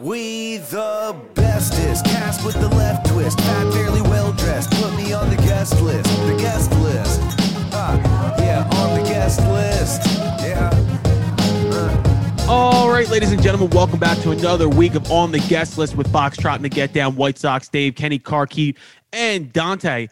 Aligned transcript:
We 0.00 0.56
the 0.56 1.14
bestest, 1.34 2.04
cast 2.06 2.44
with 2.44 2.56
the 2.56 2.68
left 2.68 3.06
twist, 3.06 3.38
fat, 3.38 3.72
fairly 3.72 4.02
well 4.02 4.32
dressed. 4.32 4.72
Put 4.72 4.92
me 4.96 5.12
on 5.12 5.30
the 5.30 5.36
guest 5.36 5.80
list, 5.80 6.10
the 6.26 6.36
guest 6.36 6.72
list. 6.80 7.20
Ah, 7.72 8.34
yeah, 8.40 8.68
on 8.74 9.00
the 9.00 9.08
guest 9.08 9.38
list. 9.42 10.02
Yeah. 10.42 10.68
All 12.48 12.90
right, 12.90 13.08
ladies 13.08 13.30
and 13.30 13.40
gentlemen, 13.40 13.70
welcome 13.70 14.00
back 14.00 14.18
to 14.22 14.32
another 14.32 14.68
week 14.68 14.96
of 14.96 15.08
On 15.12 15.30
the 15.30 15.38
Guest 15.38 15.78
List 15.78 15.96
with 15.96 16.08
Foxtrot 16.08 16.56
and 16.56 16.64
the 16.64 16.68
Get 16.68 16.92
Down, 16.92 17.14
White 17.14 17.38
Sox, 17.38 17.68
Dave, 17.68 17.94
Kenny 17.94 18.18
Carkeet, 18.18 18.76
and 19.12 19.52
Dante. 19.52 20.08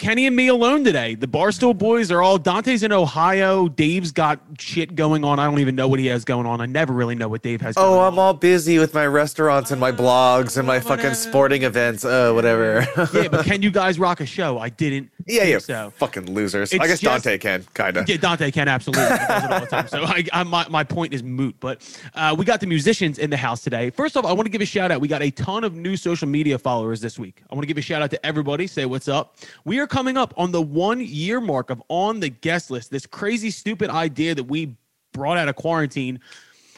Kenny 0.00 0.26
and 0.26 0.34
me 0.34 0.48
alone 0.48 0.82
today. 0.82 1.14
The 1.14 1.28
Barstool 1.28 1.76
boys 1.78 2.10
are 2.10 2.20
all 2.20 2.36
Dante's 2.36 2.82
in 2.82 2.90
Ohio. 2.90 3.68
Dave's 3.68 4.10
got 4.10 4.40
shit 4.58 4.96
going 4.96 5.22
on. 5.24 5.38
I 5.38 5.44
don't 5.44 5.60
even 5.60 5.76
know 5.76 5.86
what 5.86 6.00
he 6.00 6.06
has 6.06 6.24
going 6.24 6.46
on. 6.48 6.60
I 6.60 6.66
never 6.66 6.92
really 6.92 7.14
know 7.14 7.28
what 7.28 7.42
Dave 7.42 7.60
has 7.60 7.76
Oh, 7.78 8.00
on. 8.00 8.12
I'm 8.12 8.18
all 8.18 8.34
busy 8.34 8.80
with 8.80 8.92
my 8.92 9.06
restaurants 9.06 9.70
and 9.70 9.80
my 9.80 9.92
blogs 9.92 10.58
and 10.58 10.66
my 10.66 10.80
fucking 10.80 11.14
sporting 11.14 11.62
events. 11.62 12.04
Uh, 12.04 12.32
whatever. 12.32 12.84
yeah, 13.14 13.28
but 13.28 13.44
can 13.46 13.62
you 13.62 13.70
guys 13.70 13.96
rock 14.00 14.18
a 14.20 14.26
show? 14.26 14.58
I 14.58 14.68
didn't. 14.68 15.10
yeah, 15.28 15.44
yeah. 15.44 15.58
So. 15.58 15.92
Fucking 15.96 16.26
losers. 16.34 16.72
It's 16.72 16.82
I 16.82 16.88
guess 16.88 16.98
just- 17.00 17.24
Dante 17.24 17.38
can, 17.38 17.64
kind 17.74 17.96
of. 17.96 18.08
Yeah, 18.08 18.16
Dante 18.16 18.50
can 18.50 18.66
absolutely. 18.66 19.04
He 19.04 19.10
does 19.10 19.44
it 19.44 19.52
all 19.52 19.60
the 19.60 19.66
time. 19.66 19.88
So 19.88 20.02
I, 20.02 20.24
I, 20.32 20.42
my, 20.42 20.66
my 20.68 20.82
point 20.82 21.14
is 21.14 21.22
moot. 21.22 21.54
But 21.60 21.88
uh, 22.16 22.34
we 22.36 22.44
got 22.44 22.58
the 22.58 22.66
musicians 22.66 23.20
in 23.20 23.30
the 23.30 23.36
house 23.36 23.62
today. 23.62 23.90
First 23.90 24.16
off, 24.16 24.24
I 24.24 24.32
want 24.32 24.46
to 24.46 24.50
give 24.50 24.60
a 24.60 24.66
shout 24.66 24.90
out. 24.90 25.00
We 25.00 25.06
got 25.06 25.22
a 25.22 25.30
ton 25.30 25.62
of 25.62 25.76
new 25.76 25.96
social 25.96 26.26
media 26.26 26.58
followers 26.58 27.00
this 27.00 27.16
week. 27.16 27.42
I 27.48 27.54
want 27.54 27.62
to 27.62 27.68
give 27.68 27.78
a 27.78 27.82
shout 27.82 28.02
out 28.02 28.10
to 28.10 28.26
everybody. 28.26 28.66
Say 28.66 28.86
what's 28.86 29.06
up. 29.06 29.36
We 29.64 29.78
are 29.78 29.83
coming 29.86 30.16
up 30.16 30.34
on 30.36 30.52
the 30.52 30.62
one 30.62 31.00
year 31.00 31.40
mark 31.40 31.70
of 31.70 31.82
on 31.88 32.20
the 32.20 32.28
guest 32.28 32.70
list. 32.70 32.90
This 32.90 33.06
crazy, 33.06 33.50
stupid 33.50 33.90
idea 33.90 34.34
that 34.34 34.44
we 34.44 34.74
brought 35.12 35.38
out 35.38 35.48
of 35.48 35.56
quarantine. 35.56 36.20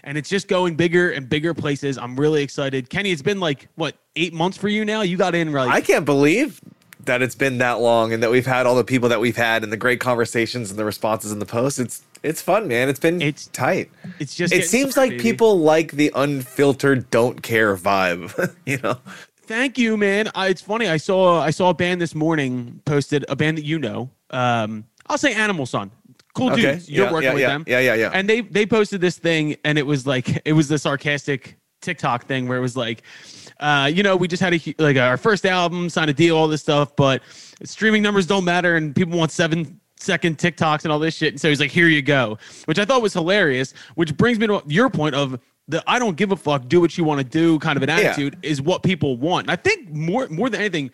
And 0.04 0.16
it's 0.16 0.28
just 0.28 0.46
going 0.46 0.76
bigger 0.76 1.10
and 1.10 1.28
bigger 1.28 1.52
places. 1.52 1.98
I'm 1.98 2.14
really 2.18 2.42
excited. 2.42 2.88
Kenny, 2.90 3.10
it's 3.10 3.22
been 3.22 3.40
like, 3.40 3.68
what, 3.74 3.96
eight 4.14 4.32
months 4.32 4.56
for 4.56 4.68
you 4.68 4.84
now? 4.84 5.00
You 5.02 5.16
got 5.16 5.34
in 5.34 5.52
like 5.52 5.68
I 5.70 5.80
can't 5.80 6.04
believe 6.04 6.60
that 7.06 7.22
it's 7.22 7.34
been 7.34 7.58
that 7.58 7.80
long 7.80 8.12
and 8.12 8.22
that 8.22 8.30
we've 8.30 8.46
had 8.46 8.66
all 8.66 8.74
the 8.76 8.84
people 8.84 9.08
that 9.08 9.20
we've 9.20 9.36
had 9.36 9.62
and 9.64 9.72
the 9.72 9.76
great 9.76 9.98
conversations 10.00 10.70
and 10.70 10.78
the 10.78 10.84
responses 10.84 11.32
in 11.32 11.38
the 11.40 11.46
posts. 11.46 11.78
It's 11.80 12.02
it's 12.22 12.40
fun, 12.42 12.66
man. 12.68 12.88
It's 12.88 12.98
been 13.00 13.20
It's- 13.20 13.48
tight. 13.52 13.90
it's 14.18 14.34
just 14.34 14.52
It 14.52 14.64
seems 14.66 14.92
started, 14.92 15.10
like 15.12 15.18
baby. 15.18 15.22
people 15.30 15.60
like 15.60 15.92
the 15.92 16.10
unfiltered, 16.14 17.10
don't 17.10 17.42
care 17.42 17.76
vibe. 17.76 18.54
you 18.66 18.78
know? 18.78 18.98
Thank 19.46 19.78
you, 19.78 19.96
man. 19.96 20.30
I, 20.34 20.48
it's 20.48 20.60
funny. 20.62 20.88
I 20.88 20.96
saw 20.96 21.40
I 21.40 21.50
saw 21.50 21.70
a 21.70 21.74
band 21.74 22.00
this 22.00 22.14
morning 22.14 22.80
posted 22.84 23.24
a 23.28 23.36
band 23.36 23.58
that 23.58 23.64
you 23.64 23.78
know. 23.78 24.10
Um, 24.30 24.84
I'll 25.06 25.18
say 25.18 25.34
Animal 25.34 25.66
Sun. 25.66 25.90
Cool 26.34 26.52
Okay. 26.52 26.72
dudes. 26.72 26.88
You're 26.90 27.06
Yeah, 27.06 27.12
working 27.12 27.26
yeah, 27.28 27.32
with 27.34 27.40
yeah. 27.42 27.48
them. 27.48 27.64
Yeah, 27.66 27.78
yeah, 27.80 27.94
yeah. 27.94 28.10
And 28.12 28.28
they 28.28 28.40
they 28.40 28.66
posted 28.66 29.00
this 29.00 29.18
thing, 29.18 29.56
and 29.64 29.78
it 29.78 29.86
was 29.86 30.06
like 30.06 30.42
it 30.44 30.52
was 30.52 30.68
the 30.68 30.78
sarcastic 30.78 31.58
TikTok 31.80 32.26
thing 32.26 32.48
where 32.48 32.58
it 32.58 32.60
was 32.60 32.76
like, 32.76 33.02
uh, 33.60 33.90
you 33.92 34.02
know, 34.02 34.16
we 34.16 34.26
just 34.26 34.42
had 34.42 34.52
a 34.52 34.74
like 34.78 34.96
our 34.96 35.16
first 35.16 35.46
album, 35.46 35.88
signed 35.90 36.10
a 36.10 36.14
deal, 36.14 36.36
all 36.36 36.48
this 36.48 36.62
stuff, 36.62 36.96
but 36.96 37.22
streaming 37.62 38.02
numbers 38.02 38.26
don't 38.26 38.44
matter, 38.44 38.74
and 38.76 38.94
people 38.96 39.16
want 39.16 39.30
seven 39.30 39.80
second 39.98 40.36
TikToks 40.38 40.82
and 40.82 40.92
all 40.92 40.98
this 40.98 41.14
shit. 41.14 41.32
And 41.32 41.40
so 41.40 41.48
he's 41.48 41.60
like, 41.60 41.70
here 41.70 41.88
you 41.88 42.02
go, 42.02 42.36
which 42.66 42.78
I 42.78 42.84
thought 42.84 43.00
was 43.00 43.12
hilarious. 43.14 43.72
Which 43.94 44.16
brings 44.16 44.38
me 44.38 44.46
to 44.48 44.62
your 44.66 44.90
point 44.90 45.14
of 45.14 45.38
the 45.68 45.82
I 45.86 45.98
don't 45.98 46.16
give 46.16 46.32
a 46.32 46.36
fuck, 46.36 46.68
do 46.68 46.80
what 46.80 46.96
you 46.96 47.04
want 47.04 47.18
to 47.20 47.24
do 47.24 47.58
kind 47.58 47.76
of 47.76 47.82
an 47.82 47.88
Yeah. 47.88 47.96
attitude 47.96 48.38
is 48.42 48.62
what 48.62 48.82
people 48.82 49.16
want. 49.16 49.44
And 49.44 49.50
I 49.50 49.56
think 49.56 49.90
more 49.90 50.28
more 50.28 50.48
than 50.50 50.60
anything, 50.60 50.90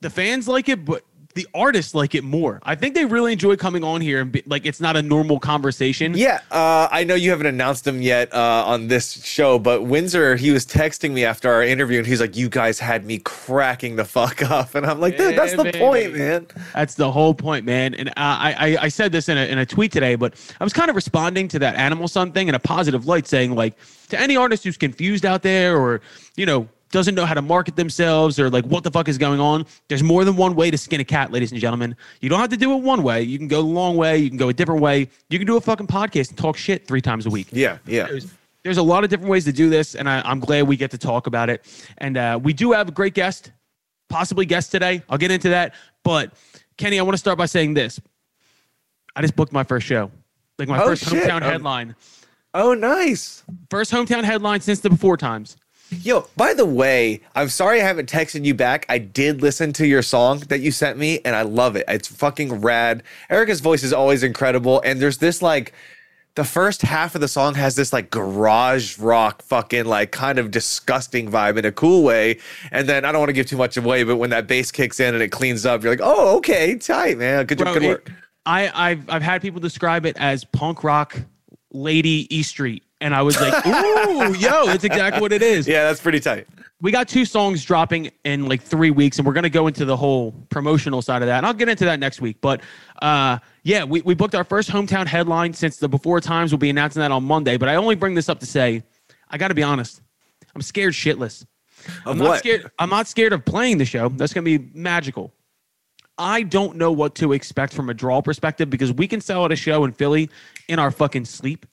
the 0.00 0.10
fans 0.10 0.46
like 0.48 0.68
it, 0.68 0.84
but 0.84 1.02
the 1.36 1.46
artists 1.54 1.94
like 1.94 2.14
it 2.14 2.24
more. 2.24 2.58
I 2.64 2.74
think 2.74 2.94
they 2.94 3.04
really 3.04 3.32
enjoy 3.32 3.56
coming 3.56 3.84
on 3.84 4.00
here 4.00 4.22
and 4.22 4.32
be, 4.32 4.42
like 4.46 4.66
it's 4.66 4.80
not 4.80 4.96
a 4.96 5.02
normal 5.02 5.38
conversation. 5.38 6.14
Yeah, 6.16 6.40
uh, 6.50 6.88
I 6.90 7.04
know 7.04 7.14
you 7.14 7.30
haven't 7.30 7.46
announced 7.46 7.86
him 7.86 8.02
yet 8.02 8.34
uh, 8.34 8.64
on 8.66 8.88
this 8.88 9.22
show, 9.24 9.58
but 9.58 9.82
Windsor, 9.82 10.34
he 10.36 10.50
was 10.50 10.66
texting 10.66 11.12
me 11.12 11.24
after 11.24 11.52
our 11.52 11.62
interview, 11.62 11.98
and 11.98 12.06
he's 12.06 12.20
like, 12.20 12.36
"You 12.36 12.48
guys 12.48 12.78
had 12.80 13.04
me 13.04 13.18
cracking 13.18 13.96
the 13.96 14.04
fuck 14.04 14.42
up," 14.50 14.74
and 14.74 14.84
I'm 14.84 14.98
like, 14.98 15.16
"Dude, 15.16 15.36
that's 15.38 15.52
Yeah, 15.52 15.56
the 15.58 15.64
baby. 15.64 15.78
point, 15.78 16.16
man." 16.16 16.46
That's 16.74 16.94
the 16.94 17.12
whole 17.12 17.34
point, 17.34 17.64
man. 17.64 17.94
And 17.94 18.08
uh, 18.08 18.12
I, 18.16 18.54
I 18.58 18.76
I 18.84 18.88
said 18.88 19.12
this 19.12 19.28
in 19.28 19.36
a, 19.38 19.46
in 19.46 19.58
a 19.58 19.66
tweet 19.66 19.92
today, 19.92 20.16
but 20.16 20.34
I 20.58 20.64
was 20.64 20.72
kind 20.72 20.88
of 20.90 20.96
responding 20.96 21.46
to 21.48 21.58
that 21.60 21.76
Animal 21.76 22.08
Sun 22.08 22.32
thing 22.32 22.48
in 22.48 22.54
a 22.54 22.58
positive 22.58 23.06
light, 23.06 23.26
saying 23.28 23.54
like 23.54 23.74
to 24.08 24.18
any 24.20 24.36
artist 24.36 24.64
who's 24.64 24.76
confused 24.76 25.26
out 25.26 25.42
there 25.42 25.76
or 25.78 26.00
you 26.36 26.46
know 26.46 26.66
doesn't 26.92 27.14
know 27.14 27.26
how 27.26 27.34
to 27.34 27.42
market 27.42 27.74
themselves 27.76 28.38
or 28.38 28.48
like 28.48 28.64
what 28.66 28.84
the 28.84 28.90
fuck 28.90 29.08
is 29.08 29.18
going 29.18 29.40
on. 29.40 29.66
There's 29.88 30.02
more 30.02 30.24
than 30.24 30.36
one 30.36 30.54
way 30.54 30.70
to 30.70 30.78
skin 30.78 31.00
a 31.00 31.04
cat, 31.04 31.32
ladies 31.32 31.50
and 31.52 31.60
gentlemen. 31.60 31.96
You 32.20 32.28
don't 32.28 32.38
have 32.40 32.50
to 32.50 32.56
do 32.56 32.72
it 32.74 32.82
one 32.82 33.02
way. 33.02 33.22
You 33.22 33.38
can 33.38 33.48
go 33.48 33.60
the 33.62 33.68
long 33.68 33.96
way. 33.96 34.18
You 34.18 34.28
can 34.28 34.38
go 34.38 34.48
a 34.48 34.52
different 34.52 34.80
way. 34.80 35.08
You 35.28 35.38
can 35.38 35.46
do 35.46 35.56
a 35.56 35.60
fucking 35.60 35.88
podcast 35.88 36.28
and 36.30 36.38
talk 36.38 36.56
shit 36.56 36.86
three 36.86 37.00
times 37.00 37.26
a 37.26 37.30
week. 37.30 37.48
Yeah, 37.50 37.78
yeah. 37.86 38.06
There's, 38.06 38.32
there's 38.62 38.78
a 38.78 38.82
lot 38.82 39.04
of 39.04 39.10
different 39.10 39.30
ways 39.30 39.44
to 39.46 39.52
do 39.52 39.68
this, 39.70 39.94
and 39.94 40.08
I, 40.08 40.20
I'm 40.24 40.40
glad 40.40 40.62
we 40.68 40.76
get 40.76 40.90
to 40.92 40.98
talk 40.98 41.26
about 41.26 41.50
it. 41.50 41.64
And 41.98 42.16
uh, 42.16 42.38
we 42.42 42.52
do 42.52 42.72
have 42.72 42.88
a 42.88 42.92
great 42.92 43.14
guest, 43.14 43.50
possibly 44.08 44.46
guest 44.46 44.70
today. 44.72 45.02
I'll 45.08 45.18
get 45.18 45.30
into 45.30 45.48
that. 45.50 45.74
But 46.04 46.32
Kenny, 46.76 46.98
I 46.98 47.02
want 47.02 47.14
to 47.14 47.18
start 47.18 47.36
by 47.38 47.46
saying 47.46 47.74
this. 47.74 48.00
I 49.14 49.22
just 49.22 49.34
booked 49.34 49.52
my 49.52 49.64
first 49.64 49.86
show, 49.86 50.10
like 50.58 50.68
my 50.68 50.80
Oh, 50.82 50.86
first 50.88 51.04
shit. 51.04 51.24
hometown 51.24 51.36
Um, 51.36 51.42
headline, 51.42 51.96
Oh, 52.54 52.74
nice. 52.74 53.42
first 53.70 53.92
hometown 53.92 54.24
headline 54.24 54.60
since 54.60 54.80
the 54.80 54.90
before 54.90 55.16
times. 55.16 55.56
Yo, 56.02 56.28
by 56.36 56.54
the 56.54 56.64
way, 56.66 57.20
I'm 57.34 57.48
sorry 57.48 57.80
I 57.80 57.84
haven't 57.84 58.10
texted 58.10 58.44
you 58.44 58.54
back. 58.54 58.86
I 58.88 58.98
did 58.98 59.42
listen 59.42 59.72
to 59.74 59.86
your 59.86 60.02
song 60.02 60.40
that 60.48 60.60
you 60.60 60.70
sent 60.70 60.98
me, 60.98 61.20
and 61.24 61.34
I 61.36 61.42
love 61.42 61.76
it. 61.76 61.84
It's 61.88 62.08
fucking 62.08 62.60
rad. 62.60 63.02
Erica's 63.30 63.60
voice 63.60 63.82
is 63.82 63.92
always 63.92 64.22
incredible, 64.22 64.80
and 64.84 65.00
there's 65.00 65.18
this 65.18 65.42
like. 65.42 65.72
The 66.34 66.44
first 66.44 66.82
half 66.82 67.14
of 67.14 67.22
the 67.22 67.28
song 67.28 67.54
has 67.54 67.76
this 67.76 67.94
like 67.94 68.10
garage 68.10 68.98
rock, 68.98 69.40
fucking 69.40 69.86
like 69.86 70.12
kind 70.12 70.38
of 70.38 70.50
disgusting 70.50 71.30
vibe 71.30 71.56
in 71.56 71.64
a 71.64 71.72
cool 71.72 72.02
way. 72.02 72.40
And 72.70 72.86
then 72.86 73.06
I 73.06 73.12
don't 73.12 73.20
want 73.22 73.30
to 73.30 73.32
give 73.32 73.46
too 73.46 73.56
much 73.56 73.78
away, 73.78 74.02
but 74.04 74.18
when 74.18 74.28
that 74.28 74.46
bass 74.46 74.70
kicks 74.70 75.00
in 75.00 75.14
and 75.14 75.22
it 75.22 75.30
cleans 75.30 75.64
up, 75.64 75.82
you're 75.82 75.90
like, 75.90 76.02
oh, 76.02 76.36
okay, 76.36 76.76
tight, 76.76 77.16
man. 77.16 77.46
Good, 77.46 77.56
Bro, 77.56 77.72
good 77.72 77.82
it- 77.84 77.88
work. 77.88 78.12
I, 78.44 78.90
I've 78.90 79.08
I've 79.08 79.22
had 79.22 79.40
people 79.40 79.60
describe 79.62 80.04
it 80.04 80.14
as 80.18 80.44
punk 80.44 80.84
rock 80.84 81.18
lady 81.72 82.26
E 82.28 82.42
Street. 82.42 82.82
And 83.06 83.14
I 83.14 83.22
was 83.22 83.40
like, 83.40 83.54
ooh, 83.64 84.34
yo, 84.36 84.68
it's 84.68 84.82
exactly 84.82 85.20
what 85.22 85.30
it 85.32 85.40
is. 85.40 85.68
Yeah, 85.68 85.84
that's 85.84 86.00
pretty 86.00 86.18
tight. 86.18 86.48
we 86.80 86.90
got 86.90 87.06
two 87.06 87.24
songs 87.24 87.64
dropping 87.64 88.10
in 88.24 88.48
like 88.48 88.60
three 88.60 88.90
weeks, 88.90 89.18
and 89.18 89.24
we're 89.24 89.32
gonna 89.32 89.48
go 89.48 89.68
into 89.68 89.84
the 89.84 89.96
whole 89.96 90.32
promotional 90.48 91.00
side 91.02 91.22
of 91.22 91.28
that, 91.28 91.36
and 91.36 91.46
I'll 91.46 91.54
get 91.54 91.68
into 91.68 91.84
that 91.84 92.00
next 92.00 92.20
week. 92.20 92.38
But 92.40 92.62
uh, 93.02 93.38
yeah, 93.62 93.84
we, 93.84 94.00
we 94.00 94.14
booked 94.14 94.34
our 94.34 94.42
first 94.42 94.68
hometown 94.70 95.06
headline 95.06 95.52
since 95.52 95.76
the 95.76 95.88
before 95.88 96.20
times. 96.20 96.50
We'll 96.50 96.58
be 96.58 96.68
announcing 96.68 96.98
that 96.98 97.12
on 97.12 97.22
Monday. 97.22 97.56
But 97.56 97.68
I 97.68 97.76
only 97.76 97.94
bring 97.94 98.14
this 98.16 98.28
up 98.28 98.40
to 98.40 98.46
say, 98.46 98.82
I 99.30 99.38
got 99.38 99.48
to 99.48 99.54
be 99.54 99.62
honest, 99.62 100.02
I'm 100.56 100.62
scared 100.62 100.94
shitless. 100.94 101.46
I'm 102.04 102.12
Of 102.12 102.16
not 102.18 102.24
what? 102.28 102.38
scared. 102.40 102.68
I'm 102.80 102.90
not 102.90 103.06
scared 103.06 103.32
of 103.34 103.44
playing 103.44 103.78
the 103.78 103.84
show. 103.84 104.08
That's 104.08 104.32
gonna 104.32 104.44
be 104.44 104.68
magical. 104.74 105.32
I 106.18 106.42
don't 106.42 106.76
know 106.76 106.90
what 106.90 107.14
to 107.16 107.34
expect 107.34 107.72
from 107.72 107.88
a 107.88 107.94
draw 107.94 108.20
perspective 108.20 108.68
because 108.68 108.92
we 108.92 109.06
can 109.06 109.20
sell 109.20 109.44
at 109.44 109.52
a 109.52 109.56
show 109.56 109.84
in 109.84 109.92
Philly 109.92 110.28
in 110.66 110.80
our 110.80 110.90
fucking 110.90 111.26
sleep. 111.26 111.66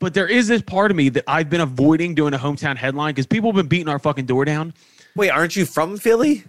But 0.00 0.14
there 0.14 0.26
is 0.28 0.46
this 0.48 0.60
part 0.62 0.90
of 0.90 0.96
me 0.96 1.08
that 1.10 1.24
I've 1.26 1.48
been 1.48 1.60
avoiding 1.62 2.14
doing 2.14 2.34
a 2.34 2.38
hometown 2.38 2.76
headline 2.76 3.14
because 3.14 3.26
people 3.26 3.50
have 3.50 3.56
been 3.56 3.66
beating 3.68 3.88
our 3.88 3.98
fucking 3.98 4.26
door 4.26 4.44
down. 4.44 4.74
Wait, 5.14 5.30
aren't 5.30 5.56
you 5.56 5.64
from 5.64 5.96
Philly? 5.96 6.44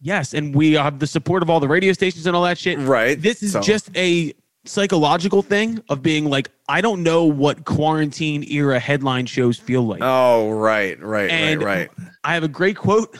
Yes, 0.00 0.34
and 0.34 0.54
we 0.54 0.72
have 0.74 0.98
the 0.98 1.06
support 1.06 1.42
of 1.42 1.48
all 1.48 1.60
the 1.60 1.68
radio 1.68 1.92
stations 1.92 2.26
and 2.26 2.36
all 2.36 2.42
that 2.42 2.58
shit. 2.58 2.78
Right, 2.78 3.20
This 3.20 3.42
is 3.42 3.52
so- 3.52 3.60
just 3.62 3.88
a 3.96 4.34
psychological 4.64 5.42
thing 5.42 5.82
of 5.88 6.02
being 6.02 6.26
like, 6.28 6.50
I 6.68 6.80
don't 6.80 7.02
know 7.02 7.24
what 7.24 7.64
quarantine 7.64 8.44
era 8.50 8.78
headline 8.78 9.26
shows 9.26 9.58
feel 9.58 9.82
like. 9.86 10.00
Oh, 10.02 10.50
right, 10.50 11.00
right, 11.02 11.30
and 11.30 11.62
right, 11.62 11.88
right. 11.98 12.08
I 12.24 12.34
have 12.34 12.42
a 12.44 12.48
great 12.48 12.76
quote 12.76 13.16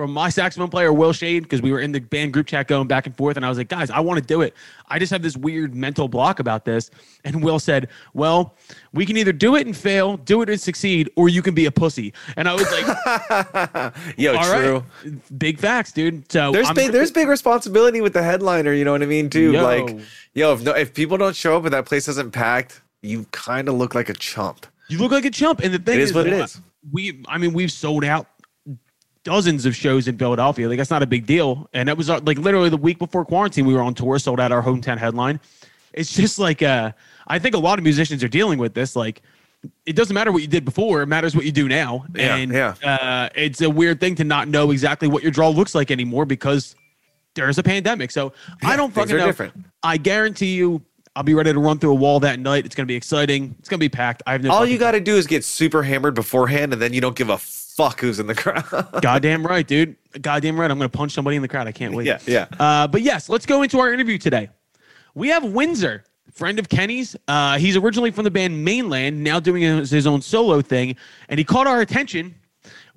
from 0.00 0.12
my 0.14 0.30
saxophone 0.30 0.70
player 0.70 0.94
Will 0.94 1.12
Shade 1.12 1.42
because 1.42 1.60
we 1.60 1.72
were 1.72 1.80
in 1.80 1.92
the 1.92 2.00
band 2.00 2.32
group 2.32 2.46
chat 2.46 2.68
going 2.68 2.88
back 2.88 3.04
and 3.04 3.14
forth, 3.14 3.36
and 3.36 3.44
I 3.44 3.50
was 3.50 3.58
like, 3.58 3.68
guys, 3.68 3.90
I 3.90 4.00
want 4.00 4.18
to 4.18 4.24
do 4.24 4.40
it. 4.40 4.54
I 4.88 4.98
just 4.98 5.12
have 5.12 5.20
this 5.20 5.36
weird 5.36 5.74
mental 5.74 6.08
block 6.08 6.40
about 6.40 6.64
this. 6.64 6.90
And 7.22 7.44
Will 7.44 7.58
said, 7.58 7.88
Well, 8.14 8.54
we 8.94 9.04
can 9.04 9.18
either 9.18 9.32
do 9.32 9.56
it 9.56 9.66
and 9.66 9.76
fail, 9.76 10.16
do 10.16 10.40
it 10.40 10.48
and 10.48 10.58
succeed, 10.58 11.10
or 11.16 11.28
you 11.28 11.42
can 11.42 11.54
be 11.54 11.66
a 11.66 11.70
pussy. 11.70 12.14
And 12.38 12.48
I 12.48 12.54
was 12.54 12.64
like, 12.72 13.94
Yo, 14.16 14.34
All 14.34 14.50
right, 14.50 14.82
true. 15.02 15.20
big 15.36 15.58
facts, 15.58 15.92
dude. 15.92 16.32
So 16.32 16.50
There's 16.50 16.68
I'm- 16.68 16.74
big 16.74 16.92
there's 16.92 17.10
big 17.10 17.28
responsibility 17.28 18.00
with 18.00 18.14
the 18.14 18.22
headliner, 18.22 18.72
you 18.72 18.86
know 18.86 18.92
what 18.92 19.02
I 19.02 19.06
mean, 19.06 19.28
too. 19.28 19.52
Yo. 19.52 19.62
Like, 19.62 19.98
yo, 20.32 20.54
if 20.54 20.62
no 20.62 20.72
if 20.72 20.94
people 20.94 21.18
don't 21.18 21.36
show 21.36 21.58
up 21.58 21.64
and 21.64 21.74
that 21.74 21.84
place 21.84 22.08
isn't 22.08 22.32
packed, 22.32 22.80
you 23.02 23.26
kind 23.32 23.68
of 23.68 23.74
look 23.74 23.94
like 23.94 24.08
a 24.08 24.14
chump. 24.14 24.66
You 24.88 24.96
look 24.96 25.12
like 25.12 25.26
a 25.26 25.30
chump. 25.30 25.60
And 25.60 25.74
the 25.74 25.78
thing 25.78 25.98
It 25.98 26.04
is 26.04 26.14
what 26.14 26.26
it 26.26 26.32
uh, 26.32 26.44
is. 26.44 26.58
We, 26.90 27.22
I 27.28 27.36
mean, 27.36 27.52
we've 27.52 27.70
sold 27.70 28.04
out 28.04 28.26
dozens 29.24 29.66
of 29.66 29.76
shows 29.76 30.08
in 30.08 30.16
Philadelphia. 30.18 30.68
Like 30.68 30.78
that's 30.78 30.90
not 30.90 31.02
a 31.02 31.06
big 31.06 31.26
deal. 31.26 31.68
And 31.72 31.88
that 31.88 31.96
was 31.96 32.10
uh, 32.10 32.20
like 32.24 32.38
literally 32.38 32.68
the 32.68 32.76
week 32.76 32.98
before 32.98 33.24
quarantine, 33.24 33.66
we 33.66 33.74
were 33.74 33.82
on 33.82 33.94
tour, 33.94 34.18
sold 34.18 34.40
out 34.40 34.52
our 34.52 34.62
hometown 34.62 34.98
headline. 34.98 35.40
It's 35.92 36.12
just 36.14 36.38
like, 36.38 36.62
uh, 36.62 36.92
I 37.26 37.38
think 37.38 37.54
a 37.54 37.58
lot 37.58 37.78
of 37.78 37.84
musicians 37.84 38.24
are 38.24 38.28
dealing 38.28 38.58
with 38.58 38.74
this. 38.74 38.96
Like, 38.96 39.22
it 39.84 39.94
doesn't 39.94 40.14
matter 40.14 40.32
what 40.32 40.40
you 40.40 40.48
did 40.48 40.64
before; 40.64 41.02
it 41.02 41.06
matters 41.06 41.36
what 41.36 41.44
you 41.44 41.52
do 41.52 41.68
now. 41.68 42.06
Yeah, 42.14 42.36
and 42.36 42.50
yeah. 42.50 42.74
Uh, 42.82 43.28
it's 43.34 43.60
a 43.60 43.68
weird 43.68 44.00
thing 44.00 44.14
to 44.14 44.24
not 44.24 44.48
know 44.48 44.70
exactly 44.70 45.06
what 45.06 45.22
your 45.22 45.30
draw 45.30 45.50
looks 45.50 45.74
like 45.74 45.90
anymore 45.90 46.24
because 46.24 46.74
there's 47.34 47.58
a 47.58 47.62
pandemic. 47.62 48.10
So 48.10 48.32
I 48.62 48.74
don't 48.74 48.92
fucking 48.92 49.16
know. 49.16 49.26
different. 49.26 49.52
I 49.82 49.98
guarantee 49.98 50.54
you, 50.54 50.82
I'll 51.14 51.24
be 51.24 51.34
ready 51.34 51.52
to 51.52 51.58
run 51.58 51.78
through 51.78 51.92
a 51.92 51.96
wall 51.96 52.20
that 52.20 52.40
night. 52.40 52.64
It's 52.64 52.74
gonna 52.74 52.86
be 52.86 52.94
exciting. 52.94 53.54
It's 53.58 53.68
gonna 53.68 53.78
be 53.78 53.90
packed. 53.90 54.22
I 54.26 54.32
have 54.32 54.42
no. 54.42 54.50
All 54.50 54.64
you 54.64 54.78
got 54.78 54.92
to 54.92 55.00
do 55.00 55.16
is 55.16 55.26
get 55.26 55.44
super 55.44 55.82
hammered 55.82 56.14
beforehand, 56.14 56.72
and 56.72 56.80
then 56.80 56.94
you 56.94 57.02
don't 57.02 57.16
give 57.16 57.28
a 57.28 57.36
fuck 57.80 58.00
who's 58.00 58.20
in 58.20 58.26
the 58.26 58.34
crowd. 58.34 58.64
Goddamn 59.02 59.46
right, 59.46 59.66
dude. 59.66 59.96
Goddamn 60.20 60.58
right. 60.58 60.70
I'm 60.70 60.78
gonna 60.78 60.88
punch 60.88 61.12
somebody 61.12 61.36
in 61.36 61.42
the 61.42 61.48
crowd. 61.48 61.66
I 61.66 61.72
can't 61.72 61.94
wait. 61.94 62.06
yeah, 62.06 62.18
yeah. 62.26 62.46
Uh, 62.58 62.86
but 62.86 63.02
yes, 63.02 63.28
let's 63.28 63.46
go 63.46 63.62
into 63.62 63.78
our 63.78 63.92
interview 63.92 64.18
today. 64.18 64.50
We 65.14 65.28
have 65.28 65.44
Windsor, 65.44 66.04
friend 66.32 66.58
of 66.58 66.68
Kenny's. 66.68 67.16
Uh, 67.26 67.58
he's 67.58 67.76
originally 67.76 68.10
from 68.10 68.24
the 68.24 68.30
band 68.30 68.64
Mainland, 68.64 69.22
now 69.22 69.40
doing 69.40 69.62
his, 69.62 69.90
his 69.90 70.06
own 70.06 70.22
solo 70.22 70.60
thing, 70.62 70.96
and 71.28 71.38
he 71.38 71.44
caught 71.44 71.66
our 71.66 71.80
attention 71.80 72.34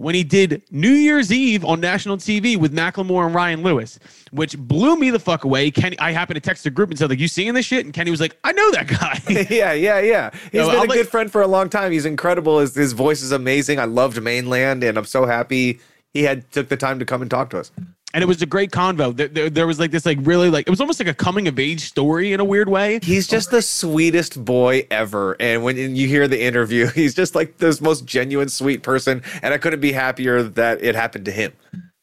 when 0.04 0.14
he 0.16 0.24
did 0.24 0.62
New 0.70 0.92
Year's 0.92 1.32
Eve 1.32 1.64
on 1.66 1.80
national 1.80 2.18
TV 2.18 2.58
with 2.58 2.74
Macklemore 2.76 3.26
and 3.26 3.34
Ryan 3.34 3.64
Lewis, 3.64 3.98
which 4.32 4.58
blew 4.58 4.98
me 4.98 5.10
the 5.10 5.20
fuck 5.20 5.44
away. 5.46 5.72
Kenny, 5.72 5.98
I 6.00 6.12
happened 6.12 6.36
to 6.36 6.42
text 6.42 6.64
the 6.66 6.70
group 6.70 6.90
and 6.90 7.00
said, 7.00 7.10
"Like, 7.10 7.20
you 7.20 7.28
seeing 7.28 7.54
this 7.54 7.66
shit?" 7.66 7.86
And 7.86 7.94
Kenny 7.94 8.12
was 8.12 8.20
like, 8.20 8.38
"I 8.44 8.52
know 8.52 8.72
that 8.72 8.88
guy." 8.88 9.22
yeah, 9.50 9.74
yeah, 9.74 10.00
yeah. 10.00 10.30
He's 10.52 10.62
No, 10.62 10.68
been 10.68 10.76
I'll 10.76 10.84
a 10.84 10.88
let- 10.88 10.96
good 10.96 11.08
friend 11.08 11.32
for 11.32 11.42
a 11.42 11.48
long 11.48 11.70
time. 11.70 11.92
He's 11.92 12.06
incredible. 12.06 12.60
His, 12.60 12.76
his 12.76 12.92
voice 12.94 13.22
is 13.22 13.32
amazing. 13.32 13.80
I 13.80 13.86
loved 13.86 14.22
Mainland, 14.22 14.84
and 14.84 14.98
I'm 14.98 15.06
so 15.06 15.26
happy 15.26 15.80
he 16.14 16.24
had 16.24 16.52
took 16.52 16.68
the 16.70 16.78
time 16.78 17.00
to 17.00 17.06
come 17.06 17.22
and 17.22 17.32
talk 17.32 17.50
to 17.52 17.60
us. 17.60 17.72
And 18.14 18.24
it 18.24 18.28
was 18.28 18.42
a 18.42 18.46
great 18.46 18.72
convo. 18.72 19.16
There, 19.16 19.28
there, 19.28 19.50
there 19.50 19.68
was 19.68 19.80
like 19.80 19.92
this, 19.92 20.06
like 20.06 20.20
really, 20.22 20.50
like 20.50 20.68
it 20.68 20.70
was 20.70 20.80
almost 20.80 21.00
like 21.00 21.08
a 21.10 21.14
coming 21.14 21.48
of 21.48 21.58
age 21.58 21.82
story 21.82 22.32
in 22.34 22.40
a 22.40 22.46
weird 22.46 22.70
way. 22.70 23.00
He's 23.02 23.28
just 23.28 23.50
the 23.52 23.62
sweetest 23.62 24.44
boy 24.46 24.86
ever. 24.92 25.36
And 25.40 25.64
when 25.64 25.78
you 25.96 26.08
hear 26.08 26.28
the 26.28 26.42
interview, 26.42 26.88
he's 26.96 27.14
just 27.16 27.36
like 27.36 27.58
the 27.58 27.78
most 27.82 28.06
genuine, 28.06 28.50
sweet 28.50 28.84
person. 28.84 29.24
And 29.42 29.54
I 29.54 29.58
couldn't 29.58 29.80
be 29.80 29.92
happier 29.92 30.44
that 30.44 30.84
it 30.84 30.96
happened 30.96 31.26
to 31.26 31.32
him. 31.32 31.54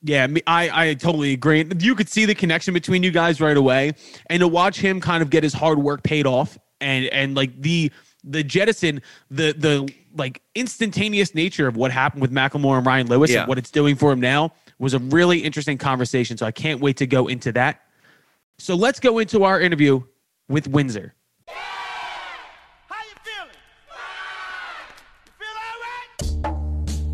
Yeah, 0.03 0.27
I 0.47 0.89
I 0.91 0.95
totally 0.95 1.33
agree. 1.33 1.65
You 1.79 1.95
could 1.95 2.09
see 2.09 2.25
the 2.25 2.35
connection 2.35 2.73
between 2.75 3.03
you 3.03 3.11
guys 3.11 3.39
right 3.41 3.57
away, 3.57 3.93
and 4.31 4.41
to 4.41 4.49
watch 4.49 4.81
him 4.81 4.99
kind 4.99 5.23
of 5.23 5.29
get 5.29 5.43
his 5.43 5.53
hard 5.53 5.79
work 5.79 6.03
paid 6.03 6.27
off, 6.27 6.57
and 6.81 7.05
and 7.07 7.37
like 7.37 7.61
the 7.61 7.93
the 8.25 8.43
jettison, 8.43 9.03
the 9.31 9.53
the 9.53 9.93
like 10.17 10.41
instantaneous 10.55 11.35
nature 11.35 11.69
of 11.69 11.77
what 11.77 11.91
happened 11.93 12.23
with 12.23 12.33
Macklemore 12.33 12.79
and 12.79 12.87
Ryan 12.87 13.09
Lewis 13.09 13.31
Yeah. 13.31 13.41
and 13.41 13.49
what 13.49 13.59
it's 13.59 13.71
doing 13.71 13.95
for 13.95 14.11
him 14.11 14.21
now 14.21 14.53
was 14.81 14.95
a 14.95 14.99
really 14.99 15.39
interesting 15.39 15.79
conversation. 15.79 16.37
So 16.37 16.47
I 16.47 16.51
can't 16.51 16.81
wait 16.81 16.97
to 16.97 17.07
go 17.07 17.29
into 17.29 17.53
that. 17.53 17.83
So 18.59 18.75
let's 18.75 18.99
go 18.99 19.19
into 19.19 19.45
our 19.45 19.61
interview 19.61 20.03
with 20.49 20.67
Windsor. 20.67 21.15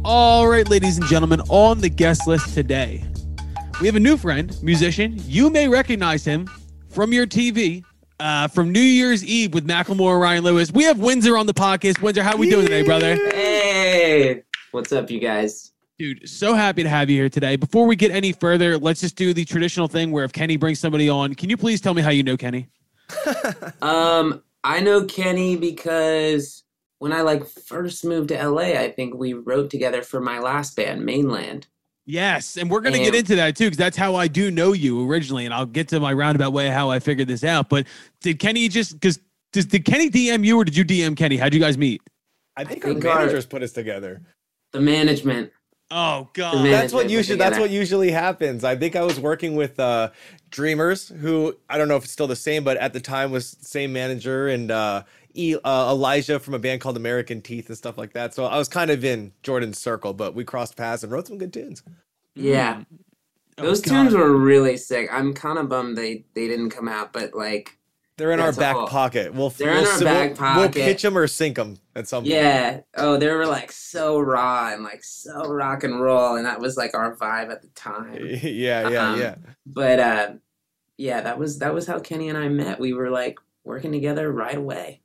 All 0.04 0.46
right? 0.46 0.68
Ladies 0.68 0.98
and 0.98 1.06
gentlemen, 1.08 1.40
on 1.48 1.80
the 1.80 1.88
guest 1.88 2.28
list 2.28 2.54
today, 2.54 3.04
we 3.80 3.86
have 3.88 3.96
a 3.96 4.00
new 4.00 4.16
friend, 4.16 4.56
musician. 4.62 5.20
You 5.26 5.50
may 5.50 5.66
recognize 5.66 6.24
him 6.24 6.48
from 6.88 7.12
your 7.12 7.26
TV, 7.26 7.84
uh, 8.20 8.46
from 8.46 8.70
New 8.70 8.78
Year's 8.80 9.24
Eve 9.24 9.52
with 9.52 9.66
Macklemore 9.66 10.12
and 10.12 10.20
Ryan 10.22 10.44
Lewis. 10.44 10.70
We 10.70 10.84
have 10.84 11.00
Windsor 11.00 11.36
on 11.36 11.46
the 11.46 11.54
podcast. 11.54 12.00
Windsor, 12.00 12.22
how 12.22 12.36
we 12.36 12.48
doing 12.48 12.66
today, 12.66 12.82
brother? 12.82 13.16
Hey, 13.16 14.42
what's 14.70 14.92
up, 14.92 15.10
you 15.10 15.18
guys? 15.18 15.72
Dude, 15.98 16.28
so 16.28 16.52
happy 16.52 16.82
to 16.82 16.88
have 16.90 17.08
you 17.08 17.16
here 17.16 17.30
today. 17.30 17.56
Before 17.56 17.86
we 17.86 17.96
get 17.96 18.10
any 18.10 18.32
further, 18.32 18.76
let's 18.76 19.00
just 19.00 19.16
do 19.16 19.32
the 19.32 19.46
traditional 19.46 19.88
thing 19.88 20.12
where 20.12 20.24
if 20.24 20.32
Kenny 20.32 20.58
brings 20.58 20.78
somebody 20.78 21.08
on, 21.08 21.34
can 21.34 21.48
you 21.48 21.56
please 21.56 21.80
tell 21.80 21.94
me 21.94 22.02
how 22.02 22.10
you 22.10 22.22
know 22.22 22.36
Kenny? 22.36 22.68
Um, 23.80 24.42
I 24.64 24.80
know 24.80 25.04
Kenny 25.04 25.56
because 25.56 26.64
when 26.98 27.12
I 27.12 27.20
like 27.20 27.46
first 27.46 28.04
moved 28.04 28.28
to 28.30 28.48
LA, 28.48 28.72
I 28.72 28.90
think 28.90 29.14
we 29.14 29.32
wrote 29.32 29.70
together 29.70 30.02
for 30.02 30.20
my 30.20 30.40
last 30.40 30.76
band, 30.76 31.04
Mainland. 31.04 31.68
Yes, 32.04 32.56
and 32.56 32.70
we're 32.70 32.80
gonna 32.80 32.98
get 32.98 33.14
into 33.14 33.36
that 33.36 33.56
too, 33.56 33.66
because 33.66 33.78
that's 33.78 33.96
how 33.96 34.16
I 34.16 34.28
do 34.28 34.50
know 34.50 34.72
you 34.72 35.08
originally, 35.08 35.44
and 35.44 35.54
I'll 35.54 35.66
get 35.66 35.88
to 35.88 36.00
my 36.00 36.12
roundabout 36.12 36.52
way 36.52 36.68
how 36.68 36.90
I 36.90 36.98
figured 36.98 37.28
this 37.28 37.44
out. 37.44 37.68
But 37.68 37.86
did 38.20 38.38
Kenny 38.38 38.68
just 38.68 38.94
because 38.94 39.20
did 39.52 39.84
Kenny 39.84 40.10
DM 40.10 40.44
you 40.44 40.60
or 40.60 40.64
did 40.64 40.76
you 40.76 40.84
DM 40.84 41.16
Kenny? 41.16 41.36
How'd 41.36 41.54
you 41.54 41.60
guys 41.60 41.78
meet? 41.78 42.02
I 42.56 42.64
think 42.64 42.84
our 42.84 42.94
managers 42.94 43.46
put 43.46 43.62
us 43.62 43.72
together. 43.72 44.22
The 44.72 44.80
management. 44.80 45.52
Oh 45.90 46.30
god. 46.34 46.70
That's 46.70 46.92
what 46.92 47.08
Management 47.08 47.10
usually 47.10 47.36
together. 47.36 47.38
that's 47.38 47.58
what 47.58 47.70
usually 47.70 48.10
happens. 48.12 48.64
I 48.64 48.76
think 48.76 48.96
I 48.96 49.02
was 49.02 49.20
working 49.20 49.56
with 49.56 49.80
uh 49.80 50.10
Dreamers, 50.50 51.08
who 51.08 51.56
I 51.70 51.78
don't 51.78 51.88
know 51.88 51.96
if 51.96 52.04
it's 52.04 52.12
still 52.12 52.26
the 52.26 52.36
same, 52.36 52.64
but 52.64 52.76
at 52.78 52.92
the 52.92 53.00
time 53.00 53.30
was 53.32 53.52
the 53.52 53.64
same 53.66 53.92
manager 53.92 54.48
and 54.48 54.70
uh, 54.70 55.04
e, 55.34 55.56
uh 55.64 55.90
Elijah 55.90 56.40
from 56.40 56.54
a 56.54 56.58
band 56.58 56.80
called 56.82 56.96
American 56.96 57.42
Teeth 57.42 57.68
and 57.68 57.78
stuff 57.78 57.98
like 57.98 58.14
that. 58.14 58.34
So 58.34 58.46
I 58.46 58.58
was 58.58 58.68
kind 58.68 58.90
of 58.90 59.04
in 59.04 59.32
Jordan's 59.44 59.78
circle, 59.78 60.12
but 60.14 60.34
we 60.34 60.44
crossed 60.44 60.76
paths 60.76 61.02
and 61.04 61.12
wrote 61.12 61.28
some 61.28 61.38
good 61.38 61.52
tunes. 61.52 61.82
Yeah, 62.34 62.84
Oh, 63.58 63.64
those 63.64 63.80
God. 63.80 64.10
tunes 64.10 64.14
were 64.14 64.36
really 64.36 64.76
sick. 64.76 65.08
I'm 65.12 65.34
kind 65.34 65.58
of 65.58 65.68
bummed 65.68 65.98
they 65.98 66.26
they 66.34 66.48
didn't 66.48 66.70
come 66.70 66.88
out, 66.88 67.12
but 67.12 67.34
like, 67.34 67.78
They're 68.18 68.32
in 68.32 68.38
That's 68.38 68.56
our 68.56 68.60
back 68.60 68.76
all. 68.76 68.86
pocket. 68.88 69.34
We'll 69.34 69.50
They're 69.50 69.72
we'll, 69.72 69.80
in 69.80 69.86
our 69.86 69.94
we'll- 69.98 70.04
back 70.04 70.28
We'll 70.56 70.66
pocket. 70.68 70.74
pitch 70.84 71.02
them 71.02 71.18
or 71.18 71.26
sink 71.26 71.56
them 71.56 71.76
at 71.94 72.08
some 72.08 72.22
point. 72.22 72.32
yeah, 72.32 72.80
oh, 72.96 73.18
they 73.18 73.30
were 73.30 73.46
like 73.46 73.70
so 73.70 74.18
raw 74.18 74.72
and 74.72 74.82
like 74.82 75.04
so 75.04 75.46
rock 75.48 75.84
and 75.84 76.00
roll, 76.00 76.36
and 76.36 76.46
that 76.46 76.58
was 76.58 76.76
like 76.78 76.94
our 76.94 77.14
vibe 77.16 77.50
at 77.50 77.60
the 77.60 77.68
time. 77.68 78.16
yeah, 78.42 78.88
yeah, 78.88 79.10
Um, 79.10 79.20
yeah. 79.20 79.34
but 79.66 80.00
uh 80.00 80.30
yeah 80.98 81.20
that 81.20 81.38
was 81.38 81.58
that 81.58 81.74
was 81.74 81.86
how 81.86 81.98
kenny 81.98 82.30
and 82.30 82.38
i 82.38 82.48
met 82.48 82.80
we 82.80 82.94
were 82.94 83.10
like 83.10 83.38
working 83.64 83.92
together 83.92 84.32
right 84.32 84.56
away 84.56 85.02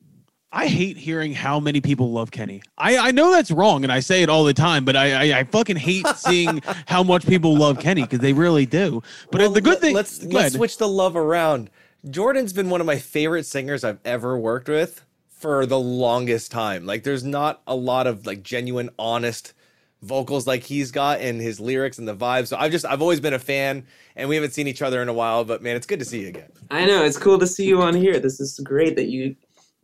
I 0.54 0.68
hate 0.68 0.98
hearing 0.98 1.34
how 1.34 1.62
many 1.62 1.80
people 1.80 2.12
love 2.12 2.30
Kenny. 2.32 2.62
I, 2.78 2.98
I 2.98 3.12
know 3.12 3.32
that's 3.32 3.52
wrong, 3.52 3.84
and 3.84 3.92
I 3.92 4.02
say 4.02 4.22
it 4.22 4.28
all 4.28 4.44
the 4.44 4.54
time, 4.54 4.84
but 4.84 4.98
I 4.98 5.32
I, 5.32 5.40
I 5.40 5.44
fucking 5.46 5.78
hate 5.78 6.06
seeing 6.18 6.62
how 6.88 7.04
much 7.04 7.26
people 7.26 7.56
love 7.56 7.80
Kenny 7.80 8.02
because 8.02 8.20
they 8.20 8.34
really 8.34 8.66
do. 8.66 9.02
But 9.32 9.40
Well, 9.40 9.52
the 9.52 9.62
good 9.62 9.80
thing, 9.80 9.96
Let's 9.96 10.18
go 10.20 10.28
let's 10.38 10.56
switch 10.56 10.76
the 10.78 10.90
love 10.90 11.16
around. 11.16 11.70
Jordan's 12.10 12.54
been 12.54 12.70
one 12.70 12.82
of 12.82 12.88
my 12.88 12.98
favorite 12.98 13.46
singers 13.46 13.84
I've 13.84 14.00
ever 14.04 14.38
worked 14.38 14.68
with 14.70 15.06
for 15.30 15.66
the 15.66 15.80
longest 15.80 16.52
time. 16.52 16.86
Like, 16.86 17.04
there's 17.04 17.24
not 17.24 17.62
a 17.68 17.76
lot 17.76 18.08
of 18.08 18.26
like 18.26 18.44
genuine, 18.44 18.90
honest 18.98 19.54
vocals 20.02 20.48
like 20.48 20.64
he's 20.64 20.90
got 20.92 21.22
in 21.22 21.40
his 21.40 21.60
lyrics 21.60 22.00
and 22.00 22.08
the 22.08 22.16
vibe. 22.16 22.48
So 22.48 22.58
I've 22.58 22.72
just 22.72 22.86
I've 22.86 23.02
always 23.04 23.20
been 23.20 23.34
a 23.36 23.40
fan, 23.40 23.86
and 24.16 24.28
we 24.28 24.36
haven't 24.36 24.52
seen 24.54 24.68
each 24.68 24.82
other 24.82 25.02
in 25.02 25.10
a 25.10 25.14
while. 25.14 25.44
But 25.46 25.62
man, 25.62 25.76
it's 25.76 25.86
good 25.86 26.00
to 26.00 26.06
see 26.06 26.22
you 26.22 26.30
again. 26.30 26.50
i 26.72 26.86
know 26.86 27.04
it's 27.04 27.20
cool 27.20 27.38
to 27.38 27.46
see 27.46 27.66
you 27.66 27.82
on 27.82 27.94
here 27.94 28.20
this 28.20 28.40
is 28.40 28.60
great 28.64 28.96
that 28.96 29.10
you 29.10 29.36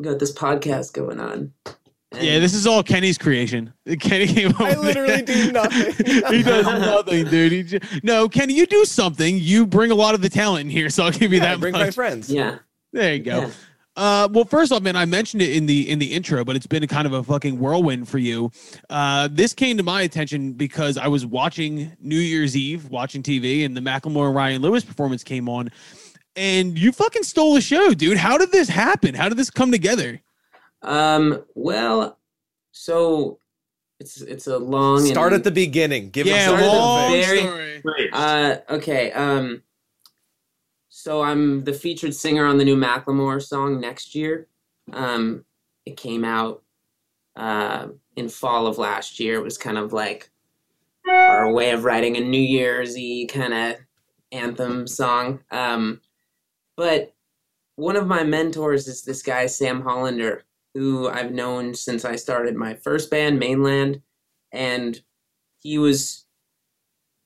got 0.01 0.17
this 0.19 0.33
podcast 0.33 0.93
going 0.93 1.19
on 1.19 1.51
And- 1.65 1.75
Yeah, 2.13 2.39
this 2.39 2.54
is 2.54 2.65
all 2.65 2.83
Kenny's 2.83 3.18
creation. 3.18 3.74
Kenny, 4.00 4.27
came 4.27 4.50
up 4.51 4.62
I 4.62 4.69
with 4.69 4.80
literally 4.80 5.13
it. 5.15 5.25
do 5.25 5.51
nothing. 5.51 5.94
he 6.31 6.42
does 6.44 6.65
nothing, 6.65 7.25
dude. 7.25 7.51
He 7.51 7.63
ju- 7.63 7.80
no, 8.01 8.30
Kenny, 8.30 8.54
you 8.54 8.65
do 8.65 8.86
something. 8.86 9.38
You 9.38 9.65
bring 9.68 9.92
a 9.92 9.95
lot 9.95 10.15
of 10.15 10.21
the 10.21 10.30
talent 10.30 10.62
in 10.65 10.69
here, 10.69 10.89
so 10.89 11.04
I'll 11.04 11.12
give 11.12 11.33
you 11.33 11.39
Yeah, 11.39 11.45
that. 11.56 11.59
bring 11.59 11.74
much. 11.74 11.81
my 11.88 11.92
friends. 11.92 12.31
yeah 12.31 12.59
There 12.94 13.13
you 13.13 13.19
go. 13.24 13.39
Yeah. 13.42 13.50
Uh, 13.98 14.27
well, 14.31 14.45
first 14.45 14.71
off, 14.71 14.83
man, 14.83 14.95
I 14.95 15.06
mentioned 15.06 15.42
it 15.42 15.56
in 15.57 15.65
the 15.65 15.89
in 15.89 15.98
the 15.98 16.13
intro, 16.13 16.45
but 16.45 16.56
it's 16.56 16.68
been 16.68 16.83
a 16.83 16.88
kind 16.88 17.07
of 17.07 17.13
a 17.13 17.24
fucking 17.24 17.59
whirlwind 17.59 18.07
for 18.07 18.19
you. 18.19 18.51
Uh, 18.92 19.27
this 19.31 19.54
came 19.56 19.75
to 19.77 19.83
my 19.83 20.04
attention 20.04 20.54
because 20.54 20.97
I 20.99 21.07
was 21.07 21.26
watching 21.26 21.92
New 21.99 22.19
Year's 22.19 22.56
Eve, 22.56 22.90
watching 22.92 23.23
TV, 23.23 23.66
and 23.66 23.76
the 23.76 23.81
Macklemore 23.81 24.28
and 24.28 24.35
Ryan 24.35 24.61
Lewis 24.61 24.85
performance 24.85 25.23
came 25.23 25.49
on, 25.49 25.71
and 26.35 26.78
you 26.78 26.92
fucking 26.92 27.23
stole 27.23 27.56
the 27.56 27.61
show, 27.61 27.94
dude. 27.95 28.18
How 28.18 28.37
did 28.37 28.52
this 28.52 28.69
happen? 28.69 29.16
How 29.16 29.30
did 29.30 29.37
this 29.40 29.49
come 29.49 29.71
together? 29.71 30.21
Um 30.87 31.44
well 31.56 32.17
so 32.71 33.39
it's 33.99 34.21
it's 34.21 34.47
a 34.47 34.57
long 34.57 35.06
Start 35.06 35.33
and, 35.33 35.39
at 35.39 35.44
the 35.44 35.51
beginning. 35.51 36.11
Give 36.11 36.27
yeah, 36.27 36.35
us 36.35 36.47
a 36.47 36.51
little 36.51 36.77
long 36.77 37.11
bit. 37.11 37.25
very- 37.25 37.79
story. 37.79 38.09
Uh, 38.13 38.57
okay. 38.69 39.11
Um, 39.11 39.63
so 40.89 41.21
I'm 41.21 41.63
the 41.63 41.73
featured 41.73 42.13
singer 42.13 42.45
on 42.45 42.57
the 42.57 42.65
new 42.65 42.75
Macklemore 42.75 43.41
song 43.41 43.79
next 43.79 44.13
year. 44.13 44.47
Um, 44.94 45.45
it 45.85 45.97
came 45.97 46.23
out 46.25 46.63
uh, 47.35 47.87
in 48.15 48.29
fall 48.29 48.67
of 48.67 48.77
last 48.77 49.19
year. 49.19 49.35
It 49.35 49.44
was 49.44 49.57
kind 49.57 49.77
of 49.77 49.94
like 49.94 50.29
our 51.07 51.51
way 51.51 51.71
of 51.71 51.83
writing 51.83 52.17
a 52.17 52.21
New 52.21 52.41
Year's 52.41 52.97
Eve 52.97 53.29
kind 53.29 53.53
of 53.53 53.77
anthem 54.31 54.85
song. 54.87 55.39
Um, 55.51 56.01
but 56.75 57.13
one 57.75 57.95
of 57.95 58.07
my 58.07 58.23
mentors 58.23 58.87
is 58.87 59.03
this 59.03 59.21
guy 59.21 59.45
Sam 59.45 59.81
Hollander, 59.81 60.44
who 60.77 61.09
I've 61.09 61.31
known 61.31 61.73
since 61.73 62.05
I 62.05 62.15
started 62.17 62.55
my 62.55 62.75
first 62.75 63.09
band, 63.09 63.39
Mainland, 63.39 64.01
and 64.53 65.01
he 65.59 65.79
was 65.79 66.27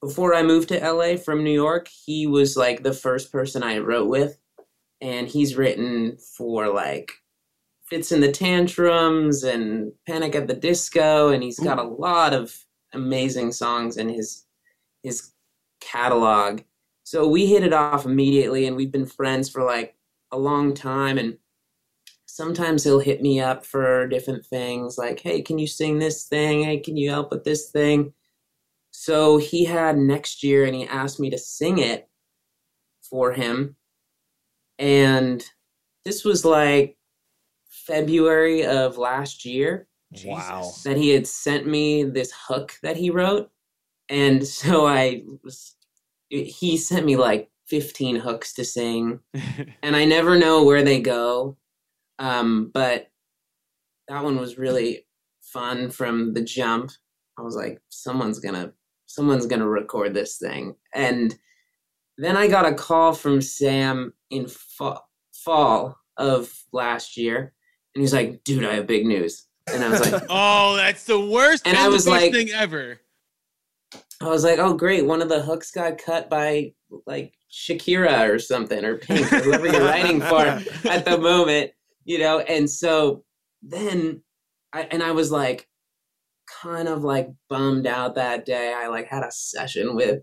before 0.02 0.34
I 0.34 0.42
moved 0.42 0.70
to 0.70 0.80
LA 0.80 1.18
from 1.18 1.44
New 1.44 1.52
York, 1.52 1.90
he 2.06 2.26
was 2.26 2.56
like 2.56 2.82
the 2.82 2.94
first 2.94 3.30
person 3.30 3.62
I 3.62 3.80
wrote 3.80 4.08
with. 4.08 4.38
And 5.02 5.28
he's 5.28 5.58
written 5.58 6.18
for 6.38 6.74
like 6.74 7.12
Fitz 7.86 8.12
and 8.12 8.24
the 8.24 8.32
Tantrums 8.32 9.44
and 9.44 9.92
Panic 10.08 10.34
at 10.36 10.48
the 10.48 10.56
Disco. 10.56 11.30
And 11.30 11.44
he's 11.44 11.60
got 11.60 11.78
a 11.80 11.84
mm. 11.84 12.00
lot 12.00 12.34
of 12.34 12.56
amazing 12.94 13.52
songs 13.52 13.98
in 13.98 14.10
his 14.10 14.46
his 15.04 15.34
catalog. 15.82 16.62
So 17.04 17.28
we 17.28 17.48
hit 17.48 17.64
it 17.64 17.74
off 17.74 18.06
immediately 18.06 18.66
and 18.66 18.76
we've 18.76 18.92
been 18.92 19.06
friends 19.06 19.50
for 19.50 19.64
like 19.64 19.96
a 20.32 20.38
long 20.38 20.74
time 20.74 21.18
and 21.18 21.38
sometimes 22.36 22.84
he'll 22.84 23.00
hit 23.00 23.22
me 23.22 23.40
up 23.42 23.66
for 23.66 24.08
different 24.08 24.46
things 24.46 24.98
like, 24.98 25.20
hey, 25.20 25.42
can 25.42 25.60
you 25.60 25.68
sing 25.68 26.00
this 26.00 26.26
thing? 26.26 26.64
Hey, 26.64 26.80
can 26.80 26.96
you 26.96 27.10
help 27.10 27.30
with 27.32 27.44
this 27.44 27.70
thing? 27.72 28.14
So 28.92 29.38
he 29.38 29.66
had 29.66 29.98
next 29.98 30.44
year 30.44 30.66
and 30.66 30.74
he 30.76 30.88
asked 30.88 31.20
me 31.20 31.30
to 31.30 31.38
sing 31.38 31.80
it 31.80 32.08
for 33.02 33.34
him. 33.34 33.76
And 34.80 35.46
this 36.06 36.24
was 36.24 36.46
like 36.46 36.98
February 37.66 38.66
of 38.66 38.98
last 38.98 39.46
year 39.46 39.88
Wow. 40.26 40.72
that 40.84 40.98
he 40.98 41.10
had 41.10 41.28
sent 41.28 41.68
me 41.68 42.04
this 42.04 42.32
hook 42.48 42.74
that 42.82 42.98
he 42.98 43.10
wrote. 43.10 43.50
And 44.10 44.46
so 44.60 44.88
I 44.88 45.24
was, 45.44 45.76
he 46.30 46.78
sent 46.78 47.06
me 47.06 47.18
like 47.18 47.50
15 47.68 48.18
hooks 48.18 48.54
to 48.54 48.66
sing, 48.66 49.20
and 49.84 49.96
I 49.96 50.06
never 50.06 50.38
know 50.38 50.64
where 50.64 50.84
they 50.84 51.00
go. 51.00 51.58
Um, 52.22 52.70
but 52.74 53.08
that 54.08 54.24
one 54.24 54.38
was 54.40 54.58
really 54.58 55.06
fun 55.42 55.90
from 55.90 56.34
the 56.34 56.42
jump. 56.44 56.92
I 57.38 57.42
was 57.42 57.56
like, 57.56 57.82
someone's 57.90 58.40
gonna, 58.40 58.74
someone's 59.08 59.48
gonna 59.48 59.68
record 59.68 60.14
this 60.14 60.38
thing. 60.38 60.76
And 60.94 61.36
then 62.18 62.38
I 62.38 62.48
got 62.48 62.72
a 62.72 62.76
call 62.76 63.14
from 63.14 63.42
Sam 63.42 64.14
in 64.30 64.48
fa- 64.48 65.00
fall 65.34 65.98
of 66.18 66.54
last 66.72 67.18
year, 67.18 67.54
and 67.96 68.02
he's 68.02 68.14
like, 68.14 68.44
dude, 68.44 68.66
I 68.66 68.76
have 68.76 68.86
big 68.86 69.06
news. 69.08 69.48
And 69.74 69.84
I 69.84 69.90
was 69.90 70.12
like, 70.12 70.24
oh, 70.30 70.76
that's 70.76 71.06
the 71.06 71.20
worst 71.20 71.66
And 71.66 71.76
I 71.78 71.86
and 71.86 71.94
was 71.94 72.06
the 72.06 72.12
best 72.12 72.24
like- 72.24 72.34
thing 72.34 72.50
ever. 72.52 73.00
I 74.22 74.26
was 74.30 74.44
like, 74.44 74.60
oh 74.60 74.76
great, 74.76 75.04
one 75.08 75.24
of 75.24 75.30
the 75.30 75.42
hooks 75.42 75.72
got 75.72 75.98
cut 75.98 76.30
by 76.30 76.74
like 77.08 77.34
Shakira 77.52 78.30
or 78.30 78.38
something 78.38 78.86
or 78.86 78.98
Pink 78.98 79.34
or 79.34 79.40
whoever 79.40 79.66
you're 79.66 79.82
writing 79.82 80.22
for 80.22 80.46
at 80.88 81.06
the 81.06 81.18
moment, 81.18 81.72
you 82.06 82.20
know. 82.20 82.40
And 82.40 82.70
so 82.70 83.24
then, 83.62 84.22
I 84.74 84.84
and 84.84 85.02
I 85.04 85.12
was 85.12 85.32
like, 85.32 85.68
kind 86.62 86.88
of 86.88 87.04
like 87.04 87.30
bummed 87.50 87.88
out 87.88 88.16
that 88.16 88.46
day. 88.46 88.74
I 88.76 88.88
like 88.88 89.08
had 89.08 89.24
a 89.24 89.32
session 89.32 89.96
with 89.96 90.20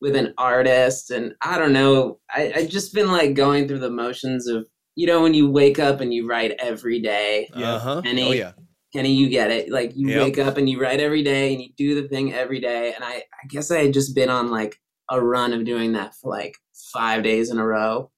with 0.00 0.14
an 0.16 0.34
artist, 0.38 1.10
and 1.10 1.34
I 1.42 1.58
don't 1.58 1.72
know. 1.72 2.20
I 2.30 2.52
I 2.56 2.66
just 2.66 2.94
been 2.94 3.08
like 3.12 3.34
going 3.34 3.66
through 3.68 3.80
the 3.80 3.90
motions 3.90 4.46
of 4.46 4.66
you 4.94 5.06
know 5.06 5.22
when 5.22 5.34
you 5.34 5.50
wake 5.50 5.78
up 5.78 6.00
and 6.00 6.12
you 6.12 6.28
write 6.28 6.52
every 6.58 7.00
day. 7.00 7.48
Yeah. 7.54 7.74
Uh 7.74 7.78
huh. 7.78 8.02
Any- 8.04 8.28
Oh 8.28 8.32
yeah. 8.32 8.52
Kenny, 8.90 9.12
you 9.12 9.28
get 9.28 9.50
it. 9.50 9.70
Like 9.70 9.92
you 9.94 10.08
Yep. 10.08 10.22
wake 10.22 10.38
up 10.38 10.56
and 10.56 10.66
you 10.66 10.80
write 10.80 10.98
every 10.98 11.22
day 11.22 11.52
and 11.52 11.60
you 11.62 11.68
do 11.76 12.00
the 12.00 12.08
thing 12.08 12.32
every 12.32 12.58
day. 12.58 12.94
And 12.94 13.04
I, 13.04 13.16
I 13.16 13.46
guess 13.50 13.70
I 13.70 13.82
had 13.84 13.92
just 13.92 14.14
been 14.14 14.30
on 14.30 14.50
like 14.50 14.80
a 15.10 15.20
run 15.20 15.52
of 15.52 15.66
doing 15.66 15.92
that 15.92 16.14
for 16.14 16.30
like 16.30 16.54
five 16.90 17.22
days 17.22 17.50
in 17.50 17.58
a 17.58 17.66
row. 17.66 18.10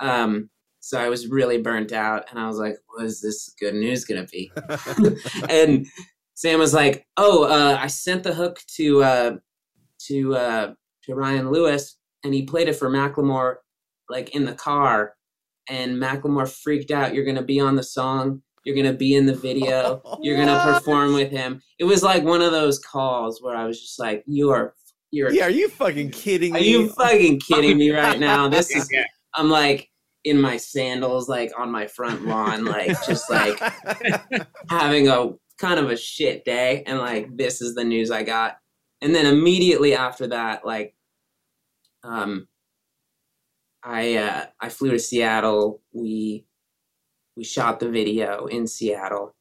Um, 0.00 0.48
so 0.84 1.00
I 1.00 1.08
was 1.08 1.28
really 1.28 1.56
burnt 1.56 1.92
out 1.92 2.26
and 2.30 2.38
I 2.38 2.46
was 2.46 2.58
like, 2.58 2.76
what 2.88 3.06
is 3.06 3.22
this 3.22 3.54
good 3.58 3.74
news 3.74 4.04
gonna 4.04 4.26
be? 4.26 4.52
and 5.48 5.86
Sam 6.34 6.58
was 6.58 6.74
like, 6.74 7.06
"Oh, 7.16 7.44
uh, 7.44 7.78
I 7.80 7.86
sent 7.86 8.22
the 8.22 8.34
hook 8.34 8.60
to 8.76 9.02
uh, 9.02 9.36
to 10.08 10.36
uh, 10.36 10.74
to 11.04 11.14
Ryan 11.14 11.50
Lewis, 11.50 11.96
and 12.22 12.34
he 12.34 12.42
played 12.42 12.68
it 12.68 12.76
for 12.76 12.90
Macklemore, 12.90 13.56
like 14.10 14.34
in 14.34 14.44
the 14.44 14.52
car, 14.52 15.14
and 15.70 15.96
Macklemore 15.96 16.50
freaked 16.50 16.90
out. 16.90 17.14
You're 17.14 17.24
gonna 17.24 17.42
be 17.42 17.60
on 17.60 17.76
the 17.76 17.82
song. 17.82 18.42
You're 18.64 18.76
gonna 18.76 18.92
be 18.92 19.14
in 19.14 19.24
the 19.24 19.34
video. 19.34 20.02
You're 20.20 20.36
gonna 20.36 20.74
perform 20.74 21.14
with 21.14 21.30
him. 21.30 21.62
It 21.78 21.84
was 21.84 22.02
like 22.02 22.24
one 22.24 22.42
of 22.42 22.52
those 22.52 22.78
calls 22.78 23.40
where 23.40 23.56
I 23.56 23.64
was 23.64 23.80
just 23.80 23.98
like, 23.98 24.22
"You 24.26 24.50
are, 24.50 24.74
you're, 25.12 25.32
Yeah, 25.32 25.46
are 25.46 25.50
you 25.50 25.68
fucking 25.68 26.10
kidding 26.10 26.54
are 26.54 26.60
me? 26.60 26.74
Are 26.74 26.80
you 26.80 26.88
fucking 26.90 27.40
kidding 27.40 27.78
me 27.78 27.90
right 27.90 28.18
now? 28.18 28.48
This 28.48 28.70
is." 28.70 28.90
I'm 29.36 29.50
like 29.50 29.88
in 30.24 30.40
my 30.40 30.56
sandals, 30.56 31.28
like 31.28 31.52
on 31.58 31.70
my 31.70 31.86
front 31.86 32.24
lawn, 32.26 32.64
like 32.64 32.88
just 33.06 33.30
like 33.30 33.58
having 34.70 35.08
a 35.08 35.30
kind 35.58 35.78
of 35.78 35.90
a 35.90 35.96
shit 35.96 36.44
day 36.44 36.82
and 36.86 36.98
like 36.98 37.36
this 37.36 37.60
is 37.60 37.74
the 37.74 37.84
news 37.84 38.10
I 38.10 38.22
got. 38.22 38.56
And 39.02 39.14
then 39.14 39.26
immediately 39.26 39.94
after 39.94 40.26
that, 40.28 40.64
like 40.66 40.94
um 42.02 42.48
I 43.82 44.14
uh 44.16 44.46
I 44.60 44.68
flew 44.70 44.90
to 44.92 44.98
Seattle. 44.98 45.82
We 45.92 46.46
we 47.36 47.44
shot 47.44 47.80
the 47.80 47.88
video 47.90 48.46
in 48.46 48.66
Seattle 48.66 49.34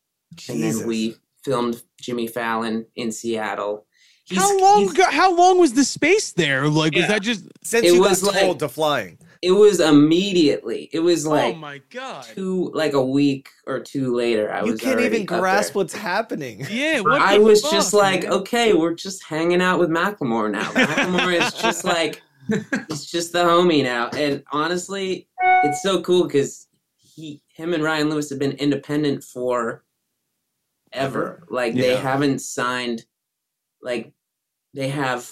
and 0.50 0.62
then 0.62 0.86
we 0.88 1.16
filmed 1.46 1.82
Jimmy 2.02 2.28
Fallon 2.28 2.86
in 2.96 3.12
Seattle. 3.12 3.86
He's- 4.26 4.42
how 4.42 4.58
long? 4.60 4.96
How 4.96 5.36
long 5.36 5.60
was 5.60 5.74
the 5.74 5.84
space 5.84 6.32
there? 6.32 6.68
Like, 6.70 6.96
was 6.96 7.08
that 7.08 7.22
just? 7.22 7.46
since 7.64 7.86
it 7.86 7.94
you 7.94 8.02
was 8.02 8.22
got 8.24 8.34
like- 8.34 8.44
told 8.44 8.60
to 8.60 8.70
flying. 8.70 9.18
It 9.44 9.52
was 9.52 9.82
immediately. 9.82 10.90
It 10.94 11.02
was 11.02 11.28
oh 11.28 11.32
like 11.32 11.56
oh 11.56 11.58
my 11.58 11.82
god! 11.90 12.24
two 12.24 12.72
like 12.74 12.94
a 12.94 13.06
week 13.06 13.50
or 13.68 13.82
two 13.82 14.16
later. 14.16 14.52
I 14.54 14.64
You 14.64 14.72
was 14.72 14.82
can't 14.82 15.02
even 15.02 15.26
grasp 15.26 15.74
there. 15.74 15.82
what's 15.82 15.94
happening. 15.94 16.66
Yeah, 16.70 17.02
what 17.02 17.22
I 17.22 17.38
was 17.40 17.62
fuck, 17.62 17.72
just 17.72 17.94
like, 17.94 18.24
man? 18.24 18.32
okay, 18.32 18.74
we're 18.74 18.94
just 18.96 19.22
hanging 19.26 19.62
out 19.62 19.80
with 19.80 19.90
Macklemore 19.90 20.50
now. 20.50 20.72
Macklemore 20.72 21.42
is 21.46 21.54
just 21.56 21.84
like, 21.96 22.22
it's 22.50 23.06
just 23.12 23.34
the 23.34 23.44
homie 23.44 23.84
now. 23.84 24.08
And 24.10 24.44
honestly, 24.54 25.28
it's 25.66 25.82
so 25.84 26.02
cool 26.02 26.24
because 26.24 26.68
he, 26.96 27.44
him, 27.50 27.74
and 27.74 27.84
Ryan 27.84 28.10
Lewis 28.10 28.30
have 28.30 28.40
been 28.40 28.54
independent 28.54 29.24
for 29.26 29.84
ever. 30.94 31.44
Like 31.50 31.74
they 31.74 31.96
haven't 31.98 32.40
signed, 32.40 33.06
like 33.82 34.14
they 34.74 34.88
have 34.88 35.30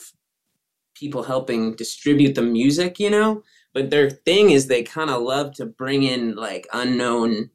people 0.95 1.23
helping 1.23 1.75
distribute 1.75 2.35
the 2.35 2.41
music, 2.41 2.99
you 2.99 3.09
know. 3.09 3.41
But 3.73 3.89
their 3.89 4.09
thing 4.09 4.51
is 4.51 4.67
they 4.67 4.83
kind 4.83 5.09
of 5.09 5.21
love 5.21 5.53
to 5.55 5.65
bring 5.65 6.03
in 6.03 6.35
like 6.35 6.67
unknown 6.73 7.49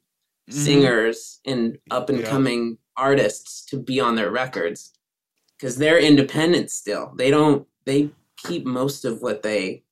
Mhm. 0.49 0.53
singers 0.53 1.39
and 1.45 1.77
up 1.91 2.09
and 2.09 2.23
coming 2.23 2.77
artists 2.95 3.65
to 3.65 3.77
be 3.77 3.99
on 3.99 4.15
their 4.15 4.31
records 4.31 4.93
because 5.57 5.77
they're 5.77 5.99
independent 5.99 6.71
still. 6.71 7.13
They 7.17 7.29
don't 7.29 7.67
they 7.85 8.09
keep 8.37 8.65
most 8.65 9.05
of 9.05 9.21
what 9.21 9.43
they 9.43 9.83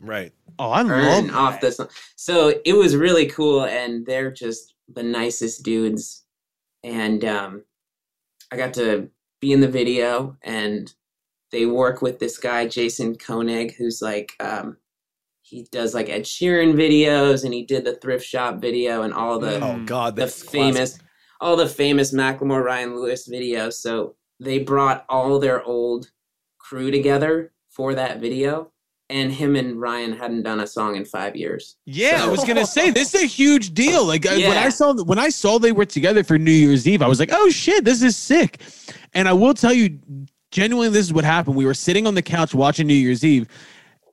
Right. 0.00 0.32
Oh, 0.58 0.70
I 0.70 0.82
earn 0.82 1.28
love 1.28 1.36
off 1.36 1.60
that. 1.60 1.76
this. 1.78 1.88
So 2.16 2.60
it 2.64 2.74
was 2.74 2.94
really 2.96 3.26
cool, 3.26 3.64
and 3.64 4.04
they're 4.06 4.30
just 4.30 4.74
the 4.88 5.02
nicest 5.02 5.62
dudes. 5.62 6.24
And 6.82 7.24
um, 7.24 7.64
I 8.52 8.56
got 8.56 8.74
to 8.74 9.08
be 9.40 9.52
in 9.52 9.60
the 9.60 9.68
video, 9.68 10.36
and 10.42 10.92
they 11.50 11.66
work 11.66 12.02
with 12.02 12.18
this 12.18 12.38
guy 12.38 12.66
Jason 12.66 13.16
Koenig, 13.16 13.74
who's 13.76 14.02
like 14.02 14.34
um, 14.40 14.76
he 15.54 15.66
does 15.70 15.94
like 15.94 16.08
Ed 16.08 16.24
Sheeran 16.24 16.74
videos, 16.74 17.44
and 17.44 17.54
he 17.54 17.64
did 17.64 17.84
the 17.84 17.94
thrift 17.96 18.26
shop 18.26 18.60
video 18.60 19.02
and 19.02 19.14
all 19.14 19.38
the 19.38 19.56
Oh 19.56 19.76
mm. 19.76 19.86
God, 19.86 20.16
the 20.16 20.22
that's 20.22 20.42
famous 20.42 20.98
all 21.40 21.56
the 21.56 21.68
famous 21.68 22.12
Macklemore 22.12 22.64
Ryan 22.64 22.96
Lewis 22.96 23.28
videos. 23.28 23.74
So 23.74 24.16
they 24.40 24.60
brought 24.60 25.04
all 25.08 25.38
their 25.38 25.62
old 25.62 26.10
crew 26.58 26.90
together 26.90 27.52
for 27.68 27.94
that 27.94 28.20
video. 28.20 28.70
And 29.10 29.30
him 29.30 29.54
and 29.54 29.78
Ryan 29.78 30.14
hadn't 30.14 30.44
done 30.44 30.60
a 30.60 30.66
song 30.66 30.96
in 30.96 31.04
five 31.04 31.36
years. 31.36 31.76
Yeah, 31.84 32.24
I 32.24 32.28
was 32.28 32.42
gonna 32.42 32.64
say 32.64 32.90
this 32.90 33.14
is 33.14 33.22
a 33.22 33.26
huge 33.26 33.74
deal. 33.74 34.02
Like 34.06 34.24
I- 34.26 34.38
when 34.48 34.56
I 34.56 34.70
saw 34.70 34.94
when 34.94 35.18
I 35.18 35.28
saw 35.28 35.58
they 35.58 35.72
were 35.72 35.84
together 35.84 36.24
for 36.24 36.38
New 36.38 36.50
Year's 36.50 36.88
Eve, 36.88 37.02
I 37.02 37.06
was 37.06 37.20
like, 37.20 37.28
"Oh 37.30 37.50
shit, 37.50 37.84
this 37.84 38.02
is 38.02 38.16
sick." 38.16 38.62
And 39.12 39.28
I 39.28 39.34
will 39.34 39.52
tell 39.52 39.74
you, 39.74 39.98
genuinely, 40.50 40.88
this 40.88 41.04
is 41.04 41.12
what 41.12 41.24
happened. 41.24 41.54
We 41.54 41.66
were 41.66 41.74
sitting 41.74 42.06
on 42.06 42.14
the 42.14 42.22
couch 42.22 42.54
watching 42.54 42.86
New 42.86 42.94
Year's 42.94 43.22
Eve, 43.22 43.46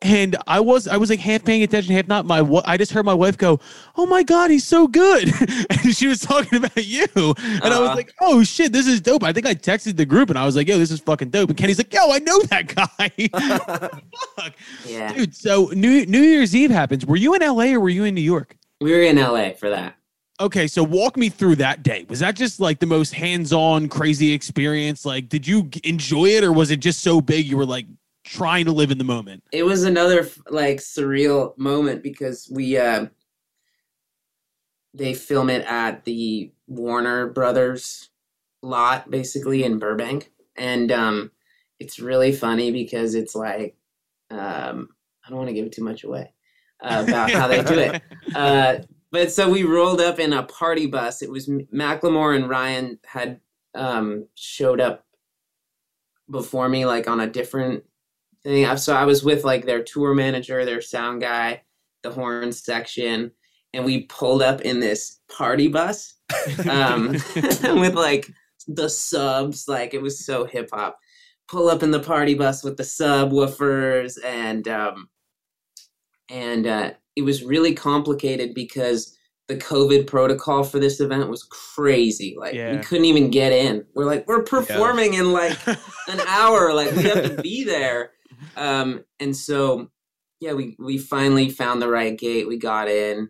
and 0.01 0.35
I 0.47 0.59
was 0.59 0.87
I 0.87 0.97
was 0.97 1.09
like 1.09 1.19
half 1.19 1.43
paying 1.45 1.63
attention, 1.63 1.93
half 1.93 2.07
not. 2.07 2.25
My 2.25 2.39
I 2.65 2.77
just 2.77 2.91
heard 2.91 3.05
my 3.05 3.13
wife 3.13 3.37
go, 3.37 3.59
"Oh 3.95 4.05
my 4.05 4.23
god, 4.23 4.49
he's 4.51 4.65
so 4.65 4.87
good," 4.87 5.31
and 5.69 5.95
she 5.95 6.07
was 6.07 6.19
talking 6.21 6.57
about 6.59 6.85
you, 6.85 7.05
and 7.15 7.63
I 7.65 7.79
was 7.79 7.89
Uh-huh. 7.89 7.95
like, 7.95 8.13
"Oh 8.21 8.43
shit, 8.43 8.71
this 8.71 8.87
is 8.87 8.99
dope." 9.01 9.23
I 9.23 9.31
think 9.33 9.45
I 9.45 9.53
texted 9.53 9.97
the 9.97 10.05
group 10.05 10.29
and 10.29 10.39
I 10.39 10.45
was 10.45 10.55
like, 10.55 10.67
"Yo, 10.67 10.77
this 10.79 10.91
is 10.91 10.99
fucking 10.99 11.29
dope." 11.29 11.49
And 11.49 11.57
Kenny's 11.57 11.77
like, 11.77 11.93
"Yo, 11.93 12.11
I 12.11 12.19
know 12.19 12.39
that 12.43 12.73
guy." 12.75 13.89
Fuck. 14.37 14.53
Yeah. 14.85 15.13
Dude, 15.13 15.35
so 15.35 15.69
New 15.73 16.05
New 16.05 16.21
Year's 16.21 16.55
Eve 16.55 16.71
happens. 16.71 17.05
Were 17.05 17.15
you 17.17 17.33
in 17.35 17.41
LA 17.41 17.73
or 17.73 17.79
were 17.79 17.89
you 17.89 18.03
in 18.05 18.15
New 18.15 18.21
York? 18.21 18.57
We 18.79 18.91
were 18.91 19.01
in 19.01 19.17
LA 19.17 19.51
for 19.51 19.69
that. 19.69 19.95
Okay, 20.39 20.65
so 20.65 20.83
walk 20.83 21.17
me 21.17 21.29
through 21.29 21.57
that 21.57 21.83
day. 21.83 22.03
Was 22.09 22.19
that 22.21 22.35
just 22.35 22.59
like 22.59 22.79
the 22.79 22.87
most 22.87 23.13
hands-on, 23.13 23.87
crazy 23.89 24.33
experience? 24.33 25.05
Like, 25.05 25.29
did 25.29 25.45
you 25.45 25.69
enjoy 25.83 26.29
it, 26.29 26.43
or 26.43 26.51
was 26.51 26.71
it 26.71 26.79
just 26.79 27.01
so 27.01 27.21
big 27.21 27.45
you 27.45 27.57
were 27.57 27.65
like 27.65 27.85
trying 28.23 28.65
to 28.65 28.71
live 28.71 28.91
in 28.91 28.97
the 28.97 29.03
moment? 29.03 29.43
It 29.51 29.63
was 29.63 29.83
another 29.83 30.27
like 30.49 30.77
surreal 30.77 31.57
moment 31.57 32.03
because 32.03 32.49
we 32.51 32.77
uh 32.77 33.07
they 34.93 35.13
film 35.13 35.49
it 35.49 35.65
at 35.65 36.03
the 36.03 36.51
Warner 36.67 37.27
Brothers 37.27 38.09
lot 38.61 39.09
basically 39.09 39.63
in 39.63 39.79
Burbank. 39.79 40.31
And 40.55 40.91
um 40.91 41.31
it's 41.79 41.99
really 41.99 42.31
funny 42.31 42.71
because 42.71 43.15
it's 43.15 43.35
like 43.35 43.75
um 44.29 44.89
I 45.25 45.29
don't 45.29 45.37
want 45.37 45.49
to 45.49 45.53
give 45.53 45.71
too 45.71 45.83
much 45.83 46.03
away 46.03 46.33
uh, 46.81 47.05
about 47.07 47.31
how 47.31 47.47
they 47.47 47.63
do 47.63 47.79
it. 47.79 48.01
Uh, 48.35 48.79
but 49.11 49.29
so 49.29 49.49
we 49.49 49.63
rolled 49.63 49.99
up 49.99 50.17
in 50.17 50.31
a 50.31 50.43
party 50.43 50.87
bus. 50.87 51.21
It 51.21 51.29
was 51.29 51.47
Macklemore 51.47 52.33
and 52.33 52.47
Ryan 52.47 52.97
had 53.05 53.41
um, 53.75 54.27
showed 54.35 54.79
up 54.79 55.05
before 56.29 56.69
me, 56.69 56.85
like 56.85 57.09
on 57.09 57.19
a 57.19 57.27
different 57.27 57.83
thing. 58.43 58.65
I- 58.65 58.75
So 58.75 58.93
I 58.93 59.05
was 59.05 59.23
with 59.23 59.43
like 59.43 59.65
their 59.65 59.83
tour 59.83 60.13
manager, 60.13 60.65
their 60.65 60.81
sound 60.81 61.21
guy, 61.21 61.61
the 62.03 62.11
horn 62.11 62.51
section, 62.51 63.31
and 63.73 63.85
we 63.85 64.03
pulled 64.03 64.41
up 64.41 64.61
in 64.61 64.79
this 64.79 65.19
party 65.35 65.67
bus 65.67 66.15
um, 66.69 67.09
with 67.35 67.93
like 67.95 68.29
the 68.67 68.89
subs. 68.89 69.67
Like 69.67 69.93
it 69.93 70.01
was 70.01 70.25
so 70.25 70.45
hip 70.45 70.69
hop. 70.73 70.97
Pull 71.47 71.67
up 71.69 71.83
in 71.83 71.91
the 71.91 71.99
party 71.99 72.33
bus 72.33 72.63
with 72.63 72.77
the 72.77 72.83
subwoofers 72.83 74.17
and 74.25 74.67
um, 74.67 75.09
and 76.29 76.65
uh, 76.67 76.91
it 77.15 77.23
was 77.23 77.43
really 77.43 77.73
complicated 77.73 78.53
because 78.53 79.17
the 79.47 79.57
COVID 79.57 80.07
protocol 80.07 80.63
for 80.63 80.79
this 80.79 81.01
event 81.01 81.27
was 81.29 81.43
crazy. 81.43 82.35
Like 82.37 82.53
Yeah. 82.53 82.71
we 82.75 82.81
couldn't 82.81 83.05
even 83.05 83.29
get 83.29 83.51
in. 83.51 83.85
We're 83.95 84.05
like, 84.05 84.25
we're 84.27 84.43
performing 84.43 85.15
in 85.15 85.33
like 85.33 85.57
an 85.67 86.21
hour. 86.27 86.73
Like 86.73 86.91
we 86.95 87.03
have 87.03 87.35
to 87.35 87.41
be 87.41 87.65
there. 87.65 88.11
Um, 88.55 89.03
and 89.19 89.35
so 89.35 89.89
yeah, 90.39 90.53
we 90.53 90.75
we 90.79 90.97
finally 90.97 91.49
found 91.49 91.81
the 91.81 91.89
right 91.89 92.17
gate. 92.17 92.47
We 92.47 92.57
got 92.57 92.87
in. 92.89 93.29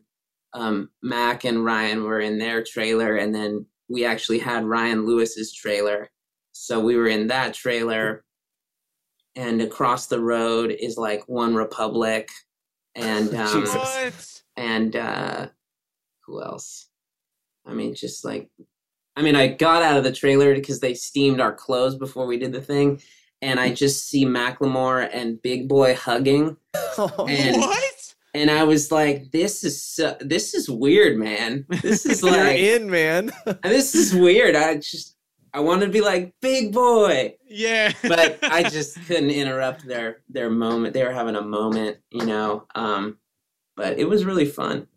Um, 0.53 0.89
Mac 1.01 1.45
and 1.45 1.63
Ryan 1.63 2.03
were 2.03 2.19
in 2.19 2.37
their 2.37 2.63
trailer, 2.63 3.17
and 3.17 3.33
then 3.33 3.65
we 3.89 4.05
actually 4.05 4.39
had 4.39 4.65
Ryan 4.65 5.05
Lewis's 5.05 5.53
trailer. 5.53 6.09
So 6.51 6.79
we 6.79 6.95
were 6.95 7.07
in 7.07 7.27
that 7.27 7.53
trailer, 7.53 8.23
and 9.35 9.61
across 9.61 10.07
the 10.07 10.19
road 10.19 10.71
is 10.71 10.97
like 10.97 11.23
One 11.27 11.55
Republic, 11.55 12.29
and 12.95 13.33
um. 13.35 13.65
And 14.57 14.95
uh, 14.95 15.47
who 16.25 16.41
else? 16.41 16.89
I 17.65 17.73
mean, 17.73 17.95
just 17.95 18.25
like, 18.25 18.49
I 19.15 19.21
mean, 19.21 19.35
I 19.35 19.47
got 19.47 19.83
out 19.83 19.97
of 19.97 20.03
the 20.03 20.11
trailer 20.11 20.53
because 20.53 20.79
they 20.79 20.93
steamed 20.93 21.39
our 21.39 21.53
clothes 21.53 21.95
before 21.95 22.25
we 22.25 22.37
did 22.37 22.51
the 22.51 22.61
thing, 22.61 23.01
and 23.41 23.59
I 23.59 23.73
just 23.73 24.07
see 24.07 24.25
Macklemore 24.25 25.09
and 25.11 25.41
Big 25.41 25.67
Boy 25.67 25.95
hugging, 25.95 26.57
and 26.97 27.57
What? 27.61 28.13
and 28.33 28.49
I 28.51 28.63
was 28.63 28.91
like, 28.91 29.31
this 29.31 29.63
is 29.63 29.81
so, 29.81 30.15
this 30.19 30.53
is 30.53 30.69
weird, 30.69 31.17
man. 31.17 31.65
This 31.81 32.05
is 32.05 32.21
You're 32.23 32.31
like 32.31 32.59
in, 32.59 32.89
man. 32.89 33.31
this 33.63 33.95
is 33.95 34.13
weird. 34.13 34.55
I 34.55 34.75
just 34.75 35.17
I 35.53 35.59
wanted 35.59 35.87
to 35.87 35.91
be 35.91 35.99
like 36.01 36.33
Big 36.41 36.71
Boy, 36.73 37.35
Yeah. 37.45 37.91
but 38.03 38.39
I 38.43 38.63
just 38.63 38.95
couldn't 39.05 39.31
interrupt 39.31 39.85
their 39.85 40.21
their 40.29 40.49
moment. 40.49 40.93
They 40.93 41.03
were 41.03 41.11
having 41.11 41.35
a 41.35 41.41
moment, 41.41 41.97
you 42.09 42.25
know. 42.25 42.67
Um, 42.75 43.17
but 43.75 43.99
it 43.99 44.07
was 44.07 44.23
really 44.25 44.45
fun. 44.45 44.87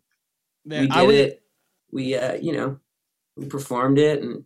Man, 0.65 0.81
we 0.81 0.87
did 0.87 0.95
I 0.97 1.03
was, 1.03 1.15
it. 1.15 1.43
We 1.91 2.15
uh, 2.15 2.35
you 2.35 2.53
know, 2.53 2.79
we 3.35 3.47
performed 3.47 3.99
it 3.99 4.21
and 4.21 4.43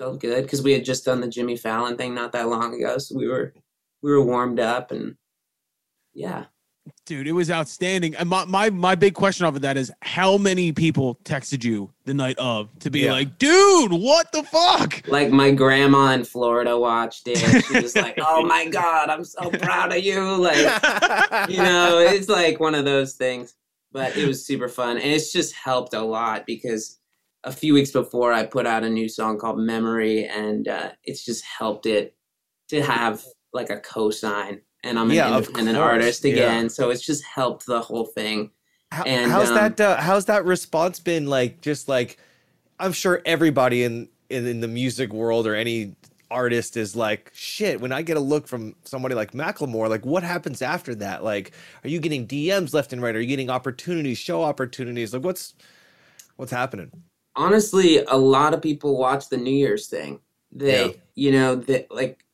felt 0.00 0.18
good 0.18 0.42
because 0.42 0.62
we 0.62 0.72
had 0.72 0.84
just 0.84 1.04
done 1.04 1.20
the 1.20 1.28
Jimmy 1.28 1.56
Fallon 1.56 1.96
thing 1.96 2.14
not 2.14 2.32
that 2.32 2.48
long 2.48 2.74
ago. 2.74 2.96
So 2.98 3.14
we 3.16 3.28
were 3.28 3.52
we 4.02 4.10
were 4.10 4.24
warmed 4.24 4.58
up 4.58 4.90
and 4.90 5.14
yeah. 6.14 6.46
dude, 7.04 7.28
it 7.28 7.32
was 7.32 7.50
outstanding. 7.50 8.16
And 8.16 8.28
my, 8.30 8.46
my 8.46 8.70
my 8.70 8.94
big 8.94 9.12
question 9.14 9.44
off 9.44 9.54
of 9.54 9.60
that 9.62 9.76
is 9.76 9.92
how 10.00 10.38
many 10.38 10.72
people 10.72 11.16
texted 11.24 11.62
you 11.62 11.92
the 12.06 12.14
night 12.14 12.38
of 12.38 12.76
to 12.78 12.90
be 12.90 13.00
Yeah. 13.00 13.12
like, 13.12 13.36
dude, 13.38 13.92
what 13.92 14.32
the 14.32 14.42
fuck? 14.42 15.06
Like 15.06 15.30
my 15.30 15.50
grandma 15.50 16.12
in 16.12 16.24
Florida 16.24 16.78
watched 16.78 17.28
it. 17.28 17.38
She 17.66 17.80
was 17.80 17.94
like, 17.94 18.18
"Oh 18.18 18.42
my 18.44 18.66
god, 18.66 19.10
I'm 19.10 19.24
so 19.24 19.50
proud 19.50 19.92
of 19.92 20.02
you!" 20.02 20.20
Like 20.36 20.56
you 21.50 21.58
know, 21.58 21.98
it's 21.98 22.28
like 22.28 22.58
one 22.58 22.74
of 22.74 22.86
those 22.86 23.14
things. 23.14 23.54
But 23.92 24.16
it 24.16 24.26
was 24.26 24.46
super 24.46 24.68
fun, 24.68 24.96
and 24.96 25.06
it's 25.06 25.32
just 25.32 25.52
helped 25.52 25.94
a 25.94 26.00
lot 26.00 26.46
because 26.46 26.99
a 27.44 27.52
few 27.52 27.74
weeks 27.74 27.90
before 27.90 28.32
I 28.32 28.44
put 28.46 28.66
out 28.66 28.84
a 28.84 28.90
new 28.90 29.08
song 29.08 29.38
called 29.38 29.58
"Memory," 29.58 30.26
and 30.26 30.68
uh, 30.68 30.92
it's 31.04 31.24
just 31.24 31.44
helped 31.44 31.86
it 31.86 32.16
to 32.70 32.82
have 32.82 33.24
like 33.52 33.70
a 33.70 33.80
cosign. 33.80 34.60
And 34.84 34.98
I'm 34.98 35.10
an 35.10 35.16
Yeah, 35.16 35.26
independent 35.26 35.78
artist 35.78 36.24
yeah. 36.26 36.26
again, 36.26 36.68
so 36.70 36.90
it's 36.90 37.04
just 37.04 37.24
helped 37.24 37.66
the 37.66 37.80
whole 37.82 38.06
thing. 38.06 38.50
How, 38.92 39.06
And, 39.06 39.24
how's 39.24 39.52
um, 39.52 39.52
that? 39.52 39.80
Uh, 39.80 39.96
how's 40.00 40.24
that 40.26 40.44
response 40.44 40.98
been? 41.00 41.26
Like, 41.26 41.60
just 41.60 41.88
like, 41.88 42.18
I'm 42.80 42.92
sure 42.92 43.22
everybody 43.26 43.84
in, 43.84 44.08
in 44.30 44.46
in 44.46 44.60
the 44.60 44.68
music 44.68 45.12
world 45.12 45.46
or 45.46 45.54
any 45.54 45.96
artist 46.30 46.76
is 46.76 46.96
like, 46.96 47.30
shit. 47.34 47.80
When 47.80 47.92
I 47.92 48.02
get 48.02 48.16
a 48.16 48.20
look 48.20 48.48
from 48.48 48.76
somebody 48.84 49.14
like 49.14 49.32
Macklemore, 49.32 49.88
like, 49.90 50.06
what 50.06 50.22
happens 50.24 50.62
after 50.62 50.94
that? 50.96 51.24
Like, 51.24 51.52
are 51.84 51.88
you 51.90 52.00
getting 52.00 52.26
DMs 52.26 52.74
left 52.74 52.92
and 52.92 53.02
right? 53.02 53.16
Are 53.16 53.20
you 53.20 53.28
getting 53.28 53.50
opportunities, 53.50 54.18
show 54.18 54.42
opportunities? 54.44 55.14
Like, 55.14 55.24
what's 55.24 55.54
what's 56.36 56.52
happening? 56.52 56.92
Honestly, 57.40 57.98
a 58.04 58.16
lot 58.16 58.54
of 58.54 58.62
people 58.62 58.96
watch 58.98 59.28
the 59.28 59.36
New 59.36 59.52
Year's 59.54 59.88
thing. 59.88 60.20
They, 60.52 60.92
Yeah. 60.94 61.00
you 61.14 61.32
know, 61.32 61.56
that 61.56 61.90
like 61.90 62.24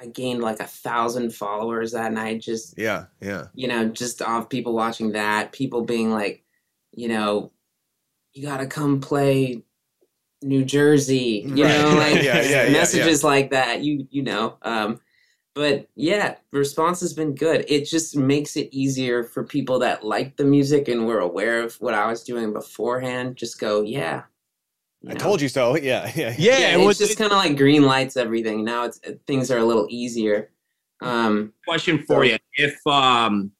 I 0.00 0.06
gained 0.06 0.42
like 0.42 0.60
a 0.60 0.66
thousand 0.66 1.34
followers 1.34 1.92
that 1.92 2.12
night. 2.12 2.40
Just 2.40 2.78
Yeah, 2.78 3.06
yeah, 3.20 3.48
you 3.54 3.68
know, 3.68 3.88
just 3.88 4.22
off 4.22 4.48
people 4.48 4.74
watching 4.74 5.12
that, 5.12 5.52
people 5.52 5.82
being 5.82 6.10
like, 6.10 6.44
you 6.92 7.08
know, 7.08 7.52
you 8.34 8.44
got 8.44 8.58
to 8.58 8.66
come 8.66 9.00
play 9.00 9.62
New 10.42 10.64
Jersey. 10.64 11.44
You 11.46 11.64
Right. 11.64 11.78
know, 11.80 11.96
like 11.96 12.14
Yeah, 12.22 12.42
yeah, 12.42 12.64
yeah, 12.64 12.72
messages 12.72 13.24
like 13.24 13.50
that. 13.52 13.82
You 13.82 14.08
you 14.10 14.22
know, 14.24 14.58
um, 14.62 15.00
but 15.54 15.88
yeah, 15.94 16.36
response 16.50 17.00
has 17.00 17.12
been 17.12 17.34
good. 17.34 17.64
It 17.68 17.84
just 17.84 18.16
makes 18.16 18.56
it 18.56 18.68
easier 18.72 19.22
for 19.22 19.44
people 19.44 19.78
that 19.80 20.04
like 20.04 20.36
the 20.36 20.44
music 20.44 20.88
and 20.88 21.06
were 21.06 21.20
aware 21.20 21.62
of 21.62 21.74
what 21.76 21.94
I 21.94 22.06
was 22.06 22.22
doing 22.22 22.52
beforehand. 22.52 23.36
Just 23.36 23.60
go, 23.60 23.82
yeah. 23.82 24.22
you 25.02 25.10
I 25.10 25.12
know? 25.14 25.18
told 25.18 25.40
you 25.40 25.48
so. 25.48 25.76
Yeah, 25.82 26.10
yeah, 26.14 26.34
Yeah, 26.38 26.58
Yeah, 26.58 26.74
it 26.74 26.78
it's 26.78 26.86
was 26.86 26.98
just 26.98 27.18
kind 27.18 27.32
of 27.32 27.38
like 27.38 27.56
green 27.56 27.82
lights 27.82 28.16
everything. 28.16 28.64
Now 28.64 28.84
it's 28.84 29.00
things 29.26 29.50
are 29.50 29.58
a 29.58 29.64
little 29.64 29.86
easier. 29.90 30.50
Um, 31.02 31.52
question 31.66 32.02
for 32.06 32.24
you. 32.24 32.38
If 32.54 32.78
um 32.86 33.52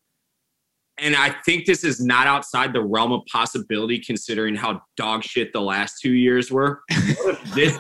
and 0.99 1.17
I 1.17 1.35
think 1.45 1.67
this 1.67 1.85
is 1.85 2.01
not 2.01 2.27
outside 2.27 2.73
the 2.73 2.83
realm 2.83 3.13
of 3.13 3.23
possibility 3.27 3.99
considering 3.99 4.55
how 4.55 4.83
dog 4.97 5.25
shit 5.25 5.53
the 5.53 5.61
last 5.61 6.01
two 6.01 6.13
years 6.13 6.51
were. 6.51 6.81
This 7.55 7.77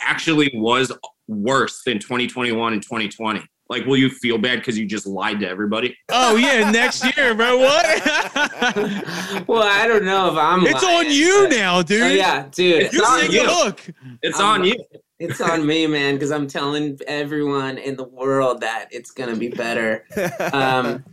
actually 0.00 0.50
was 0.54 0.92
worse 1.30 1.82
than 1.84 1.98
2021 1.98 2.72
and 2.72 2.82
2020? 2.82 3.42
Like, 3.68 3.86
will 3.86 3.96
you 3.96 4.10
feel 4.10 4.36
bad 4.36 4.58
because 4.58 4.76
you 4.76 4.84
just 4.84 5.06
lied 5.06 5.38
to 5.40 5.48
everybody? 5.48 5.96
Oh 6.08 6.34
yeah, 6.36 6.68
next 6.72 7.04
year, 7.16 7.34
bro. 7.34 7.56
What? 7.56 7.86
well, 9.46 9.62
I 9.62 9.86
don't 9.86 10.04
know 10.04 10.28
if 10.32 10.36
I'm. 10.36 10.66
it's 10.66 10.82
lying, 10.82 11.06
on 11.06 11.12
you 11.12 11.46
but- 11.48 11.56
now, 11.56 11.82
dude. 11.82 12.02
Oh, 12.02 12.08
yeah, 12.08 12.48
dude. 12.50 12.82
It's 12.82 12.94
You 12.94 13.04
on 13.04 13.30
you. 13.30 13.42
the 13.46 13.48
hook. 13.48 13.86
It's 14.22 14.40
I'm- 14.40 14.60
on 14.62 14.64
you. 14.66 14.74
It's 15.20 15.40
on 15.40 15.66
me, 15.66 15.86
man, 15.86 16.14
because 16.14 16.32
I'm 16.32 16.46
telling 16.46 16.98
everyone 17.06 17.76
in 17.76 17.94
the 17.94 18.04
world 18.08 18.62
that 18.62 18.88
it's 18.90 19.10
gonna 19.10 19.36
be 19.36 19.48
better. 19.48 20.04
Um, 20.52 21.04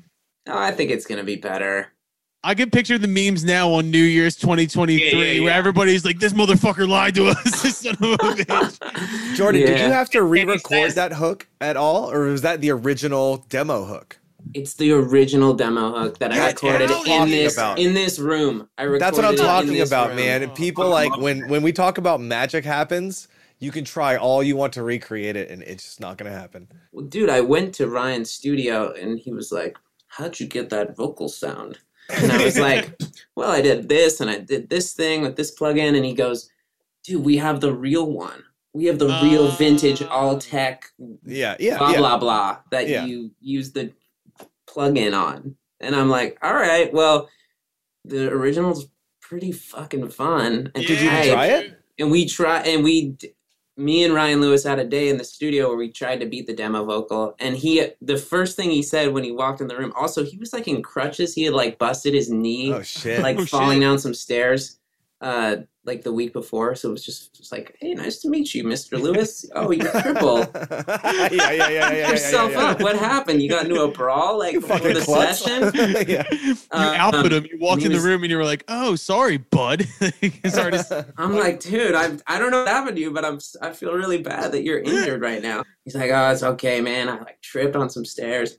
oh, 0.47 0.57
I 0.57 0.71
think 0.71 0.91
it's 0.91 1.05
gonna 1.05 1.25
be 1.25 1.35
better. 1.35 1.91
I 2.47 2.55
can 2.55 2.71
picture 2.71 2.97
the 2.97 3.09
memes 3.09 3.43
now 3.43 3.69
on 3.73 3.91
New 3.91 4.01
Year's 4.01 4.37
2023 4.37 5.03
Yeah, 5.03 5.33
yeah, 5.33 5.43
where 5.43 5.53
everybody's 5.53 6.05
like, 6.05 6.17
this 6.17 6.31
motherfucker 6.31 6.87
lied 6.87 7.13
to 7.15 7.27
us. 7.27 7.43
This 7.61 7.79
son 7.79 7.95
of 7.95 8.03
a 8.03 8.17
bitch. 8.19 9.35
Jordan, 9.35 9.65
did 9.65 9.79
you 9.81 9.87
have 9.87 10.09
to 10.11 10.23
re-record 10.23 10.91
that 10.93 11.11
hook 11.11 11.45
at 11.59 11.75
all, 11.75 12.09
or 12.09 12.21
was 12.21 12.43
that 12.43 12.61
the 12.61 12.71
original 12.71 13.45
demo 13.49 13.83
hook? 13.83 14.17
It's 14.53 14.75
the 14.75 14.93
original 14.93 15.55
demo 15.55 15.91
hook 15.91 16.19
that 16.19 16.31
I 16.31 16.47
recorded 16.47 16.89
in 16.89 17.27
this 17.29 17.57
about. 17.57 17.79
in 17.79 17.93
this 17.93 18.17
room. 18.17 18.69
I 18.77 18.83
recorded 18.83 19.01
That's 19.01 19.17
what 19.17 19.25
I'm 19.25 19.35
talking 19.35 19.81
about, 19.81 20.09
room. 20.09 20.15
man. 20.15 20.43
And 20.43 20.55
people 20.55 20.87
like 20.87 21.17
when 21.17 21.49
when 21.49 21.63
we 21.63 21.73
talk 21.73 21.97
about 21.97 22.21
magic 22.21 22.63
happens, 22.63 23.27
you 23.59 23.71
can 23.71 23.83
try 23.83 24.15
all 24.15 24.41
you 24.41 24.55
want 24.55 24.71
to 24.73 24.83
recreate 24.83 25.35
it, 25.35 25.49
and 25.51 25.63
it's 25.63 25.83
just 25.83 25.99
not 25.99 26.17
gonna 26.17 26.31
happen. 26.31 26.69
Well, 26.93 27.05
dude, 27.07 27.29
I 27.29 27.41
went 27.41 27.75
to 27.75 27.89
Ryan's 27.89 28.31
studio 28.31 28.93
and 28.93 29.19
he 29.19 29.33
was 29.33 29.51
like, 29.51 29.75
How'd 30.07 30.39
you 30.39 30.47
get 30.47 30.69
that 30.69 30.95
vocal 30.95 31.27
sound? 31.27 31.79
And 32.09 32.31
I 32.31 32.43
was 32.43 32.57
like, 32.59 32.97
Well, 33.35 33.51
I 33.51 33.61
did 33.61 33.89
this 33.89 34.21
and 34.21 34.29
I 34.29 34.39
did 34.39 34.69
this 34.69 34.93
thing 34.93 35.21
with 35.21 35.35
this 35.35 35.57
plugin. 35.57 35.95
And 35.95 36.05
he 36.05 36.13
goes, 36.13 36.49
Dude, 37.03 37.23
we 37.23 37.37
have 37.37 37.61
the 37.61 37.73
real 37.73 38.11
one. 38.11 38.43
We 38.73 38.85
have 38.85 38.99
the 38.99 39.07
real 39.07 39.43
oh. 39.43 39.55
vintage 39.57 39.99
Altec 39.99 40.83
Yeah, 41.25 41.55
yeah, 41.59 41.77
blah 41.77 41.91
yeah. 41.91 41.97
blah 41.97 42.17
blah 42.17 42.57
that 42.71 42.87
Yeah. 42.87 43.05
you 43.05 43.31
use 43.39 43.71
the 43.71 43.91
plugin 44.67 45.19
on. 45.19 45.55
And 45.79 45.95
I'm 45.95 46.09
like, 46.09 46.37
All 46.41 46.53
right, 46.53 46.91
well, 46.93 47.29
the 48.05 48.29
original's 48.31 48.87
pretty 49.21 49.51
fucking 49.51 50.09
fun. 50.09 50.71
And 50.73 50.85
Did 50.85 51.01
you 51.01 51.09
try 51.09 51.47
it? 51.47 51.79
and 51.99 52.11
we 52.11 52.25
try 52.25 52.59
and 52.61 52.83
we 52.83 53.09
d- 53.09 53.33
me 53.77 54.03
and 54.03 54.13
Ryan 54.13 54.41
Lewis 54.41 54.63
had 54.63 54.79
a 54.79 54.83
day 54.83 55.09
in 55.09 55.17
the 55.17 55.23
studio 55.23 55.67
where 55.67 55.77
we 55.77 55.89
tried 55.91 56.19
to 56.19 56.25
beat 56.25 56.47
the 56.47 56.53
demo 56.53 56.83
vocal 56.83 57.35
and 57.39 57.55
he 57.55 57.85
the 58.01 58.17
first 58.17 58.55
thing 58.55 58.71
he 58.71 58.81
said 58.81 59.13
when 59.13 59.23
he 59.23 59.31
walked 59.31 59.61
in 59.61 59.67
the 59.67 59.77
room 59.77 59.93
also 59.95 60.23
he 60.25 60.35
was 60.37 60.51
like 60.51 60.67
in 60.67 60.81
crutches 60.81 61.33
he 61.33 61.43
had 61.43 61.53
like 61.53 61.77
busted 61.77 62.13
his 62.13 62.29
knee 62.29 62.73
Oh 62.73 62.81
shit! 62.81 63.21
like 63.21 63.37
Oh, 63.37 63.45
falling 63.45 63.75
shit. 63.77 63.81
down 63.81 63.99
some 63.99 64.13
stairs 64.15 64.79
uh 65.21 65.55
like 65.83 66.03
the 66.03 66.11
week 66.11 66.31
before 66.31 66.75
so 66.75 66.89
it 66.89 66.91
was 66.91 67.03
just, 67.03 67.35
just 67.35 67.51
like 67.51 67.75
hey 67.79 67.93
nice 67.95 68.19
to 68.19 68.29
meet 68.29 68.53
you 68.53 68.63
Mr. 68.63 69.01
Lewis 69.01 69.49
oh 69.55 69.71
you're 69.71 69.89
crippled 69.89 70.47
yeah, 70.53 70.83
yeah, 71.31 71.31
yeah, 71.31 71.51
yeah, 71.51 71.69
yeah, 71.69 71.91
yeah, 71.91 72.09
yourself 72.11 72.51
yeah, 72.51 72.59
yeah. 72.61 72.67
up 72.71 72.81
what 72.81 72.95
happened 72.97 73.41
you 73.41 73.49
got 73.49 73.65
into 73.65 73.81
a 73.81 73.87
brawl 73.89 74.37
like 74.37 74.53
You 74.53 74.61
before 74.61 74.77
the 74.79 75.01
klutz. 75.01 75.39
session 75.39 75.71
yeah. 76.07 76.23
you 76.31 76.55
Um, 76.71 76.83
output 76.95 77.31
him. 77.33 77.45
You 77.51 77.57
walked 77.59 77.79
he 77.81 77.87
in 77.87 77.93
the 77.93 77.99
room 77.99 78.21
and 78.23 78.29
you 78.29 78.37
were 78.37 78.45
like, 78.45 78.63
"Oh, 78.67 78.95
sorry, 78.95 79.37
bud." 79.37 79.87
sorry 80.49 80.71
to 80.73 81.13
I'm 81.17 81.35
like, 81.35 81.61
dude, 81.61 81.95
I'm, 81.95 82.19
I 82.27 82.37
don't 82.37 82.51
know 82.51 82.59
what 82.59 82.67
happened 82.67 82.97
to 82.97 83.01
you, 83.01 83.11
but 83.11 83.25
I'm 83.25 83.35
s- 83.35 83.55
I 83.61 83.71
feel 83.71 83.93
really 83.93 84.21
bad 84.21 84.51
that 84.51 84.63
you're 84.63 84.79
injured 84.79 85.21
right 85.21 85.41
now. 85.41 85.63
He's 85.83 85.95
like, 85.95 86.11
oh, 86.11 86.29
it's 86.31 86.43
okay, 86.43 86.79
man. 86.81 87.09
I 87.09 87.17
like 87.19 87.41
tripped 87.41 87.75
on 87.75 87.89
some 87.89 88.05
stairs, 88.05 88.57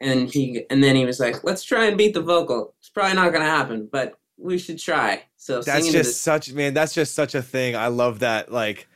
and 0.00 0.28
he 0.32 0.64
and 0.70 0.84
then 0.84 0.94
he 0.94 1.04
was 1.04 1.18
like, 1.18 1.42
let's 1.42 1.64
try 1.64 1.86
and 1.86 1.96
beat 1.98 2.14
the 2.14 2.20
vocal. 2.22 2.74
It's 2.80 2.90
probably 2.90 3.14
not 3.16 3.32
gonna 3.32 3.44
happen, 3.46 3.88
but 3.90 4.14
we 4.38 4.58
should 4.58 4.78
try. 4.78 5.22
So 5.46 5.62
That's 5.62 5.86
just 5.86 5.92
this, 5.92 6.20
such 6.20 6.52
man. 6.52 6.74
That's 6.74 6.92
just 6.92 7.14
such 7.14 7.36
a 7.36 7.40
thing. 7.42 7.76
I 7.76 7.86
love 7.86 8.18
that. 8.18 8.50
Like, 8.50 8.88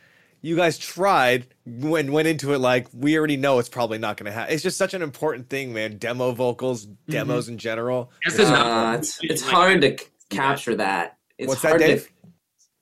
you 0.43 0.57
guys 0.57 0.79
tried 0.79 1.47
when 1.65 2.11
went 2.11 2.27
into 2.27 2.53
it 2.55 2.59
like 2.59 2.89
we 2.93 3.17
already 3.17 3.37
know 3.37 3.61
it's 3.61 3.69
probably 3.69 3.99
not 3.99 4.17
going 4.17 4.25
to 4.27 4.33
happen. 4.33 4.53
It's 4.53 4.63
just 4.65 4.77
such 4.77 4.93
an 4.93 5.01
important 5.01 5.49
thing, 5.49 5.73
man. 5.73 5.99
Demo 5.99 6.33
vocals, 6.33 6.87
demos 7.09 7.49
in 7.49 7.57
general. 7.57 8.11
Yes, 8.25 8.35
It's- 8.35 8.49
it's 8.49 8.59
not- 8.59 8.95
uh, 8.95 8.99
it's 8.99 9.19
it's 9.23 9.43
Like- 9.45 9.53
hard 9.55 9.81
to 9.83 9.97
capture 10.31 10.75
that. 10.75 11.19
It's 11.39 11.47
What's 11.49 11.63
that, 11.63 11.69
hard 11.69 11.81
Dave? 11.83 12.07
to 12.07 12.13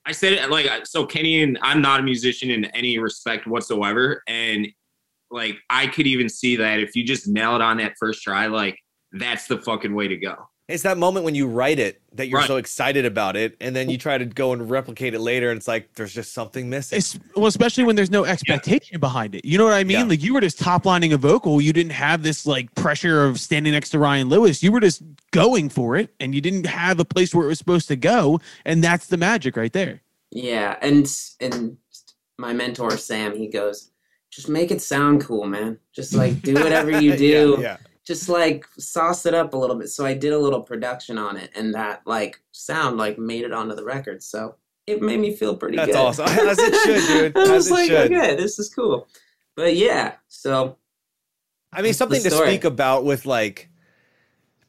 I 0.07 0.12
said 0.12 0.33
it 0.33 0.48
like 0.48 0.87
so. 0.87 1.04
Kenny 1.04 1.42
and 1.42 1.59
I'm 1.61 1.83
not 1.83 2.00
a 2.00 2.02
musician 2.02 2.50
in 2.50 2.64
any 2.66 2.98
respect 2.98 3.46
whatsoever, 3.46 4.22
and 4.26 4.66
like 5.31 5.57
I 5.68 5.88
could 5.88 6.07
even 6.07 6.31
see 6.31 6.57
that 6.57 6.81
if 6.81 6.96
you 6.96 7.04
just 7.04 7.28
nail 7.28 7.54
it 7.57 7.61
on 7.61 7.76
that 7.76 7.92
first 8.00 8.22
try, 8.22 8.46
like 8.46 8.78
that's 9.12 9.46
the 9.46 9.59
fucking 9.59 9.94
way 9.94 10.09
to 10.09 10.16
go. 10.16 10.48
It's 10.68 10.83
that 10.83 10.98
moment 10.98 11.24
when 11.24 11.35
you 11.35 11.46
write 11.46 11.78
it 11.78 12.02
that 12.12 12.28
you're 12.28 12.40
Right. 12.40 12.46
so 12.46 12.57
excited 12.59 13.07
about 13.07 13.37
it, 13.37 13.57
and 13.59 13.74
then 13.74 13.88
you 13.88 13.96
try 13.96 14.18
to 14.18 14.26
go 14.26 14.52
and 14.52 14.68
replicate 14.68 15.14
it 15.14 15.20
later, 15.20 15.48
and 15.50 15.57
it's 15.57 15.66
like 15.66 15.94
there's 15.94 16.12
just 16.12 16.35
something 16.35 16.68
missing. 16.68 16.98
It's, 16.98 17.18
well, 17.35 17.46
especially 17.46 17.85
when 17.85 17.96
there's 17.96 18.11
no 18.11 18.26
expectation 18.26 19.00
behind 19.00 19.35
it. 19.35 19.46
You 19.46 19.57
know 19.57 19.64
what 19.64 19.72
I 19.72 19.83
mean? 19.85 19.96
Yeah. 20.00 20.04
Like 20.04 20.22
you 20.22 20.35
were 20.35 20.42
just 20.42 20.59
top 20.59 20.85
lining 20.85 21.14
a 21.14 21.16
vocal. 21.16 21.59
You 21.62 21.72
didn't 21.72 21.92
have 21.92 22.22
this 22.22 22.44
like 22.44 22.74
pressure 22.74 23.24
of 23.24 23.40
standing 23.40 23.72
next 23.72 23.90
to 23.90 23.98
Ryan 23.98 24.28
Lewis. 24.28 24.62
You 24.62 24.70
were 24.70 24.81
just 24.81 25.02
going 25.31 25.70
for 25.70 25.96
it, 25.96 26.14
and 26.20 26.35
you 26.35 26.42
didn't 26.42 26.66
have 26.66 27.00
a 27.00 27.04
place 27.04 27.35
where 27.35 27.46
it 27.46 27.48
was 27.48 27.59
supposed 27.59 27.88
to 27.88 27.96
go, 27.96 28.38
and 28.66 28.85
that's 28.85 29.07
the 29.07 29.16
magic 29.16 29.57
right 29.57 29.72
there. 29.72 30.02
Yeah, 30.31 30.76
and 30.83 31.11
and 31.40 31.78
my 32.37 32.52
mentor 32.52 32.98
Sam, 32.98 33.35
he 33.35 33.48
goes, 33.48 33.90
just 34.31 34.50
make 34.50 34.70
it 34.70 34.83
sound 34.83 35.22
cool, 35.22 35.46
man. 35.46 35.78
Just 35.94 36.12
like 36.12 36.42
do 36.42 36.52
whatever 36.52 36.90
you 37.00 37.11
Yeah, 37.12 37.16
do. 37.16 37.57
yeah. 37.59 37.76
Just 38.09 38.31
like 38.31 38.64
sauce 38.79 39.27
it 39.27 39.35
up 39.35 39.53
a 39.53 39.57
little 39.59 39.77
bit. 39.77 39.90
So 39.90 40.07
I 40.07 40.14
did 40.14 40.33
a 40.33 40.38
little 40.38 40.62
production 40.62 41.18
on 41.18 41.37
it, 41.37 41.51
and 41.55 41.75
that 41.75 42.01
like 42.07 42.40
sound 42.53 42.97
like 42.97 43.18
made 43.18 43.44
it 43.44 43.53
onto 43.53 43.75
the 43.75 43.85
record. 43.85 44.23
So 44.23 44.55
it 44.87 45.03
made 45.03 45.21
me 45.21 45.37
feel 45.37 45.55
pretty 45.55 45.77
That's 45.77 45.88
good. 45.92 45.97
awesome. 45.97 46.25
As 46.31 46.59
it 46.59 46.75
should, 46.75 47.35
dude. 47.35 47.37
I 47.37 47.42
As 47.42 47.51
was 47.51 47.66
it 47.68 47.73
like, 47.75 47.88
should. 47.90 48.11
okay, 48.14 48.35
this 48.35 48.59
is 48.59 48.73
cool. 48.75 49.09
But 49.57 49.77
yeah, 49.77 50.14
so 50.29 50.79
I 51.71 51.83
mean, 51.83 51.92
something 51.92 52.23
to 52.23 52.31
speak 52.31 52.64
about 52.64 53.05
with 53.05 53.27
like 53.27 53.68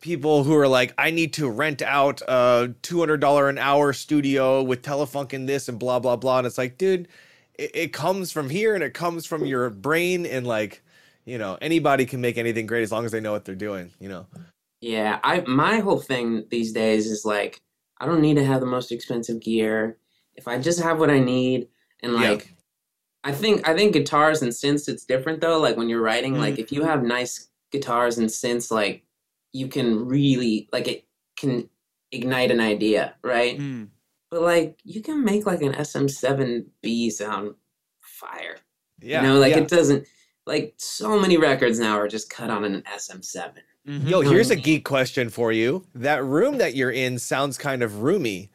people 0.02 0.43
who 0.43 0.54
are 0.58 0.67
like, 0.67 0.93
I 0.97 1.12
need 1.12 1.32
to 1.34 1.49
rent 1.49 1.82
out 1.82 2.21
a 2.28 2.73
two 2.82 2.99
hundred 2.99 3.21
dollar 3.21 3.47
an 3.47 3.58
hour 3.58 3.93
studio 3.93 4.62
with 4.62 4.82
Telefunk 4.82 5.32
and 5.32 5.47
this 5.47 5.69
and 5.69 5.80
blah 5.80 5.99
blah 5.99 6.17
blah. 6.17 6.39
And 6.39 6.47
it's 6.47 6.58
like, 6.58 6.78
dude, 6.78 7.08
it, 7.54 7.71
it 7.73 7.93
comes 7.93 8.34
from 8.34 8.49
here 8.49 8.75
and 8.75 8.84
it 8.84 8.93
comes 8.93 9.25
from 9.25 9.45
your 9.45 9.69
brain 9.69 10.25
and 10.25 10.45
like, 10.45 10.84
you 11.29 11.37
know, 11.37 11.57
anybody 11.61 12.05
can 12.05 12.21
make 12.21 12.37
anything 12.37 12.65
great 12.65 12.83
as 12.83 12.91
long 12.91 13.05
as 13.05 13.11
they 13.11 13.19
know 13.19 13.31
what 13.31 13.45
they're 13.45 13.55
doing. 13.55 13.91
You 13.99 14.09
know, 14.09 14.25
Yeah, 14.81 15.19
I 15.23 15.41
my 15.41 15.79
whole 15.79 15.99
thing 15.99 16.45
these 16.49 16.71
days 16.71 17.05
is 17.05 17.23
like 17.25 17.61
I 18.01 18.05
don't 18.05 18.21
need 18.21 18.35
to 18.35 18.45
have 18.45 18.61
the 18.61 18.65
most 18.65 18.91
expensive 18.91 19.39
gear. 19.39 19.97
If 20.35 20.47
I 20.47 20.57
just 20.57 20.81
have 20.81 20.99
what 20.99 21.11
I 21.11 21.19
need 21.19 21.67
and 22.01 22.13
Yeah. 22.13 22.31
like 22.31 22.55
I 23.23 23.31
think 23.31 23.67
I 23.67 23.75
think 23.75 23.93
guitars 23.93 24.41
and 24.41 24.51
synths 24.51 24.87
it's 24.87 25.05
different 25.05 25.41
though. 25.41 25.59
Like 25.59 25.77
when 25.77 25.89
you're 25.89 26.01
writing, 26.01 26.37
like 26.37 26.57
if 26.57 26.71
you 26.71 26.83
have 26.83 27.03
nice 27.03 27.49
guitars 27.71 28.17
and 28.17 28.29
synths, 28.29 28.71
like 28.71 29.03
you 29.53 29.67
can 29.67 30.07
really 30.07 30.69
like 30.71 30.87
it 30.87 31.05
can 31.37 31.69
ignite 32.11 32.49
an 32.49 32.59
idea, 32.59 33.15
right? 33.23 33.59
Mm. 33.59 33.89
But 34.31 34.41
like 34.41 34.79
you 34.83 35.01
can 35.01 35.23
make 35.23 35.45
like 35.45 35.61
an 35.61 35.73
SM7B 35.73 37.11
sound 37.11 37.55
fire. 38.01 38.57
yeah. 39.01 39.21
you 39.21 39.27
know, 39.27 39.37
like 39.39 39.55
yeah. 39.55 39.61
it 39.63 39.67
doesn't 39.67 40.07
like 40.49 40.73
so 40.77 41.17
many 41.19 41.38
records 41.38 41.79
now 41.79 41.97
are 41.97 42.07
just 42.07 42.29
cut 42.29 42.49
on 42.49 42.65
an 42.65 42.83
SM7. 42.93 43.51
Mhm. 43.88 44.09
Yo, 44.09 44.21
here's 44.21 44.49
a 44.49 44.55
geek 44.55 44.83
question 44.83 45.29
for 45.29 45.51
you. 45.53 45.85
That 45.95 46.23
room 46.23 46.57
that 46.57 46.75
you're 46.75 46.91
in 46.91 47.17
sounds 47.19 47.57
kind 47.57 47.81
of 47.81 48.01
roomy. 48.01 48.49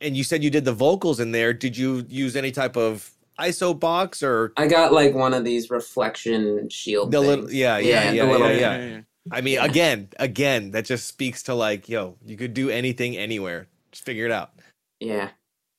And 0.00 0.16
you 0.16 0.24
said 0.24 0.42
you 0.42 0.50
did 0.50 0.64
the 0.64 0.72
vocals 0.72 1.20
in 1.20 1.32
there. 1.32 1.52
Did 1.52 1.76
you 1.76 2.04
use 2.08 2.36
any 2.36 2.50
type 2.50 2.76
of 2.76 3.10
ISO 3.38 3.78
box 3.78 4.22
or 4.22 4.52
I 4.56 4.66
got 4.68 4.92
like 4.92 5.12
one 5.14 5.34
of 5.34 5.44
these 5.44 5.68
reflection 5.70 6.68
shield. 6.70 7.10
the 7.10 7.20
little 7.20 7.46
things. 7.46 7.54
yeah, 7.54 7.78
yeah, 7.78 8.10
the 8.10 8.16
yeah, 8.16 8.24
little- 8.24 8.50
yeah, 8.50 8.84
yeah. 8.86 9.00
I 9.32 9.40
mean, 9.40 9.58
again, 9.58 10.08
again, 10.18 10.70
that 10.72 10.84
just 10.84 11.06
speaks 11.08 11.42
to 11.44 11.54
like, 11.54 11.88
yo, 11.88 12.16
you 12.24 12.36
could 12.36 12.54
do 12.54 12.68
anything 12.70 13.16
anywhere. 13.16 13.68
Just 13.92 14.04
figure 14.04 14.26
it 14.26 14.32
out. 14.32 14.50
yeah, 15.00 15.30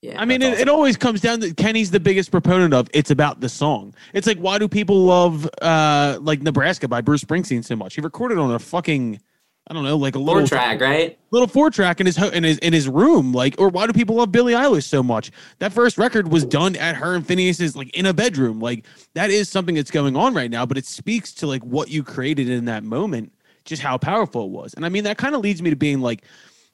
yeah. 0.06 0.22
I 0.22 0.26
mean, 0.26 0.42
That's 0.42 0.60
it, 0.60 0.64
it 0.64 0.70
always 0.70 0.98
comes 0.98 1.22
down 1.22 1.40
to 1.42 1.54
Kenny's 1.54 1.92
the 1.92 2.00
biggest 2.00 2.32
proponent 2.32 2.74
of 2.74 2.88
it's 2.94 3.12
about 3.12 3.42
the 3.42 3.50
song. 3.50 3.94
It's 4.14 4.28
like, 4.28 4.38
why 4.38 4.58
do 4.60 4.68
people 4.68 5.06
love 5.06 5.50
uh 5.62 6.18
like 6.22 6.42
Nebraska 6.42 6.88
by 6.88 7.02
Bruce 7.02 7.24
Springsteen 7.24 7.64
so 7.64 7.76
much? 7.76 7.96
He 7.96 8.02
recorded 8.02 8.38
on 8.38 8.52
a 8.52 8.60
fucking, 8.60 9.20
I 9.68 9.74
don't 9.74 9.84
know, 9.84 9.98
like 9.98 10.16
a 10.16 10.20
four 10.20 10.26
little 10.26 10.48
track, 10.48 10.80
right? 10.80 11.18
little 11.32 11.48
four 11.48 11.70
track 11.72 12.00
in 12.00 12.06
his 12.06 12.16
ho- 12.16 12.30
in 12.30 12.44
his 12.44 12.58
in 12.60 12.72
his 12.72 12.88
room. 12.88 13.34
Like, 13.34 13.56
or 13.58 13.70
why 13.70 13.88
do 13.88 13.94
people 13.94 14.16
love 14.18 14.32
Billie 14.32 14.54
Eilish 14.54 14.84
so 14.84 15.02
much? 15.02 15.32
That 15.60 15.74
first 15.74 15.98
record 15.98 16.28
was 16.28 16.46
done 16.46 16.76
at 16.76 16.96
her 16.96 17.16
and 17.16 17.26
Phineas's 17.26 17.76
like 17.76 17.90
in 17.96 18.06
a 18.06 18.14
bedroom. 18.14 18.60
Like 18.60 18.86
that 19.16 19.32
is 19.32 19.50
something 19.50 19.76
that's 19.76 19.92
going 19.92 20.16
on 20.16 20.34
right 20.34 20.52
now, 20.52 20.66
but 20.66 20.78
it 20.78 20.86
speaks 20.86 21.34
to 21.36 21.48
like 21.48 21.64
what 21.64 21.90
you 21.90 22.04
created 22.04 22.50
in 22.50 22.66
that 22.66 22.84
moment, 22.84 23.34
just 23.64 23.82
how 23.82 23.98
powerful 23.98 24.46
it 24.46 24.52
was. 24.52 24.76
And 24.76 24.86
I 24.86 24.90
mean, 24.90 25.06
that 25.06 25.18
kind 25.18 25.34
of 25.34 25.42
leads 25.42 25.62
me 25.62 25.72
to 25.72 25.76
being 25.76 26.00
like, 26.00 26.24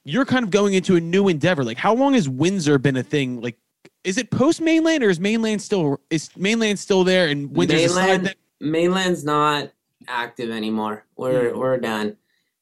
you're 0.04 0.24
kind 0.24 0.44
of 0.44 0.50
going 0.50 0.74
into 0.74 0.96
a 0.96 1.00
new 1.00 1.28
endeavor. 1.28 1.64
Like, 1.64 1.76
how 1.78 1.94
long 1.94 2.14
has 2.14 2.28
Windsor 2.28 2.78
been 2.78 2.96
a 2.96 3.02
thing? 3.02 3.40
Like, 3.40 3.56
is 4.04 4.18
it 4.18 4.30
post 4.30 4.60
mainland 4.60 5.02
or 5.04 5.10
is 5.10 5.20
mainland 5.20 5.62
still 5.62 6.00
is 6.10 6.30
mainland 6.36 6.78
still 6.78 7.04
there 7.04 7.28
and 7.28 7.50
Windsor's 7.54 7.92
a 7.92 8.00
Mainland, 8.00 8.26
thing? 8.26 8.34
mainland's 8.60 9.24
not 9.24 9.70
active 10.08 10.50
anymore. 10.50 11.04
We're 11.16 11.50
Hmm. 11.52 11.58
we're 11.58 11.78
done. 11.78 12.16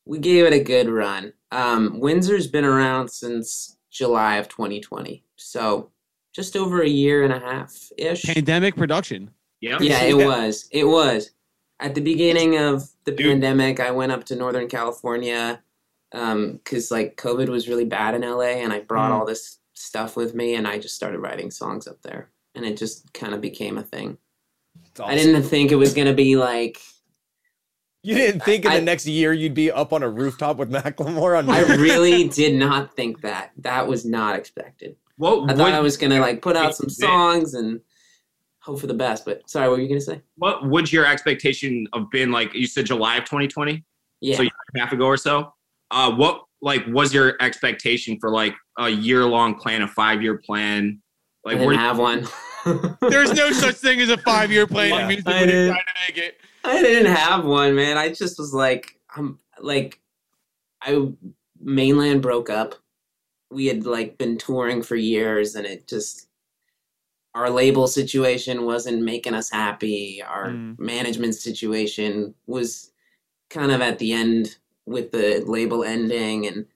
We 0.05 0.19
gave 0.19 0.45
it 0.45 0.53
a 0.53 0.61
good 0.63 0.89
run. 0.89 1.33
Um, 1.53 1.99
Windsor's 2.01 2.47
been 2.47 2.65
around 2.65 3.09
since 3.11 3.77
July 3.91 4.37
of 4.37 4.49
2020, 4.49 5.25
so 5.37 5.91
just 6.33 6.57
over 6.57 6.83
a 6.83 6.89
year 6.89 7.25
and 7.25 7.33
a 7.33 7.39
half 7.41 7.75
ish. 7.97 8.23
Pandemic 8.23 8.77
production. 8.77 9.31
Yeah. 9.61 9.79
Yeah, 9.81 10.03
it 10.05 10.17
Yeah. 10.17 10.27
was. 10.27 10.69
It 10.71 10.85
was. 10.85 11.31
At 11.81 11.95
the 11.95 12.01
beginning 12.03 12.57
of 12.59 12.89
the 13.05 13.13
Dude. 13.13 13.27
pandemic, 13.27 13.81
I 13.81 13.91
went 13.91 14.13
up 14.13 14.25
to 14.25 14.37
Northern 14.37 14.69
California 14.69 15.63
because 16.11 16.91
like 16.91 17.17
COVID 17.17 17.49
was 17.49 17.69
really 17.69 17.85
bad 17.85 18.15
in 18.15 18.23
LA, 18.23 18.61
and 18.63 18.73
I 18.73 18.81
brought 18.81 19.11
Mm. 19.11 19.15
all 19.15 19.25
this 19.27 19.59
stuff 19.75 20.17
with 20.17 20.35
me, 20.35 20.55
and 20.55 20.67
I 20.67 20.79
just 20.79 20.95
started 20.95 21.19
writing 21.21 21.51
songs 21.51 21.87
up 21.87 22.03
there, 22.03 22.31
and 22.55 22.65
it 22.65 22.77
just 22.77 23.13
kind 23.13 23.35
of 23.35 23.41
became 23.41 23.79
a 23.79 23.83
thing. 23.83 24.19
It's 24.91 25.01
I 25.01 25.15
didn't 25.15 25.43
think 25.45 25.71
it 25.73 25.77
was 25.77 25.95
gonna 25.95 26.13
be 26.15 26.37
like. 26.37 26.79
You 28.03 28.15
didn't 28.15 28.41
think 28.45 28.65
in 28.65 28.71
I- 28.73 28.77
the 28.77 28.83
next 28.85 29.07
year 29.07 29.33
you'd 29.35 29.53
be 29.55 29.71
up 29.71 29.93
on 29.93 30.03
a 30.03 30.09
rooftop 30.09 30.57
with 30.57 30.71
Macklemore 30.73 31.37
on 31.39 31.49
I 31.51 31.61
really 31.77 32.29
did 32.29 32.55
not 32.55 32.95
think 32.97 33.21
that. 33.21 33.53
That 33.59 33.87
was 33.87 34.05
not 34.07 34.37
expected. 34.37 34.97
What 35.17 35.51
I 35.51 35.55
thought 35.55 35.73
I 35.73 35.81
was 35.81 35.97
gonna 35.99 36.19
like 36.21 36.41
put 36.41 36.57
out 36.57 36.75
some 36.75 36.89
songs 36.89 37.53
and 37.55 37.81
hope 38.61 38.81
for 38.81 38.87
the 38.87 38.95
best. 38.95 39.27
But 39.27 39.49
sorry, 39.51 39.69
what 39.69 39.77
were 39.77 39.83
you 39.83 39.89
gonna 39.89 40.01
say? 40.01 40.23
what 40.37 40.67
would 40.67 40.91
your 40.91 41.05
expectation 41.05 41.87
have 41.95 42.11
been 42.11 42.33
like? 42.33 42.55
You 42.55 42.67
said 42.67 42.87
July 42.87 43.17
of 43.19 43.25
2020, 43.25 43.85
Yeah. 44.23 44.37
so 44.37 44.41
a 44.41 44.45
year 44.45 44.51
a 44.77 44.79
half 44.81 44.93
ago 44.95 45.05
or 45.05 45.19
so. 45.19 45.53
Uh, 45.91 46.13
what 46.15 46.45
like 46.63 46.85
was 46.89 47.13
your 47.15 47.37
expectation 47.41 48.19
for 48.21 48.31
like 48.31 48.55
a 48.79 48.89
year 48.89 49.25
long 49.25 49.55
plan, 49.55 49.83
a 49.83 49.89
five 49.89 50.23
year 50.23 50.39
plan? 50.39 51.01
I 51.47 51.51
Like 51.51 51.59
didn't 51.59 51.79
have 51.79 51.99
one. 51.99 52.27
There's 53.01 53.33
no 53.33 53.51
such 53.53 53.77
thing 53.77 54.01
as 54.01 54.11
a 54.11 54.19
five 54.19 54.53
year 54.53 54.67
plan 54.67 54.91
Yeah. 54.91 55.07
music 55.09 55.27
I 55.29 55.41
when 55.41 55.49
did. 55.49 55.69
trying 55.73 55.85
to 55.85 56.01
make 56.09 56.19
it. 56.19 56.37
I 56.65 56.83
didn't 56.83 57.13
have 57.15 57.45
one, 57.47 57.75
man. 57.75 57.97
I 57.97 58.09
just 58.11 58.39
was 58.39 58.53
like, 58.53 58.99
I'm 59.17 59.39
like, 59.59 59.99
I 60.83 61.09
mainland 61.61 62.21
broke 62.23 62.51
up. 62.51 62.75
We 63.51 63.67
had 63.67 63.85
like 63.87 64.19
been 64.19 64.37
touring 64.39 64.83
for 64.83 64.95
years, 64.97 65.55
and 65.55 65.67
it 65.67 65.89
just 65.89 66.29
our 67.35 67.49
label 67.49 67.87
situation 67.87 68.65
wasn't 68.65 69.03
making 69.03 69.35
us 69.35 69.51
happy. 69.51 70.23
Our 70.23 70.49
Mm. 70.51 70.79
management 70.79 71.35
situation 71.37 72.35
was 72.47 72.93
kind 73.49 73.73
of 73.73 73.81
at 73.81 73.99
the 73.99 74.13
end 74.13 74.57
with 74.91 75.13
the 75.13 75.43
label 75.47 75.85
ending, 75.85 76.47
and 76.47 76.67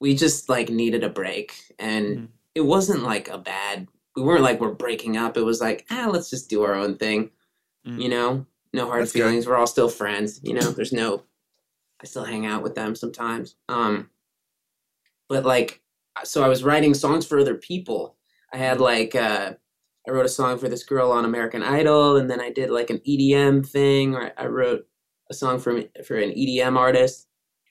we 0.00 0.14
just 0.14 0.48
like 0.48 0.70
needed 0.70 1.04
a 1.04 1.08
break. 1.10 1.52
And 1.78 2.06
Mhm. 2.18 2.28
it 2.54 2.60
wasn't 2.62 3.02
like 3.02 3.28
a 3.28 3.38
bad. 3.38 3.88
We 4.16 4.22
weren't 4.22 4.42
like 4.42 4.60
we're 4.60 4.72
breaking 4.74 5.16
up. 5.16 5.36
It 5.36 5.42
was 5.44 5.60
like, 5.60 5.86
ah, 5.90 6.08
let's 6.10 6.30
just 6.30 6.48
do 6.50 6.62
our 6.62 6.74
own 6.74 6.96
thing. 6.96 7.30
Mm. 7.86 8.02
You 8.02 8.08
know, 8.08 8.46
no 8.72 8.86
hard 8.86 9.02
That's 9.02 9.12
good. 9.12 9.20
feelings. 9.22 9.46
We're 9.46 9.56
all 9.56 9.66
still 9.66 9.88
friends. 9.88 10.40
You 10.42 10.54
know, 10.54 10.70
there's 10.70 10.92
no. 10.92 11.24
I 12.00 12.06
still 12.06 12.24
hang 12.24 12.46
out 12.46 12.62
with 12.62 12.74
them 12.76 12.94
sometimes. 12.94 13.56
Um, 13.68 14.10
but 15.28 15.44
like, 15.44 15.82
so 16.24 16.42
I 16.42 16.48
was 16.48 16.64
writing 16.64 16.94
songs 16.94 17.26
for 17.26 17.38
other 17.38 17.56
people. 17.56 18.16
I 18.52 18.56
had 18.56 18.80
like, 18.80 19.14
uh, 19.14 19.54
I 20.06 20.10
wrote 20.10 20.24
a 20.26 20.28
song 20.28 20.58
for 20.58 20.68
this 20.68 20.84
girl 20.84 21.10
on 21.12 21.24
American 21.24 21.62
Idol, 21.62 22.16
and 22.16 22.30
then 22.30 22.40
I 22.40 22.50
did 22.50 22.70
like 22.70 22.90
an 22.90 23.00
EDM 23.06 23.62
thing, 23.68 24.14
or 24.14 24.32
I 24.38 24.46
wrote 24.46 24.86
a 25.30 25.34
song 25.34 25.58
for 25.58 25.82
for 26.06 26.16
an 26.16 26.30
EDM 26.32 26.76
artist. 26.78 27.27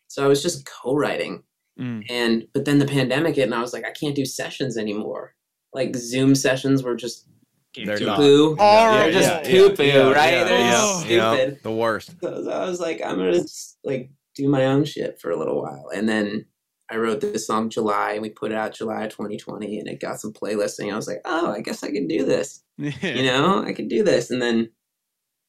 So 0.08 0.24
I 0.24 0.28
was 0.28 0.42
just 0.42 0.66
co-writing, 0.66 1.44
Mm. 1.80 2.04
and 2.10 2.48
but 2.56 2.66
then 2.66 2.80
the 2.80 2.88
pandemic 2.88 3.36
hit, 3.36 3.44
and 3.44 3.54
I 3.54 3.62
was 3.62 3.72
like, 3.72 3.86
I 3.86 3.92
can't 3.92 4.16
do 4.16 4.26
sessions 4.26 4.78
anymore. 4.78 5.36
Like 5.74 5.96
Zoom 5.96 6.34
sessions 6.34 6.82
were 6.82 6.96
just 6.96 7.28
They're 7.76 7.98
to 8.00 8.06
not. 8.06 8.18
poo. 8.18 8.56
Oh, 8.60 8.94
They're 8.98 9.12
just 9.12 9.44
poo-poo, 9.44 10.12
right? 10.12 10.44
They're 10.44 10.72
just 10.72 11.02
stupid. 11.02 11.60
the 11.62 11.72
worst. 11.72 12.16
So 12.22 12.50
I 12.50 12.66
was 12.68 12.80
like, 12.80 13.02
I'm 13.06 13.18
gonna 13.18 13.34
just 13.34 13.78
like 13.84 14.10
do 14.34 14.48
my 14.50 14.66
own 14.66 14.86
shit 14.86 15.20
for 15.22 15.30
a 15.30 15.38
little 15.38 15.62
while, 15.62 15.90
and 15.94 16.10
then 16.10 16.46
I 16.90 16.96
wrote 16.96 17.20
this 17.22 17.46
song 17.46 17.70
July, 17.70 18.14
and 18.14 18.22
we 18.24 18.30
put 18.30 18.52
it 18.52 18.58
out 18.58 18.74
July 18.74 19.08
2020, 19.08 19.78
and 19.80 19.88
it 19.90 20.00
got 20.00 20.20
some 20.20 20.32
playlisting. 20.34 20.92
I 20.92 20.96
was 20.96 21.06
like, 21.08 21.22
oh, 21.26 21.52
I 21.52 21.60
guess 21.62 21.84
I 21.84 21.92
can 21.92 22.08
do 22.08 22.26
this. 22.26 22.64
You 22.80 23.24
know, 23.24 23.62
I 23.64 23.74
can 23.74 23.88
do 23.88 24.04
this. 24.04 24.32
And 24.32 24.42
then 24.42 24.70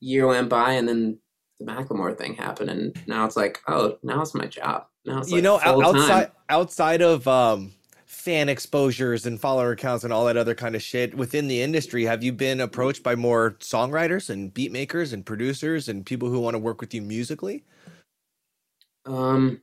year 0.00 0.26
went 0.26 0.48
by, 0.50 0.72
and 0.72 0.86
then 0.88 1.20
the 1.58 1.66
Macklemore 1.66 2.16
thing 2.16 2.34
happened, 2.34 2.70
and 2.70 2.96
now 3.06 3.24
it's 3.24 3.36
like, 3.36 3.60
oh, 3.68 3.98
now 4.02 4.22
it's 4.22 4.34
my 4.34 4.46
job. 4.46 4.86
Now 5.04 5.18
it's 5.18 5.30
you 5.30 5.36
like 5.36 5.44
know, 5.44 5.60
outside 5.60 6.30
outside 6.48 7.02
of 7.02 7.26
um 7.26 7.72
fan 8.06 8.48
exposures 8.48 9.26
and 9.26 9.40
follower 9.40 9.72
accounts 9.72 10.04
and 10.04 10.12
all 10.12 10.26
that 10.26 10.36
other 10.36 10.54
kind 10.54 10.74
of 10.74 10.82
shit 10.82 11.14
within 11.14 11.48
the 11.48 11.62
industry, 11.62 12.04
have 12.04 12.22
you 12.22 12.32
been 12.32 12.60
approached 12.60 13.02
by 13.02 13.14
more 13.14 13.52
songwriters 13.60 14.28
and 14.30 14.52
beat 14.52 14.72
makers 14.72 15.12
and 15.12 15.24
producers 15.24 15.88
and 15.88 16.04
people 16.04 16.28
who 16.28 16.40
want 16.40 16.54
to 16.54 16.58
work 16.58 16.80
with 16.80 16.92
you 16.92 17.02
musically? 17.02 17.64
Um, 19.06 19.62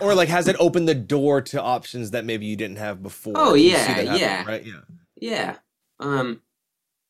Or 0.00 0.14
like 0.14 0.28
has 0.28 0.48
it 0.48 0.56
opened 0.58 0.88
the 0.88 0.94
door 0.94 1.42
to 1.42 1.60
options 1.60 2.12
that 2.12 2.24
maybe 2.24 2.46
you 2.46 2.56
didn't 2.56 2.78
have 2.78 3.02
before? 3.02 3.34
Oh, 3.36 3.54
yeah, 3.54 3.78
happen, 3.78 4.16
yeah. 4.16 4.44
Right? 4.46 4.64
Yeah. 4.64 4.80
yeah. 5.20 5.56
Um, 6.00 6.40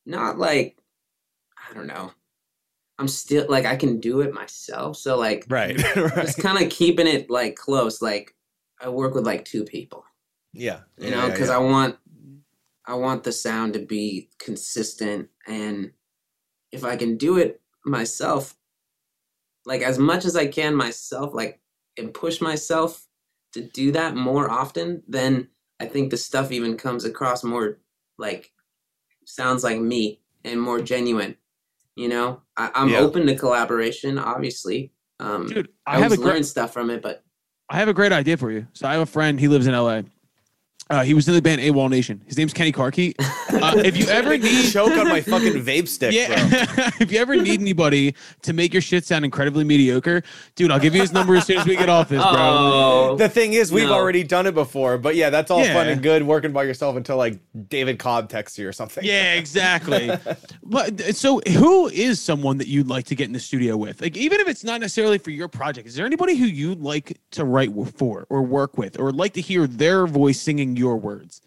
not 0.05 0.39
like 0.39 0.77
I 1.71 1.75
don't 1.75 1.87
know. 1.87 2.13
I'm 2.99 3.09
still 3.09 3.47
like 3.49 3.65
I 3.65 3.77
can 3.77 4.01
do 4.01 4.21
it 4.21 4.33
myself. 4.35 4.97
So 4.97 5.19
like 5.19 5.47
Right. 5.49 5.77
right. 5.97 6.15
just 6.15 6.39
kind 6.39 6.63
of 6.63 6.71
keeping 6.71 7.07
it 7.07 7.31
like 7.31 7.57
close. 7.57 8.03
Like 8.03 8.35
I 8.81 8.89
work 8.89 9.15
with 9.15 9.27
like 9.27 9.45
two 9.45 9.65
people, 9.65 10.05
Yeah. 10.53 10.81
you 10.99 11.11
know, 11.11 11.31
because 11.31 11.51
I 11.51 11.59
want 11.59 11.97
I 12.85 12.95
want 12.95 13.25
the 13.25 13.33
sound 13.33 13.75
to 13.75 13.79
be 13.79 14.29
consistent, 14.39 15.29
and 15.47 15.93
if 16.73 16.85
I 16.85 16.97
can 16.97 17.17
do 17.17 17.39
it 17.39 17.61
myself, 17.85 18.57
like 19.65 19.83
as 19.83 19.99
much 19.99 20.25
as 20.25 20.37
I 20.37 20.47
can 20.49 20.75
myself, 20.75 21.33
like 21.35 21.61
and 21.97 22.13
push 22.13 22.41
myself 22.41 23.07
to 23.53 23.63
do 23.63 23.93
that 23.93 24.17
more 24.17 24.51
often, 24.51 25.03
then 25.07 25.49
I 25.79 25.87
think 25.87 26.11
the 26.11 26.17
stuff 26.17 26.51
even 26.51 26.77
comes 26.77 27.05
across 27.05 27.45
more 27.45 27.79
like 28.19 28.53
sounds 29.25 29.63
like 29.65 29.81
me 29.81 30.21
and 30.45 30.61
more 30.61 30.81
genuine. 30.81 31.37
You 31.95 32.09
know, 32.09 32.42
I, 32.57 32.71
I'm 32.75 32.91
Yeah. 32.91 32.99
open 32.99 33.27
to 33.27 33.35
collaboration, 33.35 34.19
obviously. 34.19 34.93
Um, 35.21 35.47
Dude, 35.47 35.69
I, 35.87 35.97
I 35.97 36.01
have 36.01 36.13
a 36.13 36.17
great 36.17 36.27
learn 36.35 36.45
stuff 36.45 36.73
from 36.73 36.91
it, 36.91 37.03
but 37.03 37.25
I 37.71 37.77
have 37.79 37.89
a 37.89 37.95
great 37.95 38.13
idea 38.13 38.37
for 38.37 38.51
you. 38.51 38.67
So 38.73 38.87
I 38.89 38.93
have 38.93 39.01
a 39.03 39.07
friend. 39.07 39.39
He 39.41 39.49
lives 39.49 39.67
in 39.67 39.75
LA. 39.75 40.03
Uh, 40.91 41.03
he 41.03 41.15
was 41.15 41.27
in 41.27 41.35
the 41.35 41.41
band 41.41 41.61
AWOL 41.61 41.89
Nation. 41.89 42.21
His 42.27 42.37
name's 42.37 42.53
Kenny 42.53 42.73
Carkeet. 42.73 43.15
Uh, 43.53 43.75
if 43.85 43.99
you 43.99 44.07
ever 44.07 44.39
need 44.39 44.73
choke 44.73 44.97
on 44.97 45.07
my 45.07 45.21
fucking 45.21 45.53
vape 45.53 45.87
stick, 45.87 46.13
yeah, 46.13 46.27
bro. 46.49 46.89
if 47.01 47.13
you 47.13 47.21
ever 47.21 47.37
need 47.37 47.61
anybody 47.61 48.15
to 48.41 48.55
make 48.55 48.73
your 48.73 48.81
shit 48.81 49.05
sound 49.05 49.27
incredibly 49.27 49.63
mediocre, 49.63 50.23
dude, 50.57 50.71
I'll 50.71 50.81
give 50.81 50.95
you 50.95 51.03
his 51.03 51.13
number 51.13 51.37
as 51.37 51.45
soon 51.47 51.59
as 51.59 51.67
we 51.67 51.77
get 51.77 51.91
off 51.91 52.09
this, 52.09 52.23
bro. 52.23 52.33
oh, 52.35 53.17
The 53.19 53.29
thing 53.29 53.53
is, 53.53 53.71
we've 53.71 53.89
No. 53.89 53.93
already 53.93 54.25
done 54.25 54.47
it 54.47 54.55
before, 54.55 54.97
but 54.97 55.17
yeah, 55.17 55.29
that's 55.29 55.51
all 55.51 55.63
fun 55.67 55.87
and 55.89 56.03
good 56.03 56.23
working 56.23 56.53
by 56.53 56.63
yourself 56.65 56.97
until 56.97 57.19
like 57.19 57.39
David 57.69 57.99
Cobb 57.99 58.31
texts 58.31 58.59
you 58.59 58.67
or 58.67 58.73
something. 58.73 59.05
Yeah, 59.05 59.35
exactly. 59.35 60.11
but 60.65 61.15
so, 61.15 61.41
who 61.47 61.89
is 61.89 62.19
someone 62.19 62.57
that 62.57 62.69
you'd 62.69 62.89
like 62.89 63.05
to 63.07 63.15
get 63.15 63.27
in 63.27 63.35
the 63.35 63.41
studio 63.41 63.77
with? 63.77 64.01
Like, 64.01 64.17
even 64.17 64.41
if 64.41 64.49
it's 64.49 64.65
not 64.65 64.81
necessarily 64.81 65.19
for 65.19 65.31
your 65.31 65.49
project, 65.49 65.87
is 65.87 65.95
there 65.95 66.07
anybody 66.07 66.37
who 66.37 66.47
you'd 66.47 66.81
like 66.81 67.19
to 67.33 67.45
write 67.45 67.71
for 67.97 68.27
or 68.31 68.43
work 68.43 68.79
with, 68.79 68.99
or 68.99 69.13
like 69.13 69.35
to 69.35 69.43
hear 69.43 69.67
their 69.67 70.07
voice 70.07 70.41
singing 70.41 70.72
your 70.77 70.97
words? 70.97 71.43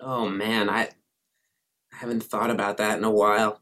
oh 0.00 0.28
man, 0.28 0.68
I, 0.68 0.82
I 1.92 1.96
haven't 1.96 2.22
thought 2.24 2.50
about 2.50 2.76
that 2.78 2.98
in 2.98 3.04
a 3.04 3.10
while. 3.10 3.60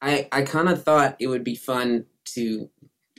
I 0.00 0.28
I 0.32 0.42
kind 0.42 0.68
of 0.68 0.82
thought 0.82 1.16
it 1.18 1.28
would 1.28 1.44
be 1.44 1.54
fun 1.54 2.06
to. 2.34 2.68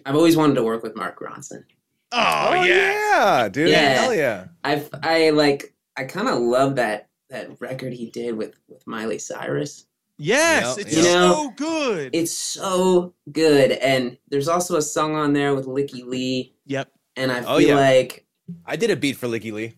I've 0.05 0.15
always 0.15 0.35
wanted 0.37 0.55
to 0.55 0.63
work 0.63 0.83
with 0.83 0.95
Mark 0.95 1.19
Ronson. 1.19 1.63
Oh, 2.11 2.49
Oh, 2.51 2.63
yeah, 2.63 3.47
dude. 3.51 3.69
Yeah. 3.69 4.01
Hell 4.01 4.13
yeah. 4.13 4.47
I've 4.63 4.89
I 5.01 5.29
like 5.31 5.73
I 5.97 6.03
kind 6.03 6.27
of 6.27 6.39
love 6.39 6.75
that 6.75 7.07
that 7.29 7.59
record 7.61 7.93
he 7.93 8.11
did 8.11 8.35
with 8.37 8.55
with 8.67 8.85
Miley 8.85 9.17
Cyrus. 9.17 9.85
yes, 10.19 10.77
Yep, 10.77 10.85
it's 10.87 10.95
yep. 10.97 11.05
so 11.05 11.51
good. 11.55 12.09
It's 12.13 12.33
so 12.37 13.13
good, 13.31 13.71
and 13.71 14.17
there's 14.29 14.47
also 14.49 14.75
a 14.75 14.81
song 14.81 15.15
on 15.15 15.33
there 15.33 15.55
with 15.55 15.65
Lykke 15.65 16.05
Li, 16.05 16.53
yep. 16.65 16.91
and 17.15 17.31
I 17.31 17.43
Oh, 17.45 17.57
feel 17.57 17.69
yeah. 17.69 17.75
like 17.75 18.25
I 18.65 18.75
did 18.75 18.91
a 18.91 18.95
beat 18.95 19.15
for 19.17 19.27
Lykke 19.27 19.51
Li. 19.53 19.73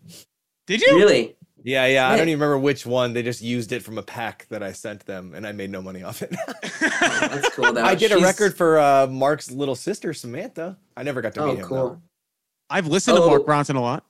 Did 0.67 0.81
you? 0.81 0.95
really 0.97 1.35
Yeah, 1.63 1.85
yeah. 1.87 2.07
I 2.09 2.17
don't 2.17 2.27
even 2.29 2.39
remember 2.39 2.59
which 2.59 2.85
one. 2.85 3.13
They 3.13 3.23
just 3.23 3.41
used 3.41 3.71
it 3.71 3.81
from 3.83 3.97
a 3.97 4.03
pack 4.03 4.47
that 4.49 4.61
I 4.63 4.71
sent 4.71 5.05
them, 5.05 5.33
and 5.33 5.45
I 5.47 5.51
made 5.51 5.69
no 5.69 5.81
money 5.81 6.03
off 6.03 6.21
it. 6.21 6.29
that's 6.79 7.49
cool. 7.55 7.73
Though 7.73 7.83
I 7.83 7.95
did 7.95 8.11
a 8.11 8.19
record 8.19 8.55
for 8.57 8.79
uh, 8.79 9.07
Mark's 9.07 9.51
little 9.51 9.75
sister, 9.75 10.13
Samantha. 10.13 10.77
I 10.97 11.03
never 11.03 11.21
got 11.21 11.33
to 11.35 11.41
Oh, 11.43 11.47
meet 11.47 11.59
him. 11.59 11.65
cool. 11.67 11.77
though. 11.89 12.01
I've 12.69 12.87
listened 12.87 13.17
Oh. 13.17 13.21
to 13.23 13.27
Mark 13.27 13.45
Ronson 13.45 13.75
a 13.75 13.79
lot. 13.79 14.03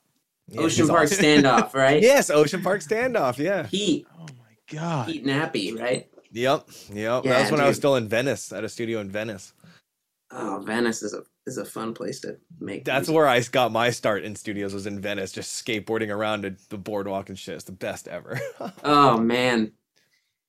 Yeah, 0.48 0.60
Ocean 0.62 0.86
Park 0.88 1.04
awesome. 1.10 1.24
standoff, 1.24 1.74
right? 1.74 2.00
yes, 2.02 2.30
Ocean 2.30 2.62
Park 2.62 2.80
standoff. 2.80 3.36
Yeah. 3.38 3.66
Heat, 3.66 4.06
Oh 4.18 4.26
my 4.38 4.76
god. 4.78 5.08
Heat 5.08 5.24
Nappy, 5.26 5.78
right? 5.78 6.08
Yep. 6.32 6.68
Yep. 6.92 7.22
that 7.24 7.42
was 7.42 7.50
when 7.50 7.60
I 7.60 7.66
was 7.68 7.76
still 7.76 7.96
in 7.96 8.08
Venice 8.08 8.52
at 8.52 8.62
a 8.64 8.68
studio 8.68 9.00
in 9.00 9.10
Venice. 9.10 9.52
Oh, 10.30 10.62
Venice 10.64 11.02
is 11.02 11.14
a 11.14 11.22
is 11.46 11.58
a 11.58 11.64
fun 11.64 11.94
place 11.94 12.20
to 12.20 12.36
make. 12.60 12.84
That's 12.84 13.08
music. 13.08 13.14
where 13.14 13.28
I 13.28 13.40
got 13.40 13.72
my 13.72 13.90
start 13.90 14.24
in 14.24 14.34
studios 14.34 14.74
was 14.74 14.86
in 14.86 15.00
Venice, 15.00 15.32
just 15.32 15.64
skateboarding 15.64 16.10
around 16.14 16.56
the 16.68 16.78
boardwalk 16.78 17.28
and 17.28 17.38
shit. 17.38 17.54
It's 17.54 17.64
the 17.64 17.72
best 17.72 18.08
ever. 18.08 18.40
Oh 18.84 19.18
man, 19.18 19.72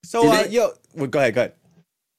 so, 0.04 0.22
Did 0.24 0.32
uh, 0.32 0.44
they- 0.44 0.50
yo, 0.50 0.72
well, 0.96 1.08
go 1.08 1.20
ahead, 1.20 1.36
go 1.36 1.42
ahead. 1.42 1.54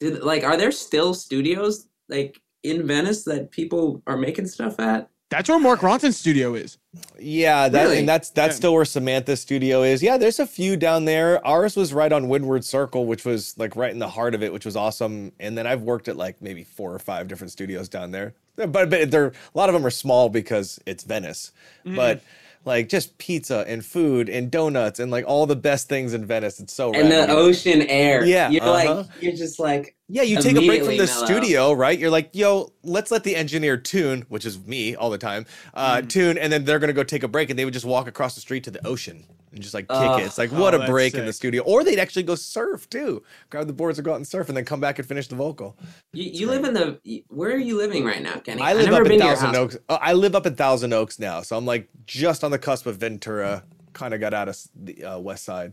Did, 0.00 0.22
like, 0.22 0.44
are 0.44 0.56
there 0.56 0.70
still 0.72 1.14
studios 1.14 1.88
like 2.08 2.40
in 2.62 2.86
Venice 2.86 3.24
that 3.24 3.50
people 3.50 4.02
are 4.06 4.16
making 4.16 4.46
stuff 4.46 4.78
at? 4.78 5.08
That's 5.30 5.48
where 5.48 5.58
Mark 5.60 5.80
Ronson's 5.80 6.16
studio 6.16 6.54
is. 6.54 6.78
Yeah, 7.18 7.68
that 7.68 7.82
Really? 7.84 7.98
and 7.98 8.08
that's 8.08 8.30
that's 8.30 8.52
Yeah. 8.54 8.56
still 8.56 8.74
where 8.74 8.84
Samantha's 8.86 9.40
studio 9.40 9.82
is. 9.82 10.02
Yeah, 10.02 10.16
there's 10.16 10.38
a 10.40 10.46
few 10.46 10.76
down 10.76 11.04
there. 11.04 11.44
Ours 11.46 11.76
was 11.76 11.92
right 11.92 12.10
on 12.12 12.28
Windward 12.28 12.64
Circle, 12.64 13.04
which 13.04 13.26
was 13.26 13.54
like 13.58 13.76
right 13.76 13.90
in 13.92 13.98
the 13.98 14.08
heart 14.08 14.34
of 14.34 14.42
it, 14.42 14.52
which 14.54 14.64
was 14.64 14.74
awesome. 14.74 15.32
And 15.38 15.56
then 15.58 15.66
I've 15.66 15.82
worked 15.82 16.08
at 16.08 16.16
like 16.16 16.40
maybe 16.40 16.64
four 16.64 16.94
or 16.94 16.98
five 16.98 17.28
different 17.28 17.50
studios 17.50 17.88
down 17.90 18.10
there. 18.10 18.32
But 18.56 18.72
but 18.90 19.10
they're 19.10 19.26
a 19.28 19.32
lot 19.58 19.68
of 19.68 19.74
them 19.74 19.84
are 19.84 19.90
small 19.90 20.30
because 20.30 20.80
it's 20.86 21.04
Venice. 21.04 21.52
Mm-hmm. 21.84 21.96
But 21.96 22.22
like 22.68 22.88
just 22.88 23.18
pizza 23.18 23.64
and 23.66 23.84
food 23.84 24.28
and 24.28 24.50
donuts 24.50 25.00
and 25.00 25.10
like 25.10 25.24
all 25.26 25.46
the 25.46 25.56
best 25.56 25.88
things 25.88 26.14
in 26.14 26.24
Venice. 26.24 26.60
It's 26.60 26.72
so 26.72 26.92
And 26.92 27.08
rad. 27.10 27.28
the 27.28 27.32
ocean 27.32 27.82
air. 27.82 28.24
Yeah, 28.24 28.50
you're 28.50 28.62
uh-huh. 28.62 28.94
like 28.94 29.06
you're 29.20 29.32
just 29.32 29.58
like 29.58 29.96
Yeah, 30.08 30.22
you 30.22 30.40
take 30.40 30.56
a 30.56 30.64
break 30.66 30.84
from 30.84 30.96
the 30.96 31.06
mellow. 31.06 31.24
studio, 31.26 31.72
right? 31.72 31.98
You're 31.98 32.10
like, 32.10 32.30
yo, 32.32 32.72
let's 32.84 33.10
let 33.10 33.24
the 33.24 33.34
engineer 33.34 33.76
tune, 33.76 34.24
which 34.28 34.44
is 34.44 34.58
me 34.64 34.94
all 34.94 35.10
the 35.10 35.18
time, 35.18 35.46
uh, 35.74 35.96
Mm. 36.02 36.08
tune, 36.08 36.38
and 36.38 36.52
then 36.52 36.64
they're 36.64 36.78
gonna 36.78 36.92
go 36.92 37.02
take 37.02 37.24
a 37.24 37.28
break, 37.28 37.50
and 37.50 37.58
they 37.58 37.64
would 37.64 37.74
just 37.74 37.86
walk 37.86 38.06
across 38.06 38.34
the 38.36 38.40
street 38.40 38.62
to 38.64 38.70
the 38.70 38.86
ocean 38.86 39.24
and 39.52 39.60
just 39.62 39.74
like 39.74 39.88
kick 39.88 39.96
Oh. 39.98 40.18
it. 40.18 40.24
It's 40.26 40.38
like 40.38 40.50
what 40.52 40.74
Oh, 40.74 40.80
a 40.82 40.86
break 40.86 41.14
in 41.14 41.24
the 41.26 41.32
studio, 41.32 41.62
or 41.64 41.84
they'd 41.84 41.98
actually 41.98 42.22
go 42.24 42.34
surf 42.34 42.88
too, 42.90 43.22
grab 43.50 43.66
the 43.66 43.72
boards 43.72 43.98
and 43.98 44.04
go 44.04 44.12
out 44.12 44.16
and 44.16 44.26
surf, 44.26 44.48
and 44.48 44.56
then 44.56 44.64
come 44.64 44.80
back 44.80 44.98
and 44.98 45.06
finish 45.08 45.26
the 45.28 45.36
vocal. 45.36 45.76
you, 46.12 46.30
you 46.30 46.46
live 46.46 46.64
in 46.64 46.74
the. 46.74 46.98
Where 47.28 47.50
are 47.50 47.56
you 47.58 47.76
living 47.76 48.04
right 48.04 48.22
now, 48.22 48.38
Kenny? 48.38 48.62
I 48.62 48.70
I've 48.70 48.76
live 48.78 48.90
never 48.90 49.04
up 49.04 49.10
in 49.10 49.20
Thousand. 49.20 49.56
Oaks. 49.56 49.76
uh, 49.88 49.98
I 50.00 50.12
live 50.12 50.34
up 50.34 50.46
in 50.46 50.54
Thousand 50.54 50.92
Oaks 50.92 51.18
now, 51.18 51.42
so 51.42 51.56
I'm 51.56 51.66
like 51.66 51.88
just 52.06 52.44
on 52.44 52.50
the 52.50 52.58
cusp 52.58 52.86
of 52.86 52.96
Ventura. 52.98 53.64
Kind 53.94 54.14
of 54.14 54.20
got 54.20 54.34
out 54.34 54.48
of 54.48 54.56
the 54.76 55.02
uh, 55.04 55.18
west 55.18 55.44
side. 55.44 55.72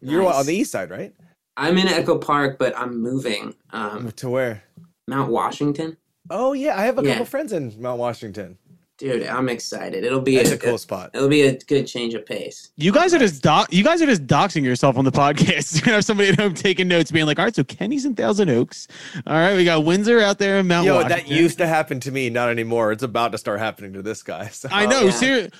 You're 0.00 0.26
on 0.26 0.44
the 0.46 0.54
east 0.54 0.72
side, 0.72 0.90
right? 0.90 1.14
I'm 1.56 1.78
in 1.78 1.88
Echo 1.88 2.18
Park, 2.18 2.58
but 2.58 2.76
I'm 2.78 3.00
moving. 3.00 3.54
Um, 3.70 4.12
To 4.12 4.28
where? 4.28 4.62
Mount 5.08 5.30
Washington, 5.30 5.96
Oh 6.28 6.52
yeah, 6.52 6.76
I 6.78 6.84
have 6.84 6.98
a 6.98 7.02
Yeah. 7.02 7.12
couple 7.12 7.24
friends 7.26 7.52
in 7.52 7.80
Mount 7.80 7.98
Washington. 8.00 8.58
Dude. 8.98 9.26
I'm 9.26 9.48
excited. 9.48 10.04
It'll 10.04 10.20
be 10.20 10.36
It's 10.36 10.50
a, 10.50 10.54
a 10.54 10.58
cool 10.58 10.78
spot. 10.78 11.10
It'll 11.14 11.28
be 11.28 11.42
a 11.42 11.58
good 11.58 11.86
change 11.86 12.14
of 12.14 12.24
pace. 12.26 12.70
You 12.76 12.92
guys 12.92 13.14
are 13.14 13.18
just 13.18 13.42
doc- 13.42 13.72
you 13.72 13.84
guys 13.84 14.00
are 14.02 14.06
just 14.06 14.26
doxing 14.26 14.64
yourself 14.64 14.96
on 14.96 15.04
the 15.04 15.12
podcast. 15.24 15.74
You're 15.74 15.84
gonna 15.84 15.96
have 15.96 16.04
somebody 16.04 16.30
at 16.30 16.38
home 16.38 16.54
taking 16.54 16.88
notes, 16.88 17.10
being 17.10 17.26
like, 17.26 17.38
"All 17.38 17.44
right, 17.44 17.54
so 17.54 17.64
Kenny's 17.64 18.04
in 18.04 18.14
Thousand 18.14 18.48
Oaks. 18.50 18.88
All 19.26 19.34
right, 19.34 19.54
we 19.56 19.64
got 19.64 19.84
Windsor 19.84 20.20
out 20.20 20.38
there 20.38 20.58
in 20.58 20.66
Mount 20.66 20.86
Yo, 20.86 20.94
Washington." 20.96 21.18
that 21.28 21.28
used 21.28 21.58
to 21.58 21.66
happen 21.66 22.00
to 22.00 22.10
me, 22.10 22.30
not 22.30 22.48
anymore. 22.48 22.92
It's 22.92 23.02
about 23.02 23.32
to 23.32 23.38
start 23.38 23.58
happening 23.58 23.92
to 23.94 24.02
this 24.02 24.22
guy. 24.22 24.48
So. 24.48 24.68
I 24.72 24.86
know. 24.86 25.02
yeah. 25.02 25.10
Ser- 25.10 25.50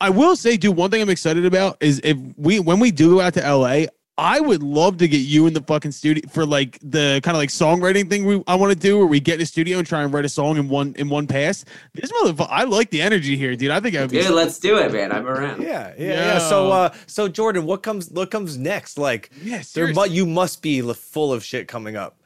I 0.00 0.10
will 0.10 0.36
say, 0.36 0.56
dude. 0.56 0.76
One 0.76 0.90
thing 0.90 1.00
I'm 1.02 1.08
excited 1.10 1.44
about 1.46 1.76
is 1.80 2.00
if 2.04 2.16
we 2.36 2.60
when 2.60 2.80
we 2.80 2.90
do 2.90 3.14
go 3.16 3.20
out 3.20 3.34
to 3.34 3.40
LA, 3.40 3.86
I 4.18 4.40
would 4.40 4.62
love 4.62 4.96
to 4.98 5.08
get 5.08 5.18
you 5.18 5.46
in 5.46 5.52
the 5.52 5.60
fucking 5.60 5.92
studio 5.92 6.26
for 6.30 6.46
like 6.46 6.78
the 6.80 7.20
kind 7.22 7.36
of 7.36 7.38
like 7.38 7.50
songwriting 7.50 8.08
thing 8.08 8.24
we 8.24 8.42
I 8.46 8.54
want 8.54 8.72
to 8.72 8.78
do, 8.78 8.96
where 8.96 9.06
we 9.06 9.20
get 9.20 9.34
in 9.34 9.42
a 9.42 9.46
studio 9.46 9.76
and 9.76 9.86
try 9.86 10.02
and 10.02 10.12
write 10.12 10.24
a 10.24 10.28
song 10.30 10.56
in 10.56 10.70
one 10.70 10.94
in 10.96 11.10
one 11.10 11.26
pass. 11.26 11.66
This 11.92 12.10
motherfucker, 12.10 12.48
I 12.48 12.64
like 12.64 12.88
the 12.88 13.02
energy 13.02 13.36
here, 13.36 13.54
dude. 13.56 13.70
I 13.70 13.80
think 13.80 13.94
I 13.94 14.00
would 14.00 14.10
be. 14.10 14.22
Dude, 14.22 14.30
let's 14.30 14.58
do 14.58 14.78
it, 14.78 14.90
man. 14.90 15.12
I'm 15.12 15.26
around. 15.26 15.62
Yeah, 15.62 15.92
yeah, 15.98 16.08
yeah. 16.08 16.38
So, 16.38 16.72
uh, 16.72 16.94
so 17.06 17.28
Jordan, 17.28 17.66
what 17.66 17.82
comes? 17.82 18.10
What 18.10 18.30
comes 18.30 18.56
next? 18.56 18.96
Like, 18.96 19.30
yeah, 19.42 19.56
there, 19.56 19.62
seriously. 19.64 20.08
mu- 20.08 20.14
you 20.14 20.24
must 20.24 20.62
be 20.62 20.80
full 20.80 21.32
of 21.32 21.44
shit 21.44 21.68
coming 21.68 21.96
up. 21.96 22.18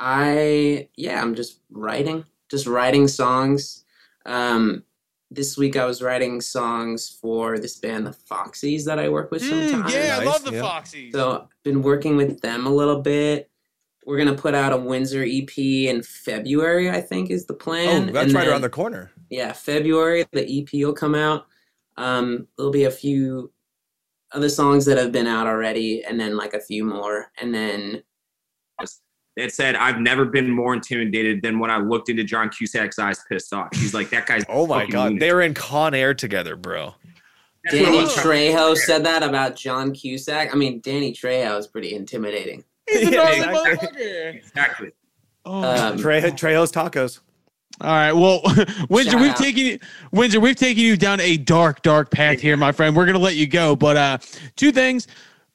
I 0.00 0.88
yeah, 0.96 1.20
I'm 1.20 1.34
just 1.34 1.60
writing, 1.70 2.24
just 2.48 2.66
writing 2.66 3.08
songs. 3.08 3.84
Um, 4.24 4.84
this 5.30 5.58
week 5.58 5.76
I 5.76 5.84
was 5.84 6.00
writing 6.02 6.40
songs 6.40 7.18
for 7.20 7.58
this 7.58 7.76
band, 7.76 8.06
the 8.06 8.10
Foxies, 8.30 8.84
that 8.84 8.98
I 8.98 9.08
work 9.08 9.30
with 9.30 9.42
Mm, 9.42 9.70
sometimes. 9.70 9.94
yeah, 9.94 10.18
I 10.20 10.24
love 10.24 10.44
the 10.44 10.52
yeah. 10.52 10.62
Foxies. 10.62 11.12
So 11.12 11.48
been 11.64 11.82
working 11.82 12.16
with 12.16 12.40
them 12.40 12.66
a 12.66 12.70
little 12.74 13.00
bit. 13.02 13.50
We're 14.06 14.16
gonna 14.16 14.34
put 14.34 14.54
out 14.54 14.72
a 14.72 14.76
Windsor 14.78 15.22
EP 15.26 15.88
in 15.88 16.02
February, 16.02 16.88
I 16.90 17.02
think, 17.02 17.30
is 17.30 17.44
the 17.46 17.52
plan. 17.54 18.08
oh, 18.08 18.12
that's 18.12 18.24
And 18.26 18.34
right 18.34 18.44
then- 18.44 18.52
around 18.52 18.62
the 18.62 18.70
corner. 18.70 19.10
yeah, 19.28 19.52
February 19.52 20.24
the 20.32 20.46
EP 20.48 20.84
will 20.84 20.94
come 20.94 21.14
out. 21.14 21.46
Um, 21.98 22.48
there'll 22.56 22.72
be 22.72 22.84
a 22.84 22.90
few 22.90 23.52
other 24.32 24.48
songs 24.48 24.84
that 24.86 24.96
have 24.98 25.12
been 25.12 25.26
out 25.26 25.46
already, 25.46 26.04
and 26.04 26.18
then 26.18 26.36
like 26.36 26.54
a 26.54 26.60
few 26.60 26.84
more, 26.84 27.30
and 27.38 27.54
then 27.54 28.02
that 29.38 29.52
said, 29.52 29.74
I've 29.76 29.98
never 29.98 30.24
been 30.26 30.50
more 30.50 30.74
intimidated 30.74 31.40
than 31.42 31.58
when 31.58 31.70
I 31.70 31.78
looked 31.78 32.10
into 32.10 32.24
John 32.24 32.50
Cusack's 32.50 32.98
eyes, 32.98 33.24
pissed 33.28 33.52
off. 33.54 33.68
He's 33.74 33.94
like, 33.94 34.10
that 34.10 34.26
guy's. 34.26 34.44
Oh 34.48 34.66
my 34.66 34.84
god, 34.86 35.04
lunatic." 35.04 35.20
they 35.20 35.32
were 35.32 35.42
in 35.42 35.54
Con 35.54 35.94
Air 35.94 36.12
together, 36.14 36.56
bro. 36.56 36.94
That's 37.64 37.76
Danny 37.76 37.96
was 37.98 38.14
trying 38.14 38.52
to 38.52 38.58
Trejo 38.58 38.76
said 38.76 39.04
that 39.04 39.22
about 39.22 39.56
John 39.56 39.92
Cusack. 39.92 40.52
I 40.54 40.56
mean, 40.56 40.80
Danny 40.80 41.12
Trejo 41.12 41.58
is 41.58 41.66
pretty 41.66 41.94
intimidating. 41.94 42.62
He's 42.88 43.08
a 43.08 43.10
Yeah, 43.12 43.18
gnarly 43.46 43.72
exactly. 43.72 44.06
Exactly. 44.38 44.90
Oh, 45.44 45.62
Um, 45.62 45.98
Tre- 45.98 46.20
Trejo's 46.22 46.70
tacos. 46.72 47.20
All 47.80 47.90
right. 47.90 48.12
Well, 48.12 48.40
Windsor, 48.88 49.18
we've 49.18 49.30
out. 49.30 49.36
taken 49.36 49.66
you, 49.66 49.78
Windsor, 50.12 50.40
we've 50.40 50.56
taken 50.56 50.82
you 50.82 50.96
down 50.96 51.20
a 51.20 51.36
dark, 51.36 51.82
dark 51.82 52.10
path 52.10 52.40
here, 52.40 52.56
my 52.56 52.72
friend. 52.72 52.96
We're 52.96 53.06
gonna 53.06 53.18
let 53.18 53.36
you 53.36 53.46
go, 53.46 53.76
but 53.76 53.96
uh, 53.96 54.18
two 54.56 54.72
things. 54.72 55.06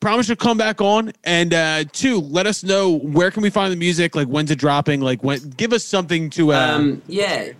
Promise 0.04 0.28
you'll 0.28 0.36
come 0.36 0.58
back 0.58 0.82
on, 0.82 1.14
and 1.24 1.54
uh, 1.54 1.86
two, 1.94 2.20
let 2.20 2.46
us 2.46 2.62
know 2.62 2.98
where 2.98 3.32
can 3.32 3.42
we 3.42 3.50
find 3.50 3.72
the 3.72 3.78
music, 3.78 4.18
like 4.18 4.28
when's 4.28 4.52
it 4.52 4.60
dropping, 4.60 5.00
like 5.00 5.24
when. 5.24 5.40
Give 5.52 5.72
us 5.72 5.86
something 5.86 6.30
to. 6.32 6.52
Uh, 6.52 6.58
Um, 6.58 7.02
yeah. 7.08 7.54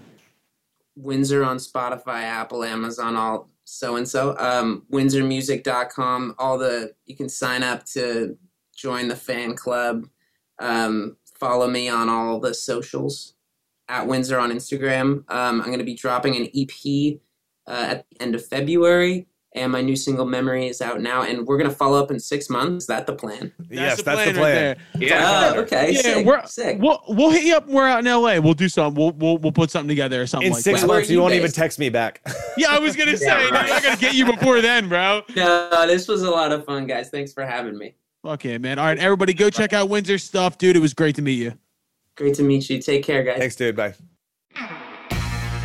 Windsor 0.98 1.46
on 1.46 1.56
Spotify, 1.56 2.24
Apple, 2.24 2.66
Amazon, 2.66 3.16
all 3.16 3.50
so 3.64 3.96
and 3.96 4.06
so. 4.06 4.36
Um, 4.38 4.84
WindsorMusic.com. 4.92 6.36
All 6.38 6.58
the 6.58 6.94
you 7.06 7.16
can 7.16 7.30
sign 7.30 7.64
up 7.64 7.86
to 7.94 8.38
join 8.76 9.08
the 9.08 9.16
fan 9.16 9.56
club. 9.56 10.06
Um, 10.60 11.16
follow 11.40 11.70
me 11.70 11.88
on 11.88 12.10
all 12.10 12.42
the 12.42 12.54
socials 12.54 13.36
at 13.88 14.06
Windsor 14.06 14.38
on 14.38 14.52
Instagram. 14.52 15.24
Um, 15.30 15.62
I'm 15.62 15.68
going 15.68 15.80
to 15.80 15.86
be 15.86 15.96
dropping 15.96 16.36
an 16.36 16.50
EP 16.54 17.22
uh, 17.68 17.86
at 17.88 18.06
the 18.10 18.22
end 18.22 18.36
of 18.36 18.46
February, 18.46 19.28
and 19.56 19.72
my 19.72 19.82
new 19.82 19.96
single 19.96 20.26
"Memory" 20.26 20.68
is 20.68 20.82
out 20.82 21.02
now. 21.02 21.24
And 21.24 21.46
we're 21.48 21.58
going 21.58 21.70
to 21.70 21.76
follow 21.76 22.02
up 22.02 22.12
in 22.12 22.20
six 22.20 22.50
months. 22.50 22.84
Is 22.84 22.88
that 22.88 23.06
the 23.06 23.14
plan? 23.14 23.52
yes, 23.70 23.98
the 23.98 24.04
that's 24.04 24.16
plan 24.24 24.34
the 24.36 24.42
right 24.42 24.52
plan. 24.54 24.78
there. 25.00 25.08
Yeah. 25.10 25.52
Oh, 25.56 25.60
okay. 25.62 25.92
Yeah, 25.92 26.02
sick, 26.02 26.26
we're 26.26 26.46
sick. 26.46 26.78
we'll 26.80 27.02
we'll 27.08 27.30
hit 27.32 27.44
you 27.44 27.56
up. 27.56 27.68
We're 27.68 27.88
out 27.88 28.00
in 28.00 28.08
L.A. 28.08 28.40
We'll 28.40 28.54
do 28.54 28.68
something. 28.70 29.00
We'll 29.02 29.12
we'll, 29.14 29.38
we'll 29.38 29.52
put 29.52 29.72
something 29.72 29.90
together 29.90 30.22
or 30.22 30.28
something 30.28 30.48
In 30.48 30.54
like 30.54 30.64
six 30.64 30.82
that. 30.82 30.88
Months, 30.88 31.10
you 31.10 31.18
you 31.18 31.22
won't 31.22 31.34
even 31.36 31.52
text 31.52 31.80
me 31.80 31.90
back. 31.90 32.22
Yeah, 32.56 32.68
I 32.70 32.78
was 32.78 32.96
gonna 32.96 33.18
say, 33.18 33.26
Yeah, 33.26 33.42
dude, 33.42 33.52
right. 33.52 33.72
I 33.72 33.82
gotta 33.82 34.00
get 34.00 34.14
you 34.14 34.26
before 34.28 34.62
then, 34.62 34.88
bro. 34.88 35.24
No, 35.36 35.88
this 35.88 36.08
was 36.08 36.22
a 36.22 36.30
lot 36.30 36.52
of 36.52 36.66
fun, 36.66 36.86
guys. 36.86 37.10
Thanks 37.10 37.34
for 37.34 37.44
having 37.46 37.76
me. 37.78 37.96
Fuck 38.22 38.44
yeah, 38.44 38.60
man. 38.60 38.78
All 38.78 38.86
right, 38.86 39.00
everybody, 39.00 39.34
go 39.34 39.50
check 39.50 39.74
out 39.74 39.90
Windsor 39.90 40.20
stuff, 40.20 40.60
dude. 40.60 40.76
It 40.76 40.80
was 40.80 40.94
great 40.94 41.16
to 41.16 41.24
meet 41.24 41.40
you. 41.40 41.54
Great 42.16 42.36
to 42.36 42.44
meet 42.44 42.70
you. 42.70 42.80
Take 42.80 43.04
care, 43.04 43.24
guys. 43.24 43.40
Thanks, 43.40 43.56
dude. 43.56 43.76
Bye. 43.76 43.96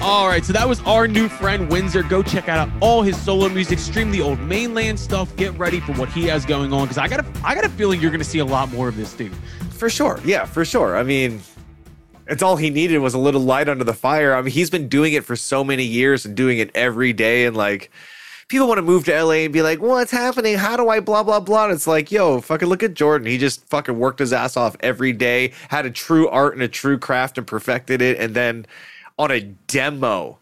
All 0.00 0.28
right, 0.28 0.44
so 0.44 0.52
that 0.52 0.68
was 0.68 0.80
our 0.82 1.08
new 1.08 1.28
friend 1.28 1.68
Windsor. 1.68 2.04
Go 2.04 2.22
check 2.22 2.48
out 2.48 2.68
all 2.80 3.02
his 3.02 3.20
solo 3.20 3.48
music, 3.48 3.80
stream 3.80 4.12
the 4.12 4.22
old 4.22 4.38
mainland 4.38 4.98
stuff, 4.98 5.34
get 5.34 5.52
ready 5.58 5.80
for 5.80 5.92
what 5.94 6.08
he 6.08 6.24
has 6.26 6.46
going 6.46 6.72
on. 6.72 6.84
Because 6.84 6.98
I 6.98 7.08
got 7.08 7.20
a, 7.20 7.26
I 7.44 7.56
got 7.56 7.64
a 7.64 7.68
feeling 7.68 8.00
you're 8.00 8.12
gonna 8.12 8.22
see 8.22 8.38
a 8.38 8.44
lot 8.44 8.72
more 8.72 8.88
of 8.88 8.96
this 8.96 9.12
dude. 9.12 9.34
For 9.72 9.90
sure. 9.90 10.20
Yeah, 10.24 10.44
for 10.44 10.64
sure. 10.64 10.96
I 10.96 11.02
mean, 11.02 11.40
it's 12.28 12.44
all 12.44 12.56
he 12.56 12.70
needed 12.70 12.98
was 12.98 13.14
a 13.14 13.18
little 13.18 13.40
light 13.40 13.68
under 13.68 13.82
the 13.82 13.92
fire. 13.92 14.34
I 14.34 14.42
mean, 14.42 14.52
he's 14.52 14.70
been 14.70 14.88
doing 14.88 15.14
it 15.14 15.24
for 15.24 15.34
so 15.34 15.64
many 15.64 15.84
years 15.84 16.24
and 16.24 16.36
doing 16.36 16.58
it 16.58 16.70
every 16.76 17.12
day. 17.12 17.46
And 17.46 17.56
like, 17.56 17.90
people 18.46 18.68
want 18.68 18.78
to 18.78 18.82
move 18.82 19.04
to 19.06 19.22
LA 19.22 19.32
and 19.32 19.52
be 19.52 19.62
like, 19.62 19.80
what's 19.80 20.12
happening? 20.12 20.56
How 20.56 20.76
do 20.76 20.88
I 20.88 21.00
blah, 21.00 21.24
blah, 21.24 21.40
blah? 21.40 21.64
And 21.64 21.72
it's 21.72 21.86
like, 21.88 22.12
yo, 22.12 22.40
fucking 22.40 22.68
look 22.68 22.82
at 22.82 22.94
Jordan. 22.94 23.26
He 23.26 23.36
just 23.36 23.66
fucking 23.68 23.98
worked 23.98 24.20
his 24.20 24.32
ass 24.32 24.56
off 24.56 24.76
every 24.80 25.12
day, 25.12 25.52
had 25.70 25.86
a 25.86 25.90
true 25.90 26.28
art 26.28 26.54
and 26.54 26.62
a 26.62 26.68
true 26.68 26.98
craft 26.98 27.36
and 27.38 27.46
perfected 27.46 28.00
it. 28.00 28.18
And 28.18 28.34
then 28.34 28.66
on 29.18 29.30
a 29.30 29.40
demo, 29.40 30.38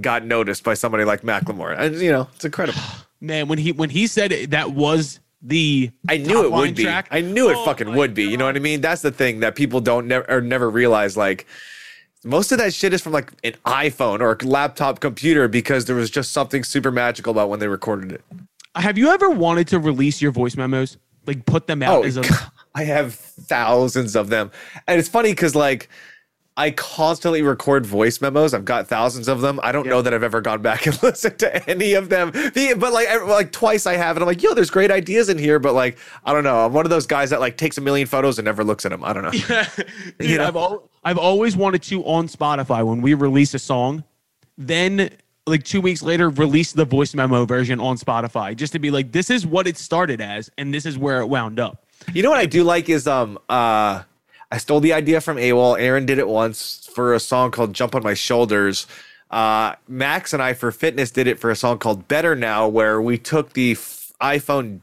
got 0.00 0.24
noticed 0.24 0.62
by 0.64 0.74
somebody 0.74 1.04
like 1.04 1.22
Macklemore. 1.22 1.76
And, 1.78 1.96
you 1.96 2.12
know, 2.12 2.28
it's 2.34 2.44
incredible. 2.44 2.80
Man, 3.20 3.48
when 3.48 3.58
he 3.58 3.72
when 3.72 3.90
he 3.90 4.06
said 4.06 4.30
it, 4.30 4.50
that 4.50 4.70
was 4.72 5.18
the 5.42 5.90
I 6.08 6.18
knew 6.18 6.44
it 6.44 6.52
would 6.52 6.76
be. 6.76 6.84
track. 6.84 7.08
I 7.10 7.20
knew 7.20 7.50
it 7.50 7.56
Oh 7.56 7.64
fucking 7.64 7.94
would 7.96 8.14
be. 8.14 8.24
You 8.24 8.36
know 8.36 8.44
what 8.44 8.54
I 8.54 8.60
mean? 8.60 8.80
That's 8.80 9.02
the 9.02 9.10
thing 9.10 9.40
that 9.40 9.56
people 9.56 9.80
don't 9.80 10.06
never 10.06 10.30
or 10.30 10.40
never 10.40 10.70
realize. 10.70 11.16
Like 11.16 11.46
most 12.24 12.52
of 12.52 12.58
that 12.58 12.72
shit 12.74 12.92
is 12.92 13.00
from 13.02 13.12
like 13.12 13.32
an 13.42 13.54
iPhone 13.66 14.20
or 14.20 14.32
a 14.40 14.46
laptop 14.46 15.00
computer 15.00 15.48
because 15.48 15.86
there 15.86 15.96
was 15.96 16.10
just 16.10 16.30
something 16.30 16.62
super 16.62 16.92
magical 16.92 17.32
about 17.32 17.48
when 17.48 17.58
they 17.58 17.66
recorded 17.68 18.12
it. 18.12 18.22
Have 18.76 18.96
you 18.98 19.10
ever 19.10 19.30
wanted 19.30 19.66
to 19.68 19.80
release 19.80 20.22
your 20.22 20.30
voice 20.30 20.56
memos, 20.56 20.96
like 21.26 21.44
put 21.44 21.66
them 21.66 21.82
out 21.82 21.98
Oh, 21.98 22.02
as 22.04 22.16
a? 22.18 22.22
I 22.76 22.84
have 22.84 23.14
thousands 23.14 24.14
of 24.14 24.28
them, 24.28 24.52
and 24.86 25.00
it's 25.00 25.08
funny 25.08 25.32
because 25.32 25.56
like. 25.56 25.88
I 26.58 26.72
constantly 26.72 27.40
record 27.40 27.86
voice 27.86 28.20
memos. 28.20 28.52
I've 28.52 28.64
got 28.64 28.88
thousands 28.88 29.28
of 29.28 29.40
them. 29.40 29.60
I 29.62 29.70
don't 29.72 29.86
know 29.86 30.02
that 30.02 30.12
I've 30.12 30.22
ever 30.24 30.40
gone 30.40 30.60
back 30.60 30.86
and 30.88 31.02
listened 31.02 31.38
to 31.38 31.70
any 31.70 31.94
of 31.94 32.08
them. 32.08 32.32
The- 32.32 32.74
But 32.76 32.92
like, 32.92 33.08
like 33.26 33.52
twice 33.52 33.86
I 33.86 33.96
have, 33.96 34.16
and 34.16 34.22
I'm 34.24 34.26
like, 34.26 34.42
yo, 34.42 34.54
there's 34.54 34.68
great 34.70 34.90
ideas 34.90 35.28
in 35.28 35.38
here. 35.38 35.58
But 35.58 35.74
like, 35.74 35.98
I 36.24 36.32
don't 36.32 36.44
know. 36.44 36.66
I'm 36.66 36.72
one 36.72 36.84
of 36.84 36.90
those 36.90 37.06
guys 37.06 37.30
that 37.30 37.40
like 37.40 37.56
takes 37.56 37.78
a 37.78 37.80
million 37.80 38.06
photos 38.08 38.38
and 38.38 38.44
never 38.44 38.64
looks 38.64 38.84
at 38.84 38.90
them. 38.90 39.04
I 39.04 39.12
don't 39.12 39.22
know. 39.22 39.30
Dude, 40.18 40.30
You 40.30 40.38
know? 40.38 40.48
I've 40.48 40.56
al- 40.56 40.90
I've 41.04 41.18
always 41.18 41.56
wanted 41.56 41.82
to 41.84 42.02
on 42.04 42.26
Spotify 42.28 42.84
when 42.84 43.00
we 43.00 43.14
release 43.14 43.54
a 43.54 43.58
song, 43.60 44.02
then 44.58 45.10
like 45.46 45.62
two 45.64 45.80
weeks 45.80 46.02
later 46.02 46.28
release 46.28 46.72
the 46.72 46.84
voice 46.84 47.14
memo 47.14 47.46
version 47.46 47.80
on 47.80 47.96
Spotify 47.96 48.54
just 48.54 48.72
to 48.72 48.78
be 48.78 48.90
like, 48.90 49.12
this 49.12 49.30
is 49.30 49.46
what 49.46 49.66
it 49.66 49.78
started 49.78 50.20
as, 50.20 50.50
and 50.58 50.74
this 50.74 50.84
is 50.84 50.98
where 50.98 51.20
it 51.20 51.26
wound 51.26 51.58
up. 51.60 51.84
You 52.12 52.22
know 52.22 52.30
what 52.30 52.38
I 52.40 52.46
do 52.46 52.64
like 52.64 52.88
is 52.88 53.06
um 53.06 53.38
uh 53.48 54.02
I 54.50 54.58
stole 54.58 54.80
the 54.80 54.92
idea 54.92 55.20
from 55.20 55.36
AWOL. 55.36 55.78
Aaron 55.78 56.06
did 56.06 56.18
it 56.18 56.28
once 56.28 56.88
for 56.92 57.12
a 57.14 57.20
song 57.20 57.50
called 57.50 57.74
Jump 57.74 57.94
on 57.94 58.02
My 58.02 58.14
Shoulders. 58.14 58.86
Uh 59.30 59.74
Max 59.86 60.32
and 60.32 60.42
I 60.42 60.54
for 60.54 60.72
fitness 60.72 61.10
did 61.10 61.26
it 61.26 61.38
for 61.38 61.50
a 61.50 61.56
song 61.56 61.78
called 61.78 62.08
Better 62.08 62.34
Now 62.34 62.66
where 62.66 63.00
we 63.00 63.18
took 63.18 63.52
the 63.52 63.72
f- 63.72 64.10
iPhone 64.22 64.80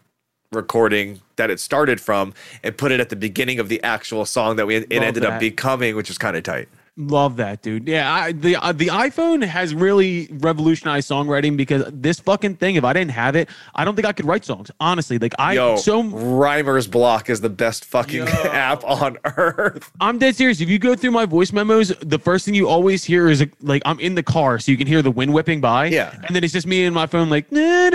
recording 0.51 1.21
that 1.37 1.49
it 1.49 1.59
started 1.59 1.99
from 1.99 2.31
and 2.63 2.77
put 2.77 2.91
it 2.91 2.99
at 2.99 3.09
the 3.09 3.15
beginning 3.15 3.59
of 3.59 3.67
the 3.69 3.81
actual 3.83 4.23
song 4.23 4.55
that 4.57 4.67
we 4.67 4.75
it 4.75 4.91
Love 4.91 5.03
ended 5.03 5.23
that. 5.23 5.33
up 5.33 5.39
becoming 5.39 5.95
which 5.95 6.11
is 6.11 6.19
kind 6.19 6.37
of 6.37 6.43
tight. 6.43 6.69
Love 6.97 7.35
that, 7.35 7.61
dude. 7.61 7.89
Yeah, 7.89 8.13
I, 8.13 8.31
the 8.31 8.55
uh, 8.55 8.71
the 8.71 8.87
iPhone 8.87 9.43
has 9.43 9.75
really 9.75 10.29
revolutionized 10.31 11.09
songwriting 11.09 11.57
because 11.57 11.83
this 11.91 12.21
fucking 12.21 12.55
thing, 12.55 12.75
if 12.75 12.85
I 12.85 12.93
didn't 12.93 13.11
have 13.11 13.35
it, 13.35 13.49
I 13.73 13.83
don't 13.83 13.95
think 13.95 14.07
I 14.07 14.13
could 14.13 14.23
write 14.25 14.45
songs. 14.45 14.71
Honestly, 14.79 15.17
like 15.17 15.33
I 15.37 15.55
Yo, 15.55 15.75
so 15.75 16.03
Rhymer's 16.03 16.87
Block 16.87 17.29
is 17.29 17.41
the 17.41 17.49
best 17.49 17.83
fucking 17.83 18.19
Yo. 18.19 18.25
app 18.45 18.81
on 18.85 19.17
earth. 19.25 19.91
I'm 19.99 20.19
dead 20.19 20.37
serious. 20.37 20.61
If 20.61 20.69
you 20.69 20.79
go 20.79 20.95
through 20.95 21.11
my 21.11 21.25
voice 21.25 21.51
memos, 21.51 21.89
the 21.99 22.17
first 22.17 22.45
thing 22.45 22.53
you 22.53 22.69
always 22.69 23.03
hear 23.03 23.27
is 23.29 23.45
like 23.59 23.81
I'm 23.83 23.99
in 23.99 24.15
the 24.15 24.23
car, 24.23 24.57
so 24.57 24.71
you 24.71 24.77
can 24.77 24.87
hear 24.87 25.01
the 25.01 25.11
wind 25.11 25.33
whipping 25.33 25.59
by. 25.59 25.87
Yeah. 25.87 26.17
And 26.25 26.33
then 26.33 26.45
it's 26.45 26.53
just 26.53 26.65
me 26.65 26.85
and 26.85 26.95
my 26.95 27.07
phone, 27.07 27.29
like, 27.29 27.51
and 27.51 27.91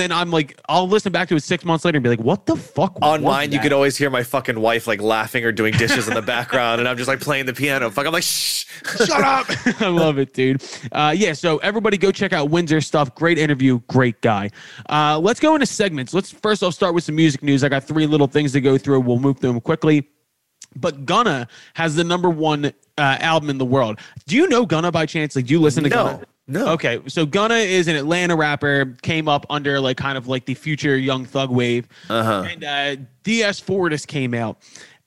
then 0.00 0.10
I'm 0.10 0.32
like, 0.32 0.60
I'll 0.68 0.88
listen 0.88 1.12
back 1.12 1.28
to 1.28 1.36
it 1.36 1.44
six 1.44 1.64
months 1.64 1.84
later 1.84 1.98
and 1.98 2.02
be 2.02 2.10
like, 2.10 2.18
what 2.18 2.46
the 2.46 2.56
fuck? 2.56 2.98
On 3.02 3.22
was 3.22 3.30
mine, 3.30 3.52
you 3.52 3.60
could 3.60 3.72
always 3.72 3.96
hear 3.96 4.10
my 4.10 4.24
fucking 4.24 4.58
wife 4.58 4.88
like 4.88 5.00
laughing 5.00 5.44
or 5.44 5.52
doing 5.52 5.74
dishes 5.74 6.08
in 6.08 6.14
the 6.14 6.22
background, 6.22 6.80
and 6.80 6.88
I'm 6.88 6.96
just 6.96 7.03
like 7.08 7.20
playing 7.20 7.46
the 7.46 7.52
piano. 7.54 7.90
Fuck, 7.90 8.06
I'm 8.06 8.12
like, 8.12 8.22
shh, 8.22 8.64
shut 8.84 9.10
up. 9.22 9.46
I 9.80 9.88
love 9.88 10.18
it, 10.18 10.32
dude. 10.34 10.62
Uh, 10.92 11.14
yeah, 11.16 11.32
so 11.32 11.58
everybody 11.58 11.96
go 11.98 12.10
check 12.12 12.32
out 12.32 12.50
Windsor 12.50 12.80
stuff. 12.80 13.14
Great 13.14 13.38
interview, 13.38 13.80
great 13.88 14.20
guy. 14.20 14.50
Uh, 14.88 15.18
let's 15.18 15.40
go 15.40 15.54
into 15.54 15.66
segments. 15.66 16.12
Let's 16.14 16.30
first 16.30 16.62
off 16.62 16.74
start 16.74 16.94
with 16.94 17.04
some 17.04 17.14
music 17.16 17.42
news. 17.42 17.64
I 17.64 17.68
got 17.68 17.84
three 17.84 18.06
little 18.06 18.26
things 18.26 18.52
to 18.52 18.60
go 18.60 18.76
through. 18.78 19.00
We'll 19.00 19.18
move 19.18 19.38
through 19.38 19.52
them 19.52 19.60
quickly. 19.60 20.08
But 20.76 21.06
Gunna 21.06 21.46
has 21.74 21.94
the 21.94 22.02
number 22.04 22.28
one 22.28 22.66
uh, 22.66 22.72
album 22.98 23.48
in 23.50 23.58
the 23.58 23.64
world. 23.64 24.00
Do 24.26 24.34
you 24.36 24.48
know 24.48 24.66
Gunna 24.66 24.90
by 24.90 25.06
chance? 25.06 25.36
Like, 25.36 25.46
do 25.46 25.52
you 25.54 25.60
listen 25.60 25.84
to 25.84 25.88
No, 25.90 25.96
Gunna? 26.04 26.24
no. 26.48 26.66
Okay, 26.72 27.00
so 27.06 27.24
Gunna 27.24 27.54
is 27.54 27.86
an 27.86 27.94
Atlanta 27.94 28.34
rapper. 28.34 28.86
Came 29.02 29.28
up 29.28 29.46
under 29.50 29.78
like 29.78 29.96
kind 29.96 30.18
of 30.18 30.26
like 30.26 30.46
the 30.46 30.54
future 30.54 30.96
Young 30.96 31.26
Thug 31.26 31.50
wave, 31.50 31.86
Uh-huh. 32.10 32.44
and 32.50 32.64
uh, 32.64 32.96
DS 33.22 33.60
Fortis 33.60 34.04
came 34.04 34.34
out. 34.34 34.58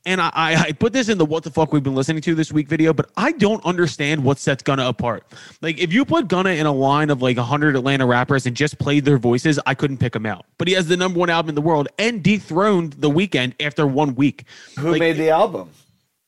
And 0.08 0.22
I, 0.22 0.32
I, 0.34 0.72
put 0.72 0.94
this 0.94 1.10
in 1.10 1.18
the 1.18 1.26
what 1.26 1.44
the 1.44 1.52
fuck 1.52 1.74
we've 1.74 1.84
been 1.84 1.94
listening 1.94 2.22
to 2.22 2.34
this 2.34 2.50
week 2.50 2.70
video, 2.70 2.94
but 2.94 3.10
I 3.18 3.34
don't 3.34 3.64
understand 3.66 4.24
what 4.24 4.40
sets 4.40 4.64
Gunna 4.64 4.88
apart. 4.88 5.26
Like, 5.62 5.80
if 5.80 5.92
you 5.92 6.06
put 6.06 6.30
Gunna 6.30 6.52
in 6.52 6.66
a 6.66 6.72
line 6.72 7.10
of 7.10 7.22
like 7.22 7.36
100 7.36 7.76
Atlanta 7.76 8.06
rappers 8.06 8.46
and 8.46 8.56
just 8.56 8.80
played 8.80 9.04
their 9.04 9.18
voices, 9.18 9.60
I 9.66 9.74
couldn't 9.74 9.98
pick 9.98 10.16
him 10.16 10.26
out. 10.26 10.46
But 10.58 10.70
he 10.70 10.76
has 10.76 10.88
the 10.88 10.96
number 10.96 11.20
one 11.20 11.30
album 11.30 11.50
in 11.50 11.56
the 11.56 11.62
world 11.62 11.90
and 12.00 12.24
dethroned 12.24 12.94
The 12.94 13.10
Weeknd 13.10 13.54
after 13.60 13.86
one 13.86 14.16
week. 14.16 14.46
Who 14.80 14.92
Like, 14.92 15.00
made 15.02 15.18
the 15.18 15.30
album? 15.30 15.72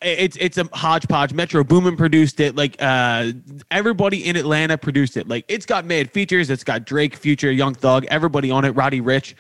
it's 0.02 0.36
it's 0.42 0.58
a 0.58 0.68
hodgepodge. 0.74 1.32
Metro 1.34 1.63
Boomin 1.63 1.96
produced 1.96 2.42
it. 2.42 2.58
Like 2.58 2.76
uh, 2.82 3.32
everybody 3.72 4.26
in 4.26 4.36
Atlanta 4.36 4.78
produced 4.78 5.15
it. 5.15 5.30
Like 5.30 5.46
it's 5.48 5.65
got 5.65 5.86
mad 5.86 6.12
features. 6.12 6.50
It's 6.50 6.65
got 6.65 6.86
Drake, 6.86 7.15
Future, 7.15 7.52
Young 7.52 7.75
Thug, 7.75 8.06
everybody 8.10 8.52
on 8.52 8.65
it. 8.65 8.71
Roddy 8.71 9.00
Ricch, 9.00 9.36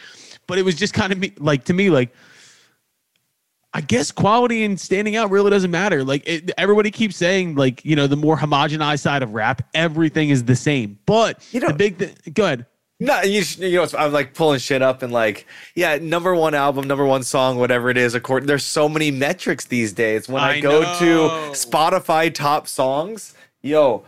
but 0.47 0.57
it 0.57 0.63
was 0.63 0.75
just 0.75 0.93
kind 0.93 1.11
of 1.11 1.19
me, 1.19 1.33
like 1.39 1.65
to 1.65 1.73
me 1.73 1.89
like. 1.89 2.09
I 3.73 3.81
guess 3.81 4.11
quality 4.11 4.63
and 4.63 4.79
standing 4.79 5.15
out 5.15 5.29
really 5.29 5.51
doesn't 5.51 5.69
matter. 5.69 6.03
Like 6.03 6.27
it, 6.27 6.51
everybody 6.57 6.89
keeps 6.89 7.15
saying, 7.15 7.55
like 7.55 7.85
you 7.85 7.95
know, 7.95 8.07
the 8.07 8.15
more 8.15 8.35
homogenized 8.37 9.01
side 9.01 9.21
of 9.21 9.33
rap, 9.33 9.61
everything 9.73 10.29
is 10.29 10.45
the 10.45 10.55
same. 10.55 10.97
But 11.05 11.45
You 11.51 11.59
know- 11.59 11.67
the 11.67 11.73
big 11.75 11.97
thing. 11.97 12.15
Go 12.33 12.45
ahead. 12.45 12.65
No, 13.01 13.21
you, 13.21 13.43
you 13.59 13.77
know, 13.77 13.87
I'm 13.97 14.11
like 14.11 14.33
pulling 14.33 14.59
shit 14.59 14.81
up 14.81 15.03
and 15.03 15.13
like, 15.13 15.47
yeah, 15.73 15.97
number 16.01 16.35
one 16.35 16.53
album, 16.53 16.85
number 16.85 17.05
one 17.05 17.23
song, 17.23 17.57
whatever 17.57 17.89
it 17.89 17.95
is. 17.95 18.13
According, 18.13 18.47
there's 18.47 18.65
so 18.65 18.89
many 18.89 19.09
metrics 19.09 19.63
these 19.65 19.93
days. 19.93 20.27
When 20.27 20.43
I, 20.43 20.55
I 20.55 20.59
go 20.59 20.81
know. 20.81 20.99
to 20.99 21.05
Spotify 21.53 22.33
top 22.33 22.67
songs, 22.67 23.35
yo, 23.61 24.03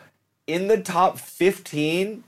in 0.45 0.67
the 0.67 0.77
top 0.77 1.17
15, 1.19 2.25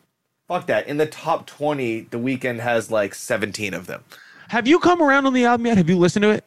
fuck 0.48 0.68
that. 0.68 0.88
In 0.88 0.96
the 0.96 1.06
top 1.06 1.48
20, 1.48 2.00
The 2.12 2.18
Weeknd 2.18 2.60
has 2.62 2.90
like 2.90 3.14
17 3.14 3.74
of 3.74 3.88
them. 3.88 4.02
Have 4.48 4.66
you 4.66 4.80
come 4.80 5.02
around 5.02 5.26
on 5.26 5.34
the 5.34 5.44
album 5.44 5.66
yet? 5.66 5.76
Have 5.76 5.90
you 5.90 5.98
listened 5.98 6.24
to 6.24 6.30
it? 6.30 6.46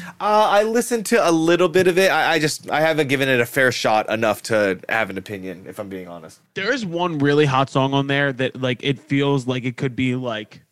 Uh, 0.00 0.12
I 0.20 0.62
listened 0.64 1.06
to 1.06 1.28
a 1.28 1.30
little 1.30 1.68
bit 1.68 1.86
of 1.86 1.96
it. 1.98 2.10
I, 2.10 2.32
I 2.34 2.38
just 2.38 2.68
I 2.70 2.80
haven't 2.80 3.08
given 3.08 3.28
it 3.28 3.38
a 3.40 3.46
fair 3.46 3.70
shot 3.70 4.10
enough 4.10 4.42
to 4.44 4.80
have 4.88 5.10
an 5.10 5.18
opinion, 5.18 5.64
if 5.68 5.78
I'm 5.78 5.88
being 5.88 6.08
honest. 6.08 6.40
There 6.54 6.72
is 6.72 6.84
one 6.84 7.18
really 7.18 7.44
hot 7.46 7.70
song 7.70 7.94
on 7.94 8.06
there 8.08 8.32
that 8.32 8.60
like 8.60 8.82
it 8.82 8.98
feels 8.98 9.46
like 9.46 9.64
it 9.64 9.76
could 9.76 9.94
be 9.94 10.16
like 10.16 10.62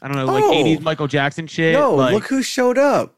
I 0.00 0.08
don't 0.08 0.16
know, 0.16 0.24
like 0.26 0.44
Oh. 0.44 0.52
80s 0.52 0.80
Michael 0.80 1.06
Jackson 1.06 1.46
shit. 1.46 1.74
No, 1.74 1.94
like, 1.94 2.14
look 2.14 2.26
who 2.28 2.42
showed 2.42 2.78
up. 2.78 3.14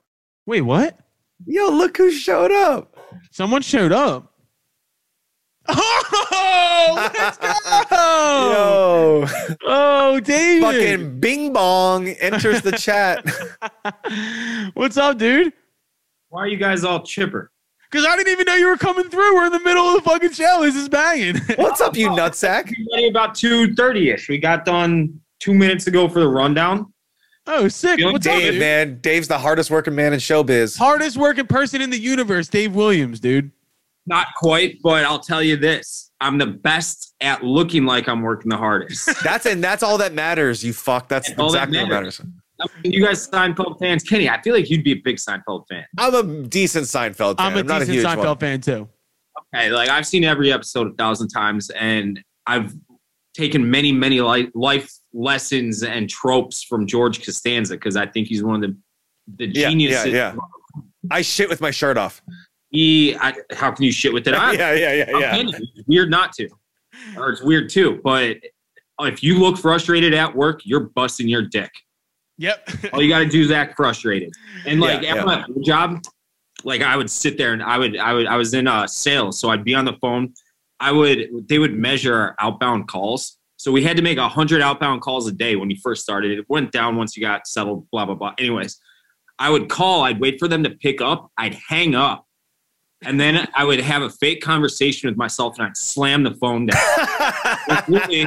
wait, 0.46 0.62
what? 0.62 0.98
Yo, 1.46 1.68
look 1.70 1.96
who 1.96 2.10
showed 2.10 2.50
up. 2.52 2.96
Someone 3.30 3.62
showed 3.62 3.92
up. 3.92 4.32
Oh, 6.82 7.10
let's 7.12 7.36
go! 7.36 7.52
Yo, 8.52 9.56
Oh, 9.66 10.18
David. 10.20 10.62
fucking 10.62 11.20
Bing 11.20 11.52
Bong 11.52 12.08
enters 12.08 12.62
the 12.62 12.72
chat. 12.72 13.24
What's 14.74 14.96
up, 14.96 15.18
dude? 15.18 15.52
Why 16.28 16.42
are 16.42 16.48
you 16.48 16.56
guys 16.56 16.84
all 16.84 17.02
chipper? 17.02 17.50
Because 17.90 18.06
I 18.06 18.16
didn't 18.16 18.32
even 18.32 18.44
know 18.44 18.54
you 18.54 18.68
were 18.68 18.76
coming 18.76 19.08
through. 19.08 19.34
We're 19.34 19.46
in 19.46 19.52
the 19.52 19.60
middle 19.60 19.84
of 19.84 19.96
the 19.96 20.08
fucking 20.08 20.32
show. 20.32 20.60
This 20.62 20.76
is 20.76 20.88
banging. 20.88 21.36
What's 21.56 21.80
up, 21.80 21.96
you 21.96 22.08
oh, 22.08 22.16
nutsack? 22.16 22.72
Ready 22.92 23.08
about 23.08 23.34
two 23.34 23.74
thirty 23.74 24.10
ish. 24.10 24.28
We 24.28 24.38
got 24.38 24.64
done 24.64 25.20
two 25.40 25.54
minutes 25.54 25.86
ago 25.86 26.08
for 26.08 26.20
the 26.20 26.28
rundown. 26.28 26.92
oh, 27.46 27.66
sick. 27.66 27.98
Young 27.98 28.12
What's 28.12 28.26
up, 28.26 28.34
Dave, 28.34 28.52
dude? 28.52 28.60
man. 28.60 29.00
Dave's 29.00 29.26
the 29.26 29.38
hardest 29.38 29.70
working 29.70 29.94
man 29.94 30.12
in 30.12 30.20
showbiz. 30.20 30.78
Hardest 30.78 31.16
working 31.16 31.46
person 31.46 31.80
in 31.80 31.90
the 31.90 31.98
universe, 31.98 32.48
Dave 32.48 32.74
Williams, 32.74 33.18
dude. 33.18 33.50
Not 34.06 34.28
quite, 34.36 34.78
but 34.82 35.04
I'll 35.04 35.18
tell 35.18 35.42
you 35.42 35.56
this: 35.56 36.12
I'm 36.20 36.38
the 36.38 36.46
best 36.46 37.14
at 37.20 37.42
looking 37.42 37.86
like 37.86 38.08
I'm 38.08 38.22
working 38.22 38.50
the 38.50 38.56
hardest. 38.56 39.20
That's 39.24 39.46
and 39.46 39.64
that's 39.64 39.82
all 39.82 39.98
that 39.98 40.12
matters. 40.12 40.62
You 40.62 40.72
fuck. 40.72 41.08
That's 41.08 41.28
That's 41.28 41.40
all 41.40 41.50
that 41.52 41.68
exactly 41.68 41.78
what 41.80 42.02
matters. 42.02 42.20
Matters. 42.60 42.92
you 42.94 43.04
guys 43.04 43.28
Seinfeld 43.28 43.78
fans, 43.78 44.02
Kenny, 44.02 44.28
I 44.28 44.40
feel 44.42 44.54
like 44.54 44.68
you'd 44.70 44.84
be 44.84 44.92
a 44.92 45.00
big 45.02 45.16
Seinfeld 45.16 45.64
fan. 45.68 45.84
I'm 45.98 46.14
a 46.14 46.22
decent 46.46 46.86
Seinfeld 46.86 47.38
fan. 47.38 47.52
I'm 47.52 47.56
a 47.58 47.62
not 47.62 47.82
a 47.82 47.86
decent 47.86 47.94
huge 47.96 48.06
Seinfeld 48.06 48.26
one. 48.26 48.38
fan 48.38 48.60
too. 48.60 48.88
Okay, 49.54 49.70
like 49.70 49.88
I've 49.88 50.06
seen 50.06 50.24
every 50.24 50.52
episode 50.52 50.88
a 50.88 50.94
thousand 50.94 51.28
times, 51.28 51.70
and 51.70 52.22
I've 52.46 52.74
taken 53.34 53.68
many, 53.70 53.92
many 53.92 54.20
life, 54.20 54.48
life 54.54 54.92
lessons 55.12 55.82
and 55.82 56.08
tropes 56.10 56.62
from 56.62 56.86
George 56.86 57.24
Costanza 57.24 57.74
because 57.74 57.96
I 57.96 58.06
think 58.06 58.28
he's 58.28 58.42
one 58.42 58.56
of 58.56 58.60
the 58.70 58.76
the 59.36 59.46
Yeah, 59.54 59.68
geniuses. 59.70 60.12
yeah, 60.12 60.34
I 61.10 61.22
shit 61.22 61.48
with 61.48 61.60
my 61.60 61.70
shirt 61.70 61.96
off. 61.96 62.20
He, 62.70 63.16
I, 63.16 63.34
how 63.52 63.70
can 63.72 63.84
you 63.84 63.92
shit 63.92 64.12
with 64.12 64.26
it 64.28 64.34
on? 64.34 64.56
yeah, 64.56 64.72
yeah, 64.74 64.92
yeah, 64.92 65.04
I'm 65.16 65.20
yeah. 65.48 65.56
It's 65.58 65.86
weird 65.88 66.10
not 66.10 66.32
to, 66.34 66.48
or 67.16 67.30
it's 67.30 67.42
weird 67.42 67.68
too. 67.70 68.00
But 68.04 68.36
if 69.00 69.22
you 69.22 69.38
look 69.38 69.56
frustrated 69.56 70.12
at 70.14 70.34
work, 70.34 70.60
you're 70.64 70.80
busting 70.94 71.28
your 71.28 71.42
dick. 71.42 71.70
Yep. 72.40 72.68
All 72.94 73.02
you 73.02 73.10
got 73.10 73.18
to 73.18 73.26
do 73.26 73.42
is 73.42 73.50
act 73.50 73.76
frustrated. 73.76 74.32
And 74.66 74.80
like 74.80 75.02
Yeah, 75.02 75.16
at 75.16 75.26
my 75.26 75.44
job, 75.62 76.02
like 76.64 76.80
I 76.80 76.96
would 76.96 77.10
sit 77.10 77.36
there 77.36 77.52
and 77.52 77.62
I 77.62 77.76
would, 77.76 77.98
I 77.98 78.14
would, 78.14 78.26
I 78.26 78.36
was 78.36 78.54
in 78.54 78.66
uh, 78.66 78.86
sales, 78.86 79.38
so 79.38 79.50
I'd 79.50 79.62
be 79.62 79.74
on 79.74 79.84
the 79.84 79.92
phone. 80.00 80.32
I 80.80 80.90
would, 80.90 81.28
they 81.48 81.58
would 81.58 81.74
measure 81.74 82.14
our 82.14 82.36
outbound 82.38 82.88
calls. 82.88 83.36
So 83.58 83.70
we 83.70 83.84
had 83.84 83.98
to 83.98 84.02
make 84.02 84.16
a 84.16 84.26
hundred 84.26 84.62
outbound 84.62 85.02
calls 85.02 85.28
a 85.28 85.32
day 85.32 85.54
when 85.54 85.68
we 85.68 85.76
first 85.76 86.02
started. 86.02 86.38
It 86.38 86.46
went 86.48 86.72
down 86.72 86.96
once 86.96 87.14
you 87.14 87.22
got 87.22 87.46
settled. 87.46 87.86
Blah 87.90 88.06
blah 88.06 88.14
blah. 88.14 88.32
Anyways, 88.38 88.80
I 89.38 89.50
would 89.50 89.68
call. 89.68 90.02
I'd 90.02 90.18
wait 90.18 90.38
for 90.38 90.48
them 90.48 90.64
to 90.64 90.70
pick 90.70 91.02
up. 91.02 91.30
I'd 91.36 91.58
hang 91.68 91.94
up. 91.94 92.26
And 93.02 93.18
then 93.18 93.48
I 93.54 93.64
would 93.64 93.80
have 93.80 94.02
a 94.02 94.10
fake 94.10 94.42
conversation 94.42 95.08
with 95.08 95.16
myself 95.16 95.58
and 95.58 95.66
I'd 95.66 95.76
slam 95.76 96.22
the 96.22 96.32
phone 96.32 96.66
down. 96.66 97.84
Really, 97.88 98.26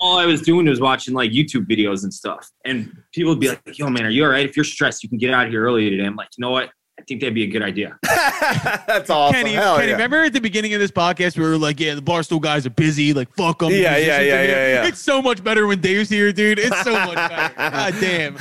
all 0.00 0.18
I 0.18 0.26
was 0.26 0.40
doing 0.42 0.66
was 0.66 0.80
watching 0.80 1.14
like 1.14 1.32
YouTube 1.32 1.66
videos 1.66 2.04
and 2.04 2.14
stuff. 2.14 2.50
And 2.64 2.96
people 3.12 3.32
would 3.32 3.40
be 3.40 3.48
like, 3.48 3.78
yo, 3.78 3.88
man, 3.88 4.04
are 4.04 4.10
you 4.10 4.24
all 4.24 4.30
right? 4.30 4.48
If 4.48 4.56
you're 4.56 4.64
stressed, 4.64 5.02
you 5.02 5.08
can 5.08 5.18
get 5.18 5.34
out 5.34 5.46
of 5.46 5.50
here 5.50 5.64
early 5.64 5.90
today. 5.90 6.04
I'm 6.04 6.16
like, 6.16 6.28
you 6.36 6.42
know 6.42 6.50
what? 6.50 6.70
I 6.98 7.02
think 7.02 7.20
that'd 7.20 7.34
be 7.34 7.42
a 7.42 7.48
good 7.48 7.62
idea. 7.62 7.98
That's 8.04 9.10
awesome. 9.10 9.34
Kenny, 9.34 9.54
Hell 9.54 9.76
Kenny 9.76 9.88
yeah. 9.88 9.94
remember 9.94 10.22
at 10.22 10.32
the 10.32 10.40
beginning 10.40 10.74
of 10.74 10.80
this 10.80 10.92
podcast 10.92 11.36
we 11.36 11.42
were 11.42 11.58
like, 11.58 11.80
yeah, 11.80 11.96
the 11.96 12.02
Barstool 12.02 12.40
guys 12.40 12.66
are 12.66 12.70
busy. 12.70 13.12
Like, 13.12 13.34
fuck 13.34 13.58
them. 13.58 13.70
Yeah, 13.72 13.96
yeah, 13.96 14.20
yeah, 14.20 14.42
yeah, 14.42 14.42
yeah. 14.42 14.86
It's 14.86 15.00
so 15.00 15.20
much 15.20 15.42
better 15.42 15.66
when 15.66 15.80
Dave's 15.80 16.08
here, 16.08 16.32
dude. 16.32 16.60
It's 16.60 16.82
so 16.82 16.92
much 16.92 17.16
better. 17.16 17.54
God 17.56 17.94
damn. 18.00 18.38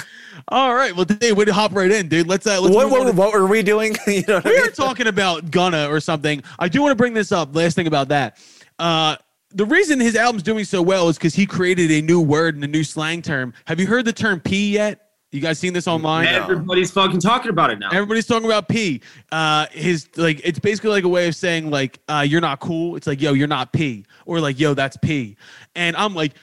All 0.50 0.74
right. 0.76 0.96
Well, 0.96 1.06
Dave, 1.06 1.38
way 1.38 1.46
to 1.46 1.54
hop 1.54 1.74
right 1.74 1.90
in, 1.92 2.08
dude. 2.10 2.28
Let's 2.28 2.46
uh, 2.46 2.60
let's 2.62 2.76
What, 2.76 2.90
what, 2.90 3.06
to- 3.06 3.14
what 3.14 3.34
were 3.34 3.48
we 3.48 3.64
doing? 3.64 3.96
you 4.08 4.24
know 4.28 4.36
what 4.36 4.46
I 4.46 4.50
we 4.50 4.56
mean? 4.56 4.66
were 4.66 4.72
talking 4.72 5.08
about 5.08 5.52
Gunna 5.52 5.88
or 5.90 6.00
something. 6.00 6.44
I 6.60 6.68
do 6.68 6.82
want 6.82 6.92
to 6.92 6.96
bring 6.96 7.14
this 7.14 7.32
up. 7.32 7.56
Last 7.56 7.76
thing 7.76 7.88
about 7.88 8.10
that. 8.10 8.38
Uh, 8.80 9.16
the 9.52 9.66
reason 9.66 10.00
his 10.00 10.16
album's 10.16 10.44
doing 10.44 10.66
so 10.66 10.82
well 10.82 11.10
is 11.10 11.18
because 11.18 11.36
he 11.36 11.46
created 11.46 11.92
a 11.92 12.02
new 12.02 12.20
word 12.20 12.56
and 12.56 12.64
a 12.64 12.68
new 12.68 12.84
slang 12.84 13.22
term. 13.22 13.54
Have 13.66 13.80
you 13.80 13.88
heard 13.88 14.04
the 14.06 14.14
term 14.14 14.40
P 14.40 14.74
yet? 14.74 15.00
You 15.32 15.40
guys 15.40 15.58
seen 15.58 15.74
this 15.74 15.88
online? 15.88 16.28
Everybody's 16.28 16.92
fucking 16.92 17.20
talking 17.20 17.50
about 17.50 17.72
it 17.72 17.80
now. 17.80 17.90
Everybody's 17.92 18.28
talking 18.28 18.46
about 18.46 18.68
P. 18.68 19.02
Uh, 19.32 19.66
his 19.72 20.08
like 20.16 20.42
it's 20.44 20.60
basically 20.60 20.92
like 20.92 21.06
a 21.06 21.10
way 21.10 21.28
of 21.28 21.36
saying 21.36 21.72
like 21.72 22.00
uh, 22.08 22.24
you're 22.28 22.42
not 22.42 22.60
cool. 22.60 22.96
It's 22.96 23.08
like 23.08 23.20
yo, 23.22 23.34
you're 23.34 23.48
not 23.48 23.74
P, 23.74 24.06
or 24.28 24.40
like 24.40 24.60
yo, 24.60 24.74
that's 24.76 24.98
P. 24.98 25.36
And 25.76 25.96
I'm 25.96 26.14
like, 26.14 26.34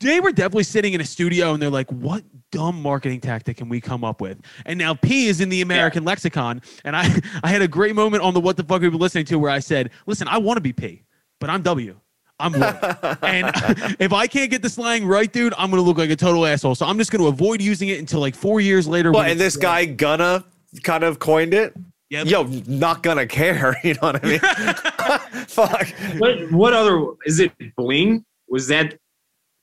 they 0.00 0.18
were 0.18 0.32
definitely 0.32 0.64
sitting 0.64 0.92
in 0.92 1.00
a 1.00 1.04
studio 1.04 1.52
and 1.54 1.62
they're 1.62 1.70
like, 1.70 1.88
what 1.90 2.24
dumb 2.52 2.80
marketing 2.80 3.20
tactic 3.20 3.56
can 3.56 3.68
we 3.68 3.80
come 3.80 4.04
up 4.04 4.20
with? 4.20 4.38
And 4.64 4.78
now 4.78 4.94
P 4.94 5.26
is 5.26 5.40
in 5.40 5.48
the 5.48 5.62
American 5.62 6.04
lexicon. 6.04 6.62
And 6.84 6.94
I 6.94 7.12
I 7.42 7.48
had 7.48 7.62
a 7.62 7.68
great 7.68 7.96
moment 7.96 8.22
on 8.22 8.34
the 8.34 8.40
what 8.40 8.56
the 8.56 8.62
fuck 8.62 8.82
we've 8.82 8.92
been 8.92 9.00
listening 9.00 9.24
to 9.26 9.38
where 9.40 9.50
I 9.50 9.58
said, 9.58 9.90
listen, 10.06 10.28
I 10.28 10.38
want 10.38 10.58
to 10.58 10.60
be 10.60 10.72
P, 10.72 11.02
but 11.40 11.50
I'm 11.50 11.62
W. 11.62 11.98
I'm 12.38 12.52
wood. 12.52 12.62
and 13.22 13.50
if 13.98 14.12
I 14.12 14.26
can't 14.28 14.50
get 14.50 14.62
the 14.62 14.68
slang 14.68 15.04
right, 15.04 15.32
dude, 15.32 15.54
I'm 15.58 15.70
gonna 15.70 15.82
look 15.82 15.98
like 15.98 16.10
a 16.10 16.16
total 16.16 16.46
asshole. 16.46 16.76
So 16.76 16.86
I'm 16.86 16.98
just 16.98 17.10
gonna 17.10 17.26
avoid 17.26 17.60
using 17.60 17.88
it 17.88 17.98
until 17.98 18.20
like 18.20 18.34
four 18.36 18.60
years 18.60 18.86
later. 18.86 19.10
Well, 19.10 19.22
and 19.22 19.32
it's- 19.32 19.54
this 19.54 19.56
guy 19.56 19.84
Gunna 19.86 20.44
kind 20.84 21.02
of 21.02 21.18
coined 21.18 21.54
it. 21.54 21.74
Yep. 22.10 22.26
Yo, 22.26 22.42
not 22.66 23.02
gonna 23.02 23.26
care. 23.26 23.74
You 23.82 23.94
know 23.94 24.00
what 24.12 24.22
I 24.22 24.28
mean? 24.28 25.46
Fuck. 25.46 25.88
What, 26.18 26.52
what 26.52 26.74
other 26.74 27.06
is 27.24 27.40
it? 27.40 27.52
Bling? 27.76 28.24
Was 28.48 28.68
that 28.68 28.98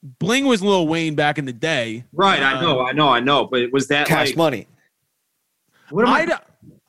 Bling 0.02 0.46
was 0.46 0.62
Lil 0.62 0.88
Wayne 0.88 1.16
back 1.16 1.38
in 1.38 1.46
the 1.46 1.54
day. 1.54 2.06
right? 2.14 2.42
Uh, 2.42 2.46
I 2.46 2.62
know, 2.62 2.86
I 2.86 2.92
know, 2.94 3.10
I 3.10 3.20
know. 3.20 3.46
But 3.46 3.72
was 3.72 3.88
that 3.90 4.08
Cash 4.08 4.30
like 4.30 4.38
money. 4.38 4.68
what 5.90 6.08
am 6.08 6.14
I, 6.14 6.20
I? 6.22 6.26
d- 6.26 6.34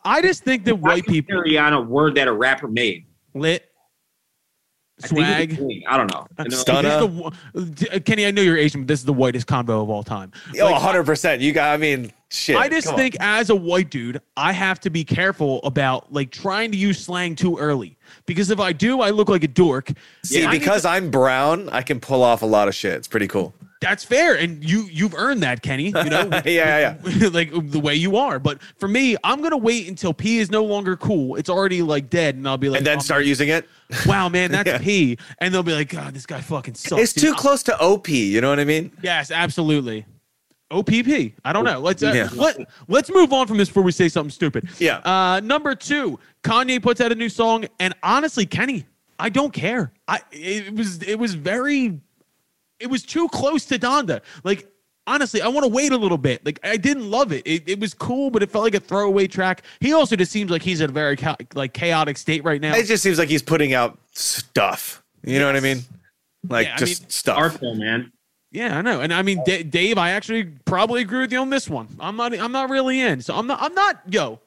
I 0.04 0.22
just 0.22 0.44
think 0.44 0.64
that 0.64 0.76
white 0.76 1.04
people 1.06 1.34
carry 1.36 1.58
on 1.58 1.72
a 1.72 1.80
word 1.80 2.14
that 2.14 2.28
a 2.28 2.32
rapper 2.32 2.68
made. 2.68 3.06
lit 3.34 3.66
I 5.02 5.06
think 5.06 5.18
it 5.18 5.22
was 5.22 5.26
swag. 5.28 5.56
Bling. 5.58 5.82
I 5.88 5.96
don't 5.96 6.12
know. 6.12 6.26
I 6.38 6.42
know- 6.44 6.56
Stunna. 6.56 7.34
The 7.54 8.00
Kenny, 8.00 8.26
I 8.26 8.30
know 8.30 8.42
you're 8.42 8.56
Asian, 8.58 8.82
but 8.82 8.88
this 8.88 9.00
is 9.00 9.06
the 9.06 9.12
whitest 9.12 9.46
combo 9.46 9.82
of 9.82 9.90
all 9.90 10.02
time. 10.02 10.30
Oh, 10.60 10.66
Like, 10.70 10.80
100%. 10.80 11.40
You 11.40 11.52
got, 11.52 11.72
I 11.72 11.76
mean, 11.78 12.12
shit. 12.30 12.56
I 12.56 12.68
just 12.68 12.86
come 12.86 12.94
on. 12.94 13.00
think 13.00 13.16
as 13.18 13.50
a 13.50 13.56
white 13.56 13.90
dude, 13.90 14.20
I 14.36 14.52
have 14.52 14.78
to 14.80 14.90
be 14.90 15.02
careful 15.04 15.60
about 15.64 16.12
like 16.12 16.30
trying 16.30 16.70
to 16.72 16.76
use 16.78 17.02
slang 17.04 17.34
too 17.34 17.56
early 17.58 17.98
because 18.34 18.50
if 18.50 18.60
I 18.60 18.72
do, 18.72 19.00
I 19.00 19.10
look 19.10 19.28
like 19.28 19.42
a 19.42 19.48
dork. 19.48 19.90
See, 20.24 20.46
because 20.46 20.82
to- 20.82 20.90
I'm 20.90 21.10
brown, 21.10 21.68
I 21.70 21.82
can 21.82 21.98
pull 21.98 22.22
off 22.22 22.42
a 22.42 22.46
lot 22.46 22.68
of 22.68 22.74
shit. 22.76 22.92
It's 22.94 23.08
pretty 23.08 23.26
cool. 23.26 23.52
that's 23.80 24.04
fair, 24.04 24.36
and 24.36 24.62
you 24.62 24.82
you've 24.92 25.14
earned 25.14 25.42
that, 25.42 25.62
Kenny. 25.62 25.86
You 25.86 25.92
know, 26.04 26.28
Yeah, 26.44 26.94
yeah, 27.04 27.28
like 27.32 27.50
the 27.70 27.80
way 27.80 27.94
you 27.96 28.16
are. 28.18 28.38
But 28.38 28.62
for 28.78 28.86
me, 28.88 29.16
I'm 29.24 29.42
gonna 29.42 29.56
wait 29.56 29.88
until 29.88 30.12
P 30.14 30.38
is 30.38 30.48
no 30.50 30.62
longer 30.64 30.96
cool. 30.96 31.34
It's 31.36 31.50
already 31.50 31.82
like 31.82 32.08
dead, 32.08 32.36
and 32.36 32.46
I'll 32.46 32.56
be 32.58 32.68
like, 32.68 32.78
And 32.78 32.86
then 32.86 32.98
oh, 32.98 33.00
start 33.00 33.24
using 33.24 33.48
it. 33.48 33.66
wow, 34.06 34.28
man, 34.28 34.52
that's 34.56 34.68
Yeah. 34.68 34.78
P, 34.78 35.18
and 35.38 35.52
they'll 35.52 35.62
be 35.64 35.72
like, 35.74 35.88
God, 35.88 36.14
this 36.14 36.26
guy 36.26 36.40
fucking 36.40 36.74
sucks. 36.74 37.02
It's 37.02 37.12
dude. 37.14 37.22
too 37.30 37.34
close 37.34 37.62
to 37.64 37.76
OP. 37.80 38.08
You 38.08 38.40
know 38.40 38.50
what 38.50 38.60
I 38.60 38.64
mean? 38.64 38.92
Yes, 39.02 39.30
absolutely. 39.30 40.04
OPP. 40.70 41.32
I 41.44 41.52
don't 41.52 41.64
know. 41.64 41.80
Let's 41.80 42.02
uh, 42.02 42.12
Yeah. 42.14 42.28
let 42.34 42.58
let's 42.88 43.10
move 43.10 43.32
on 43.32 43.46
from 43.46 43.58
this 43.58 43.68
before 43.68 43.82
we 43.82 43.92
say 43.92 44.08
something 44.08 44.30
stupid. 44.30 44.68
Yeah. 44.78 44.98
Uh, 44.98 45.40
number 45.40 45.74
two, 45.74 46.18
Kanye 46.42 46.82
puts 46.82 47.00
out 47.00 47.12
a 47.12 47.14
new 47.14 47.28
song, 47.28 47.66
and 47.78 47.94
honestly, 48.02 48.46
Kenny, 48.46 48.86
I 49.18 49.28
don't 49.28 49.52
care. 49.52 49.92
I 50.08 50.20
it 50.32 50.74
was 50.74 51.02
it 51.02 51.18
was 51.18 51.34
very, 51.34 51.98
it 52.78 52.86
was 52.88 53.02
too 53.02 53.28
close 53.28 53.64
to 53.66 53.78
Donda. 53.78 54.20
Like 54.44 54.66
honestly, 55.06 55.42
I 55.42 55.48
want 55.48 55.64
to 55.64 55.68
wait 55.68 55.92
a 55.92 55.96
little 55.96 56.18
bit. 56.18 56.44
Like 56.46 56.60
I 56.62 56.76
didn't 56.76 57.10
love 57.10 57.32
it. 57.32 57.46
it. 57.46 57.64
It 57.68 57.80
was 57.80 57.92
cool, 57.92 58.30
but 58.30 58.42
it 58.42 58.50
felt 58.50 58.64
like 58.64 58.74
a 58.74 58.80
throwaway 58.80 59.26
track. 59.26 59.62
He 59.80 59.92
also 59.92 60.14
just 60.16 60.30
seems 60.30 60.50
like 60.50 60.62
he's 60.62 60.80
in 60.80 60.90
a 60.90 60.92
very 60.92 61.16
cha- 61.16 61.36
like 61.54 61.72
chaotic 61.74 62.16
state 62.16 62.44
right 62.44 62.60
now. 62.60 62.74
It 62.76 62.86
just 62.86 63.02
seems 63.02 63.18
like 63.18 63.28
he's 63.28 63.42
putting 63.42 63.74
out 63.74 63.98
stuff. 64.12 65.02
You 65.24 65.38
know 65.38 65.46
what 65.46 65.56
I 65.56 65.60
mean? 65.60 65.82
Like 66.48 66.66
Yeah, 66.68 66.74
I 66.74 66.78
just 66.78 67.02
mean, 67.02 67.10
stuff. 67.10 67.36
Artful, 67.38 67.74
man. 67.74 68.12
Yeah, 68.52 68.78
I 68.78 68.82
know, 68.82 69.00
and 69.00 69.14
I 69.14 69.22
mean, 69.22 69.42
D- 69.44 69.62
Dave, 69.62 69.96
I 69.96 70.10
actually 70.10 70.44
probably 70.64 71.02
agree 71.02 71.20
with 71.20 71.32
you 71.32 71.38
on 71.38 71.50
this 71.50 71.70
one. 71.70 71.86
I'm 72.00 72.16
not, 72.16 72.36
I'm 72.36 72.50
not 72.50 72.68
really 72.68 73.00
in. 73.00 73.20
So 73.20 73.36
I'm 73.36 73.46
not, 73.46 73.62
I'm 73.62 73.74
not, 73.74 74.00
yo, 74.08 74.40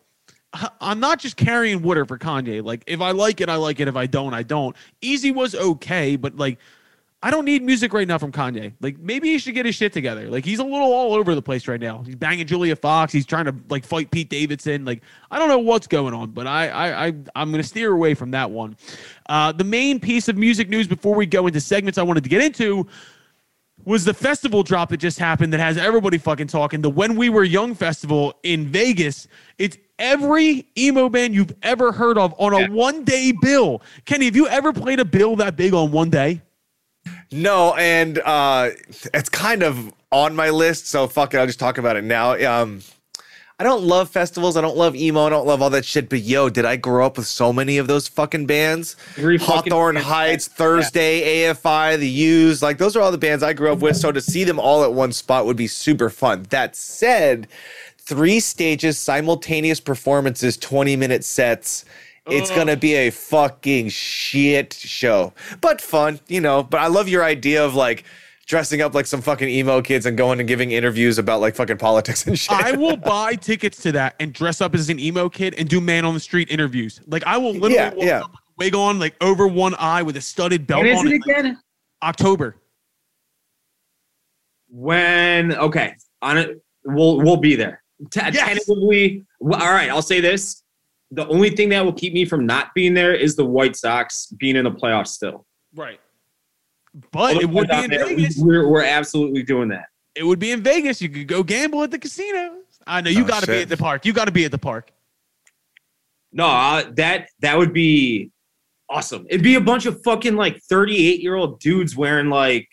I'm 0.82 1.00
not 1.00 1.20
just 1.20 1.38
carrying 1.38 1.82
water 1.82 2.06
for 2.06 2.18
Kanye. 2.18 2.64
Like, 2.64 2.84
if 2.86 3.00
I 3.02 3.12
like 3.12 3.40
it, 3.40 3.48
I 3.50 3.56
like 3.56 3.80
it. 3.80 3.88
If 3.88 3.96
I 3.96 4.06
don't, 4.06 4.34
I 4.34 4.44
don't. 4.44 4.76
Eazy 5.02 5.34
was 5.34 5.56
okay, 5.56 6.18
but 6.18 6.36
like, 6.36 6.60
I 7.24 7.32
don't 7.32 7.46
need 7.46 7.64
music 7.64 7.94
right 7.94 8.06
now 8.06 8.18
from 8.18 8.34
Kanye. 8.34 8.74
Like, 8.82 9.00
maybe 9.00 9.30
he 9.30 9.38
should 9.38 9.56
get 9.56 9.66
his 9.66 9.76
shit 9.76 9.94
together. 9.94 10.30
Like, 10.30 10.44
he's 10.44 10.60
a 10.60 10.64
little 10.64 10.92
all 10.92 11.14
over 11.14 11.34
the 11.34 11.42
place 11.42 11.70
right 11.70 11.80
now. 11.80 12.04
He's 12.06 12.16
banging 12.16 12.46
Julia 12.46 12.76
Fox. 12.76 13.14
He's 13.14 13.26
trying 13.26 13.46
to 13.46 13.56
like 13.70 13.86
fight 13.86 14.12
Pete 14.12 14.30
Davidson. 14.30 14.84
Like, 14.84 15.02
I 15.32 15.40
don't 15.40 15.48
know 15.48 15.60
what's 15.60 15.88
going 15.88 16.14
on, 16.14 16.32
but 16.32 16.48
I, 16.48 16.68
I, 16.68 17.06
I 17.06 17.14
I'm 17.36 17.52
gonna 17.52 17.64
steer 17.64 17.94
away 17.94 18.14
from 18.14 18.32
that 18.32 18.52
one. 18.52 18.76
Uh, 19.30 19.54
the 19.54 19.64
main 19.64 20.02
piece 20.02 20.28
of 20.28 20.36
music 20.38 20.68
news 20.68 20.86
before 20.86 21.16
we 21.16 21.26
go 21.26 21.48
into 21.48 21.62
segments 21.62 21.98
I 21.98 22.04
wanted 22.04 22.24
to 22.24 22.30
get 22.30 22.42
into 22.42 22.86
was 23.86 24.06
the 24.06 24.14
festival 24.14 24.64
drop 24.64 24.90
that 24.90 24.98
just 24.98 25.20
happened 25.20 25.54
that 25.54 25.60
has 25.60 25.78
everybody 25.78 26.18
fucking 26.18 26.48
talking. 26.48 26.82
The 26.82 26.90
When 26.90 27.16
We 27.16 27.30
Were 27.30 27.44
Young 27.44 27.76
festival 27.76 28.34
in 28.44 28.68
Vegas. 28.68 29.28
It's 29.58 29.78
every 30.00 30.66
emo 30.78 31.10
band 31.10 31.36
you've 31.36 31.54
ever 31.62 31.92
heard 31.92 32.18
of 32.18 32.34
on 32.38 32.54
a 32.54 32.62
Yeah. 32.62 32.70
one 32.70 33.04
day 33.04 33.34
bill. 33.42 33.82
Kenny, 34.06 34.26
have 34.26 34.36
you 34.36 34.48
ever 34.48 34.74
played 34.74 35.00
a 35.00 35.06
bill 35.06 35.36
that 35.38 35.56
big 35.56 35.74
on 35.74 35.92
one 35.92 36.10
day? 36.10 36.42
No, 37.32 37.74
and 37.76 38.20
uh 38.20 38.70
it's 39.14 39.30
kind 39.30 39.64
of 39.64 39.94
on 40.12 40.36
my 40.36 40.50
list, 40.50 40.88
so 40.88 41.08
fuck 41.08 41.34
it, 41.34 41.38
I'll 41.38 41.46
just 41.48 41.60
talk 41.60 41.78
about 41.78 41.96
it 41.96 42.04
now. 42.04 42.34
Um 42.62 42.82
I 43.64 43.66
don't 43.68 43.84
love 43.86 44.10
festivals, 44.10 44.58
I 44.58 44.62
don't 44.62 44.76
love 44.76 44.94
emo, 44.94 45.26
I 45.26 45.30
don't 45.30 45.48
love 45.48 45.62
all 45.62 45.70
that 45.70 45.86
shit, 45.86 46.10
but 46.10 46.20
yo, 46.20 46.50
did 46.50 46.66
I 46.66 46.76
grow 46.76 47.06
up 47.06 47.16
with 47.16 47.28
so 47.28 47.54
many 47.54 47.78
of 47.78 47.88
those 47.88 48.10
fucking 48.10 48.46
bands? 48.46 48.98
Every 49.18 49.38
fucking- 49.38 49.72
Hawthorne 49.72 49.96
Heights, 49.96 50.50
Thursday, 50.50 51.46
AFI, 51.46 51.96
the 51.98 52.10
Used, 52.10 52.62
like 52.62 52.78
those 52.78 52.98
are 52.98 53.02
all 53.02 53.10
the 53.10 53.18
bands 53.18 53.42
I 53.42 53.54
grew 53.54 53.72
up 53.72 53.80
with. 53.80 53.96
So 53.96 54.12
to 54.12 54.20
see 54.20 54.44
them 54.44 54.60
all 54.60 54.84
at 54.84 54.92
one 54.92 55.14
spot 55.14 55.46
would 55.46 55.56
be 55.56 55.68
super 55.68 56.10
fun. 56.10 56.46
That 56.50 56.76
said, 56.76 57.48
three 58.00 58.42
stages, 58.42 58.98
simultaneous 58.98 59.80
performances, 59.80 60.58
20 60.58 60.98
minute 60.98 61.24
sets. 61.24 61.86
It's 62.28 62.52
gonna 62.52 62.76
be 62.76 62.96
a 62.96 63.12
fucking 63.12 63.88
shit 63.90 64.74
show, 64.74 65.32
but 65.62 65.80
fun, 65.80 66.20
you 66.28 66.42
know. 66.42 66.64
But 66.64 66.82
I 66.82 66.88
love 66.88 67.08
your 67.08 67.24
idea 67.24 67.64
of 67.66 67.76
like 67.76 68.04
dressing 68.46 68.82
up 68.82 68.94
like 68.94 69.06
some 69.06 69.22
fucking 69.22 69.48
emo 69.48 69.82
kids 69.82 70.06
and 70.06 70.18
going 70.18 70.40
and 70.40 70.48
giving 70.48 70.72
interviews 70.72 71.18
about 71.18 71.40
like 71.42 71.56
fucking 71.56 71.78
politics 71.78 72.28
and 72.28 72.38
shit. 72.38 72.52
I 72.58 72.74
will 72.74 72.98
buy 73.14 73.36
tickets 73.36 73.82
to 73.84 73.92
that 73.94 74.16
and 74.20 74.34
dress 74.34 74.60
up 74.62 74.76
as 74.76 74.90
an 74.90 75.00
emo 75.00 75.30
kid 75.30 75.56
and 75.58 75.68
do 75.70 75.80
man 75.80 76.06
on 76.06 76.14
the 76.14 76.20
street 76.20 76.50
interviews. 76.52 77.00
Like 77.08 77.24
I 77.26 77.38
will 77.38 77.54
literally 77.54 77.76
Yeah, 77.76 77.94
walk 77.94 78.06
yeah. 78.06 78.22
up 78.22 78.32
wig 78.58 78.76
on, 78.76 79.00
like 79.00 79.16
over 79.22 79.48
one 79.48 79.76
eye 79.80 80.04
with 80.04 80.18
a 80.18 80.22
studded 80.22 80.68
belt 80.68 80.84
When 80.84 80.92
is 80.92 81.00
on. 81.00 81.08
it 81.08 81.14
it, 81.16 81.22
like, 81.28 81.38
again? 81.38 81.60
October. 82.04 82.58
When 84.70 85.54
okay, 85.56 85.96
on 86.22 86.38
it, 86.38 86.62
we'll 86.86 87.18
we'll 87.18 87.38
be 87.38 87.56
there. 87.56 87.84
T- 88.12 88.20
Yes. 88.24 88.38
Tentatively, 88.38 89.24
well, 89.40 89.62
all 89.62 89.72
right. 89.72 89.90
I'll 89.90 90.02
say 90.02 90.20
this: 90.20 90.64
the 91.12 91.28
only 91.28 91.52
thing 91.52 91.70
that 91.70 91.86
will 91.86 91.94
keep 91.94 92.12
me 92.14 92.26
from 92.26 92.46
not 92.46 92.74
being 92.74 92.94
there 92.94 93.14
is 93.14 93.36
the 93.36 93.46
White 93.46 93.76
Sox 93.76 94.28
being 94.38 94.56
in 94.56 94.64
the 94.64 94.72
playoffs 94.72 95.10
still. 95.10 95.46
Right. 95.76 96.00
But 97.12 97.38
it 97.38 97.50
would 97.50 97.68
be 97.70 97.84
in 97.84 97.90
There, 97.90 98.06
Vegas. 98.06 98.38
We're, 98.38 98.68
we're 98.68 98.84
absolutely 98.84 99.44
doing 99.44 99.70
that. 99.70 99.86
It 100.16 100.24
would 100.24 100.40
be 100.40 100.52
in 100.52 100.62
Vegas. 100.62 101.02
You 101.02 101.10
could 101.10 101.28
go 101.28 101.42
gamble 101.42 101.82
at 101.84 101.90
the 101.92 101.98
casinos. 101.98 102.52
I 102.86 103.02
know 103.02 103.10
you 103.10 103.24
Oh, 103.24 103.28
got 103.28 103.42
to 103.44 103.48
be 103.48 103.62
at 103.62 103.70
the 103.70 103.78
park. 103.78 104.06
You 104.06 104.14
got 104.14 104.26
to 104.26 104.32
be 104.32 104.46
at 104.46 104.52
the 104.52 104.58
park. 104.60 104.92
No, 106.32 106.46
uh, 106.46 106.84
that 106.96 107.30
that 107.40 107.58
would 107.58 107.74
be 107.74 108.32
awesome. 108.90 109.26
It'd 109.30 109.44
be 109.44 109.56
a 109.56 109.62
bunch 109.62 109.86
of 109.86 110.02
fucking 110.04 110.36
like 110.36 110.60
38 110.70 111.22
year 111.22 111.36
old 111.36 111.60
dudes 111.60 111.96
wearing 111.96 112.30
like 112.30 112.68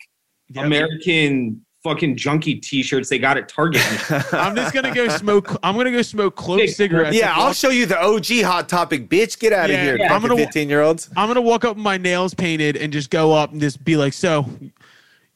Yep. 0.53 0.65
American 0.65 1.65
fucking 1.83 2.15
junkie 2.15 2.55
t-shirts 2.55 3.09
they 3.09 3.17
got 3.19 3.37
at 3.37 3.49
Target. 3.49 3.81
I'm 4.33 4.55
just 4.55 4.73
gonna 4.73 4.93
go 4.93 5.07
smoke. 5.09 5.55
I'm 5.63 5.75
gonna 5.75 5.91
go 5.91 6.01
smoke 6.01 6.35
clove 6.35 6.59
Big- 6.59 6.69
cigarettes. 6.69 7.15
yeah, 7.15 7.33
I'll 7.35 7.47
walk- 7.47 7.55
show 7.55 7.69
you 7.69 7.85
the 7.85 7.99
OG 8.01 8.41
hot 8.43 8.69
topic, 8.69 9.09
bitch. 9.09 9.39
Get 9.39 9.53
out 9.53 9.65
of 9.69 9.75
Yeah, 9.75 9.83
here, 9.83 9.97
yeah, 9.97 10.13
I'm 10.13 10.21
gonna- 10.21 10.35
15 10.37 10.69
year 10.69 10.81
olds. 10.81 11.09
I'm 11.17 11.27
gonna 11.27 11.41
walk 11.41 11.65
up 11.65 11.75
with 11.75 11.83
my 11.83 11.97
nails 11.97 12.33
painted 12.33 12.77
and 12.77 12.91
just 12.93 13.09
go 13.09 13.31
up 13.33 13.51
and 13.51 13.59
just 13.59 13.83
be 13.83 13.97
like, 13.97 14.13
"So, 14.13 14.47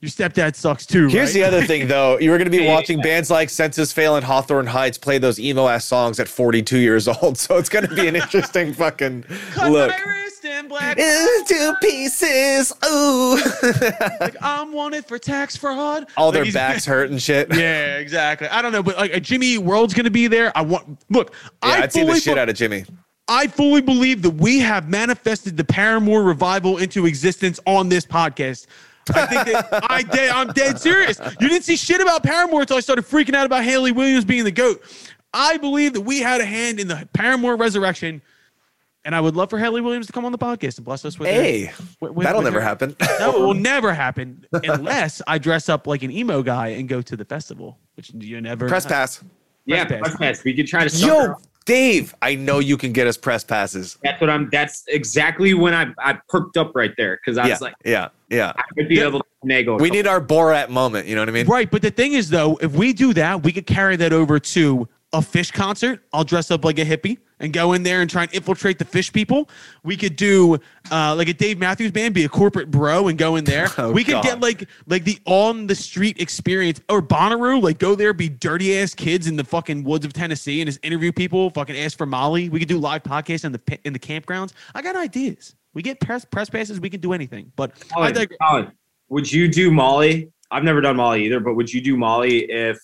your 0.02 0.12
stepdad 0.12 0.56
sucks 0.56 0.86
too." 0.86 1.08
Here's 1.08 1.30
right? 1.30 1.34
the 1.34 1.44
other 1.44 1.64
thing, 1.64 1.88
though. 1.88 2.20
You 2.20 2.30
were 2.30 2.38
going 2.38 2.52
to 2.52 2.56
be 2.56 2.64
Yeah, 2.66 2.74
watching 2.76 3.02
bands 3.02 3.32
like 3.32 3.50
Senses 3.50 3.92
Fail 3.92 4.16
and 4.16 4.24
Hawthorne 4.26 4.68
Heights 4.68 4.98
play 5.00 5.18
those 5.18 5.40
emo 5.40 5.68
ass 5.68 5.86
songs 5.86 6.20
at 6.20 6.28
42 6.28 6.78
years 6.78 7.08
old. 7.08 7.38
So 7.46 7.58
it's 7.58 7.70
going 7.70 7.88
to 7.88 7.96
be 7.96 8.08
an 8.08 8.16
interesting 8.16 8.72
fucking 8.74 9.24
Cut 9.54 9.72
look. 9.72 9.92
My 10.46 10.52
wrist 10.52 10.64
in 10.64 10.68
black. 10.68 10.98
Into 10.98 11.76
pieces. 11.82 12.74
Ooh. 12.90 13.36
like 14.20 14.36
I'm 14.42 14.72
wanted 14.72 15.06
for 15.06 15.18
tax 15.18 15.56
fraud. 15.56 16.08
All 16.18 16.32
Like, 16.32 16.44
their 16.44 16.52
backs 16.54 16.86
hurt 16.86 17.10
and 17.10 17.22
shit. 17.22 17.50
Yeah, 17.52 17.58
Yeah, 17.66 17.98
exactly. 17.98 18.48
I 18.48 18.62
don't 18.62 18.72
know, 18.72 18.84
but 18.84 18.98
like 18.98 19.14
a 19.14 19.20
Jimmy 19.20 19.58
World's 19.58 19.94
gonna 19.94 20.10
be 20.10 20.28
there. 20.28 20.52
I 20.56 20.62
want 20.62 21.00
look. 21.10 21.34
I 21.62 21.82
I'd 21.84 21.92
see 21.94 22.04
the 22.04 22.16
shit 22.20 22.36
be- 22.36 22.40
out 22.40 22.50
of 22.50 22.56
Jimmy. 22.56 22.86
I 23.28 23.48
fully 23.48 23.82
believe 23.82 24.22
that 24.22 24.32
we 24.32 24.60
have 24.60 24.88
manifested 24.88 25.58
the 25.58 25.64
Paramore 25.64 26.22
revival 26.22 26.78
into 26.78 27.08
existence 27.08 27.60
on 27.66 27.90
this 27.90 28.06
podcast. 28.06 28.68
I 29.14 29.26
think 29.26 29.46
that 29.46 29.68
I 29.90 30.04
did. 30.04 30.30
I'm 30.30 30.50
dead 30.50 30.80
serious. 30.80 31.20
You 31.40 31.50
didn't 31.50 31.64
see 31.64 31.76
shit 31.76 32.02
about 32.02 32.22
Paramore 32.22 32.62
until 32.62 32.78
I 32.78 32.82
started 32.82 33.04
freaking 33.04 33.34
out 33.34 33.48
about 33.48 33.64
Hayley 33.64 33.92
Williams 33.92 34.26
being 34.26 34.44
the 34.44 34.52
goat. 34.52 34.84
I 35.34 35.58
believe 35.58 35.94
that 35.94 36.02
we 36.02 36.20
had 36.20 36.40
a 36.40 36.46
hand 36.46 36.80
in 36.80 36.88
the 36.88 37.10
Paramore 37.14 37.56
resurrection, 37.56 38.22
and 39.06 39.16
I 39.16 39.22
would 39.22 39.36
love 39.36 39.50
for 39.50 39.58
Hayley 39.60 39.82
Williams 39.82 40.08
to 40.08 40.12
come 40.14 40.26
on 40.26 40.32
the 40.32 40.38
podcast 40.38 40.78
and 40.78 40.86
bless 40.86 41.06
us 41.06 41.18
with. 41.18 41.30
Hey, 41.30 41.72
with- 42.02 42.12
with- 42.12 42.26
that'll 42.26 42.40
with 42.42 42.46
never 42.52 42.60
her- 42.60 42.66
happen. 42.68 42.96
No, 43.20 43.36
it 43.36 43.40
will 43.40 43.54
never 43.74 43.94
happen 43.94 44.46
unless 44.52 45.22
I 45.28 45.38
dress 45.38 45.70
up 45.70 45.88
like 45.88 46.04
an 46.04 46.12
emo 46.12 46.42
guy 46.44 46.70
and 46.70 46.90
go 46.90 47.02
to 47.02 47.16
the 47.16 47.24
festival, 47.26 47.78
which 47.96 48.12
you 48.14 48.42
never 48.42 48.68
Press 48.68 48.86
pass. 48.86 49.24
yeah, 49.66 49.86
pass. 49.86 50.00
press 50.02 50.16
pass. 50.18 50.44
We 50.44 50.54
could 50.54 50.68
try 50.68 50.84
to 50.84 50.90
sucker 50.90 51.14
Yo, 51.14 51.32
up. 51.34 51.42
Dave, 51.66 52.14
I 52.22 52.36
know 52.36 52.60
you 52.60 52.78
can 52.78 52.92
get 52.94 53.08
us 53.08 53.18
press 53.18 53.44
passes. 53.44 53.98
That's 54.04 54.22
what 54.22 54.30
I'm. 54.30 54.50
That's 54.52 54.84
exactly 54.88 55.54
when 55.56 55.74
I 55.74 55.88
I 55.98 56.20
perked 56.30 56.58
up 56.58 56.74
right 56.76 56.94
there 56.98 57.18
because 57.18 57.40
I 57.40 57.46
Yeah, 57.48 57.54
was 57.54 57.62
like, 57.62 57.74
yeah, 57.84 58.10
yeah. 58.30 58.54
I 58.56 58.64
would 58.78 58.88
be 58.88 59.00
able 59.00 59.20
to 59.22 59.26
finagle. 59.44 59.80
We 59.82 59.90
need 59.90 60.06
our 60.06 60.22
Borat 60.22 60.70
moment. 60.70 61.08
You 61.08 61.16
know 61.16 61.22
what 61.22 61.30
I 61.30 61.32
mean? 61.32 61.48
Right, 61.48 61.70
but 61.72 61.82
the 61.82 61.90
thing 61.90 62.14
is 62.14 62.30
though, 62.30 62.58
if 62.62 62.74
we 62.74 62.94
do 62.94 63.14
that, 63.16 63.42
we 63.42 63.52
could 63.52 63.66
carry 63.66 63.96
that 63.96 64.14
over 64.14 64.40
to 64.40 64.88
a 65.14 65.20
Phish 65.20 65.52
concert. 65.52 66.04
I'll 66.14 66.24
dress 66.24 66.52
up 66.52 66.64
like 66.66 66.78
a 66.78 66.86
hippie 66.86 67.18
and 67.40 67.54
go 67.54 67.74
in 67.74 67.84
there 67.84 68.02
and 68.02 68.10
try 68.10 68.24
and 68.24 68.34
infiltrate 68.34 68.80
the 68.80 68.86
Phish 68.86 69.12
people. 69.12 69.50
We 69.84 69.98
could 69.98 70.16
do 70.16 70.60
uh, 70.92 71.16
like 71.16 71.28
a 71.28 71.34
Dave 71.34 71.58
Matthews 71.58 71.92
Band, 71.92 72.14
be 72.14 72.24
a 72.24 72.30
corporate 72.30 72.72
bro 72.72 73.08
and 73.08 73.18
go 73.18 73.36
in 73.36 73.44
there. 73.44 73.68
Oh, 73.78 73.92
we 73.92 74.06
could 74.06 74.14
God. 74.14 74.24
get 74.24 74.40
like 74.40 74.70
like 74.88 75.04
the 75.04 75.20
on 75.26 75.68
the 75.68 75.76
street 75.76 76.22
experience 76.22 76.80
or 76.88 77.02
Bonnaroo, 77.02 77.62
like 77.62 77.78
go 77.78 77.94
there, 77.94 78.14
be 78.14 78.30
dirty 78.30 78.78
ass 78.80 78.94
kids 78.94 79.28
in 79.28 79.36
the 79.36 79.44
fucking 79.44 79.84
woods 79.84 80.06
of 80.06 80.14
Tennessee 80.14 80.62
and 80.62 80.68
just 80.68 80.80
interview 80.84 81.12
people, 81.12 81.50
fucking 81.50 81.76
ask 81.76 81.98
for 81.98 82.06
Molly. 82.06 82.48
We 82.48 82.60
could 82.60 82.70
do 82.70 82.78
live 82.78 83.04
podcasts 83.04 83.44
in 83.44 83.52
the 83.52 83.80
in 83.84 83.92
the 83.92 84.00
campgrounds. 84.00 84.54
I 84.74 84.82
got 84.82 84.96
ideas. 84.96 85.56
We 85.74 85.82
get 85.82 86.00
press 86.00 86.24
press 86.24 86.50
passes. 86.50 86.80
We 86.80 86.90
can 86.90 87.02
do 87.02 87.12
anything. 87.12 87.52
But 87.58 87.72
I 87.92 87.94
Colin, 87.94 88.14
dig- 88.14 88.38
Colin, 88.42 88.72
would 89.10 89.30
you 89.30 89.50
do 89.50 89.72
Molly? 89.72 90.32
I've 90.52 90.64
never 90.64 90.80
done 90.80 90.96
Molly 90.96 91.26
either, 91.26 91.42
but 91.42 91.56
would 91.56 91.72
you 91.74 91.82
do 91.82 91.98
Molly 91.98 92.50
if 92.50 92.78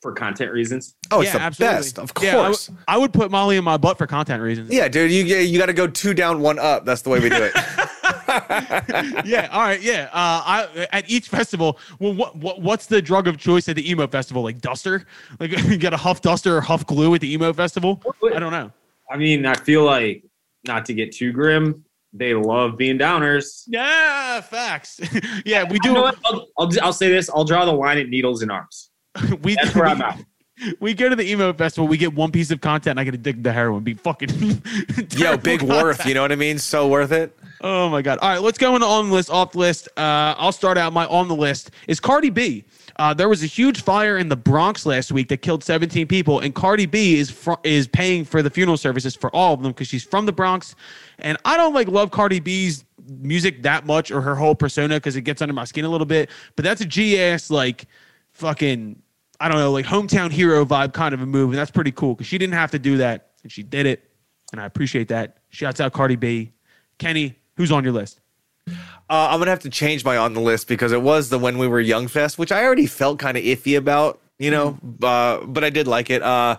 for 0.00 0.12
content 0.12 0.52
reasons? 0.52 0.94
Oh, 1.10 1.20
it's 1.20 1.32
the 1.32 1.38
best, 1.58 1.98
of 1.98 2.12
Yeah, 2.20 2.28
I 2.28 2.32
w- 2.32 2.46
course. 2.48 2.70
I 2.86 2.96
would 2.96 3.12
put 3.12 3.30
Molly 3.30 3.56
in 3.56 3.64
my 3.64 3.76
butt 3.76 3.98
for 3.98 4.06
content 4.06 4.42
reasons. 4.42 4.70
Yeah, 4.72 4.88
dude, 4.88 5.10
you 5.10 5.24
you 5.24 5.58
got 5.58 5.66
to 5.66 5.72
go 5.72 5.86
two 5.86 6.14
down, 6.14 6.40
one 6.40 6.58
up. 6.58 6.84
That's 6.84 7.02
the 7.02 7.10
way 7.10 7.20
we 7.20 7.28
do 7.28 7.36
it. 7.40 7.52
yeah. 9.24 9.48
All 9.52 9.62
right. 9.62 9.80
Yeah. 9.80 10.08
Uh, 10.12 10.42
I 10.44 10.86
at 10.92 11.08
each 11.08 11.28
festival. 11.28 11.78
Well, 11.98 12.14
what, 12.14 12.36
what 12.36 12.60
what's 12.60 12.86
the 12.86 13.00
drug 13.00 13.26
of 13.26 13.38
choice 13.38 13.68
at 13.68 13.76
the 13.76 13.90
emo 13.90 14.06
festival? 14.06 14.42
Like 14.42 14.60
duster? 14.60 15.04
Like 15.40 15.50
you 15.66 15.76
get 15.78 15.92
a 15.92 15.96
huff 15.96 16.20
duster 16.20 16.56
or 16.56 16.60
huff 16.60 16.86
glue 16.86 17.14
at 17.14 17.20
the 17.20 17.32
emo 17.32 17.52
festival? 17.52 18.02
I 18.34 18.38
don't 18.38 18.52
know. 18.52 18.70
I 19.10 19.16
mean, 19.16 19.46
I 19.46 19.54
feel 19.54 19.84
like 19.84 20.24
not 20.66 20.84
to 20.86 20.94
get 20.94 21.12
too 21.12 21.32
grim, 21.32 21.84
they 22.12 22.34
love 22.34 22.76
being 22.76 22.98
downers. 22.98 23.64
Yeah. 23.66 24.40
Facts. 24.42 25.00
yeah. 25.44 25.64
We 25.64 25.78
do. 25.78 25.96
I'll, 25.96 26.48
I'll, 26.58 26.70
I'll 26.82 26.92
say 26.92 27.08
this. 27.08 27.30
I'll 27.30 27.44
draw 27.44 27.64
the 27.64 27.72
line 27.72 27.98
at 27.98 28.08
needles 28.08 28.42
and 28.42 28.50
arms. 28.50 28.87
we 29.42 29.54
That's 29.54 29.74
where 29.74 29.86
I'm 29.86 30.02
at. 30.02 30.24
we 30.80 30.94
go 30.94 31.08
to 31.08 31.16
the 31.16 31.28
emo 31.28 31.52
festival. 31.52 31.88
We 31.88 31.96
get 31.96 32.14
one 32.14 32.30
piece 32.30 32.50
of 32.50 32.60
content. 32.60 32.92
And 32.92 33.00
I 33.00 33.04
get 33.04 33.14
addicted 33.14 33.44
to 33.44 33.52
heroin. 33.52 33.82
Be 33.82 33.94
fucking. 33.94 34.30
Yo, 35.16 35.36
big 35.36 35.60
content. 35.60 35.62
worth. 35.62 36.06
You 36.06 36.14
know 36.14 36.22
what 36.22 36.32
I 36.32 36.36
mean? 36.36 36.58
So 36.58 36.88
worth 36.88 37.12
it. 37.12 37.36
Oh 37.60 37.88
my 37.88 38.02
god! 38.02 38.18
All 38.20 38.28
right, 38.28 38.40
let's 38.40 38.56
go 38.56 38.76
into 38.76 38.86
on 38.86 39.08
the 39.08 39.14
list, 39.14 39.30
off 39.30 39.52
the 39.52 39.58
list. 39.58 39.88
Uh, 39.96 40.34
I'll 40.38 40.52
start 40.52 40.78
out. 40.78 40.92
My 40.92 41.06
on 41.06 41.26
the 41.26 41.34
list 41.34 41.72
is 41.88 41.98
Cardi 41.98 42.30
B. 42.30 42.64
Uh, 42.96 43.14
there 43.14 43.28
was 43.28 43.42
a 43.42 43.46
huge 43.46 43.82
fire 43.82 44.18
in 44.18 44.28
the 44.28 44.36
Bronx 44.36 44.86
last 44.86 45.10
week 45.10 45.28
that 45.28 45.38
killed 45.38 45.64
17 45.64 46.06
people, 46.06 46.38
and 46.38 46.54
Cardi 46.54 46.86
B 46.86 47.18
is 47.18 47.30
fr- 47.30 47.54
is 47.64 47.88
paying 47.88 48.24
for 48.24 48.42
the 48.42 48.50
funeral 48.50 48.76
services 48.76 49.16
for 49.16 49.34
all 49.34 49.54
of 49.54 49.62
them 49.62 49.72
because 49.72 49.88
she's 49.88 50.04
from 50.04 50.24
the 50.24 50.32
Bronx. 50.32 50.76
And 51.18 51.36
I 51.44 51.56
don't 51.56 51.74
like 51.74 51.88
love 51.88 52.12
Cardi 52.12 52.38
B's 52.38 52.84
music 53.08 53.62
that 53.62 53.86
much 53.86 54.12
or 54.12 54.20
her 54.20 54.36
whole 54.36 54.54
persona 54.54 54.96
because 54.96 55.16
it 55.16 55.22
gets 55.22 55.42
under 55.42 55.54
my 55.54 55.64
skin 55.64 55.84
a 55.84 55.88
little 55.88 56.06
bit. 56.06 56.30
But 56.54 56.64
that's 56.64 56.80
a 56.80 56.86
G 56.86 57.20
ass 57.20 57.50
like 57.50 57.86
fucking 58.32 59.02
I 59.40 59.48
don't 59.48 59.58
know 59.58 59.70
like 59.70 59.86
hometown 59.86 60.30
hero 60.30 60.64
vibe 60.64 60.92
kind 60.92 61.14
of 61.14 61.20
a 61.20 61.26
move, 61.26 61.50
and 61.50 61.58
that's 61.58 61.70
pretty 61.70 61.92
cool 61.92 62.14
because 62.14 62.26
she 62.26 62.38
didn't 62.38 62.54
have 62.54 62.70
to 62.72 62.78
do 62.78 62.96
that 62.98 63.30
and 63.42 63.52
she 63.52 63.62
did 63.62 63.86
it, 63.86 64.10
and 64.52 64.60
I 64.60 64.64
appreciate 64.64 65.08
that. 65.08 65.38
Shouts 65.50 65.80
out 65.80 65.92
Cardi 65.92 66.16
B. 66.16 66.52
Kenny, 66.98 67.36
who's 67.56 67.70
on 67.70 67.84
your 67.84 67.92
list? 67.92 68.20
Uh, 68.66 69.28
I'm 69.30 69.38
gonna 69.38 69.50
have 69.50 69.60
to 69.60 69.70
change 69.70 70.04
my 70.04 70.16
on 70.16 70.34
the 70.34 70.40
list 70.40 70.68
because 70.68 70.92
it 70.92 71.00
was 71.00 71.30
the 71.30 71.38
when 71.38 71.56
we 71.56 71.68
were 71.68 71.80
young 71.80 72.08
fest, 72.08 72.38
which 72.38 72.52
I 72.52 72.64
already 72.64 72.86
felt 72.86 73.18
kind 73.18 73.36
of 73.36 73.44
iffy 73.44 73.78
about, 73.78 74.20
you 74.38 74.50
know, 74.50 74.78
uh, 75.02 75.44
but 75.46 75.64
I 75.64 75.70
did 75.70 75.86
like 75.86 76.10
it. 76.10 76.22
Uh, 76.22 76.56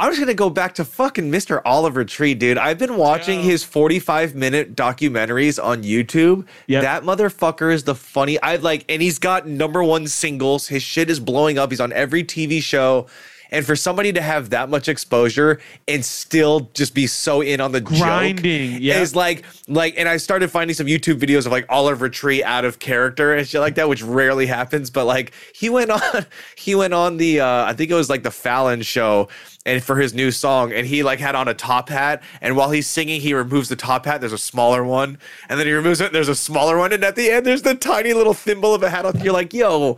I'm 0.00 0.10
just 0.10 0.20
gonna 0.20 0.34
go 0.34 0.48
back 0.48 0.74
to 0.76 0.84
fucking 0.84 1.28
Mr. 1.30 1.60
Oliver 1.64 2.04
Tree, 2.04 2.32
dude. 2.34 2.56
I've 2.56 2.78
been 2.78 2.96
watching 2.96 3.40
Yeah. 3.40 3.46
his 3.46 3.64
45 3.64 4.34
minute 4.36 4.76
documentaries 4.76 5.62
on 5.62 5.82
YouTube. 5.82 6.44
Yep. 6.68 6.82
That 6.82 7.02
motherfucker 7.02 7.72
is 7.72 7.82
the 7.82 7.96
funny. 7.96 8.40
I 8.40 8.56
like, 8.56 8.84
and 8.88 9.02
he's 9.02 9.18
got 9.18 9.48
number 9.48 9.82
one 9.82 10.06
singles. 10.06 10.68
His 10.68 10.84
shit 10.84 11.10
is 11.10 11.18
blowing 11.18 11.58
up. 11.58 11.70
He's 11.72 11.80
on 11.80 11.92
every 11.92 12.22
TV 12.22 12.60
show. 12.62 13.06
And 13.50 13.64
for 13.64 13.76
somebody 13.76 14.12
to 14.12 14.20
have 14.20 14.50
that 14.50 14.68
much 14.68 14.88
exposure 14.88 15.60
and 15.86 16.04
still 16.04 16.70
just 16.74 16.94
be 16.94 17.06
so 17.06 17.40
in 17.40 17.60
on 17.60 17.72
the 17.72 17.80
Grinding, 17.80 18.72
joke 18.72 18.80
yeah. 18.82 19.00
is 19.00 19.16
like 19.16 19.44
like 19.66 19.94
and 19.96 20.08
I 20.08 20.16
started 20.18 20.50
finding 20.50 20.74
some 20.74 20.86
YouTube 20.86 21.18
videos 21.18 21.46
of 21.46 21.52
like 21.52 21.66
Oliver 21.68 22.08
Tree 22.08 22.42
out 22.44 22.64
of 22.64 22.78
character 22.78 23.34
and 23.34 23.46
shit 23.46 23.60
like 23.60 23.76
that, 23.76 23.88
which 23.88 24.02
rarely 24.02 24.46
happens. 24.46 24.90
But 24.90 25.06
like 25.06 25.32
he 25.54 25.70
went 25.70 25.90
on 25.90 26.26
he 26.56 26.74
went 26.74 26.94
on 26.94 27.16
the 27.16 27.40
uh 27.40 27.64
I 27.64 27.72
think 27.72 27.90
it 27.90 27.94
was 27.94 28.10
like 28.10 28.22
the 28.22 28.30
Fallon 28.30 28.82
show 28.82 29.28
and 29.68 29.84
for 29.84 29.96
his 29.96 30.14
new 30.14 30.30
song 30.30 30.72
and 30.72 30.86
he 30.86 31.02
like 31.02 31.18
had 31.18 31.34
on 31.34 31.46
a 31.46 31.54
top 31.54 31.88
hat 31.90 32.22
and 32.40 32.56
while 32.56 32.70
he's 32.70 32.86
singing 32.86 33.20
he 33.20 33.34
removes 33.34 33.68
the 33.68 33.76
top 33.76 34.06
hat 34.06 34.20
there's 34.20 34.32
a 34.32 34.38
smaller 34.38 34.82
one 34.82 35.18
and 35.48 35.60
then 35.60 35.66
he 35.66 35.72
removes 35.72 36.00
it 36.00 36.12
there's 36.12 36.28
a 36.28 36.34
smaller 36.34 36.78
one 36.78 36.92
and 36.92 37.04
at 37.04 37.16
the 37.16 37.30
end 37.30 37.44
there's 37.44 37.62
the 37.62 37.74
tiny 37.74 38.14
little 38.14 38.34
thimble 38.34 38.74
of 38.74 38.82
a 38.82 38.88
hat 38.88 39.04
on 39.04 39.18
you're 39.20 39.32
like 39.32 39.52
yo 39.52 39.96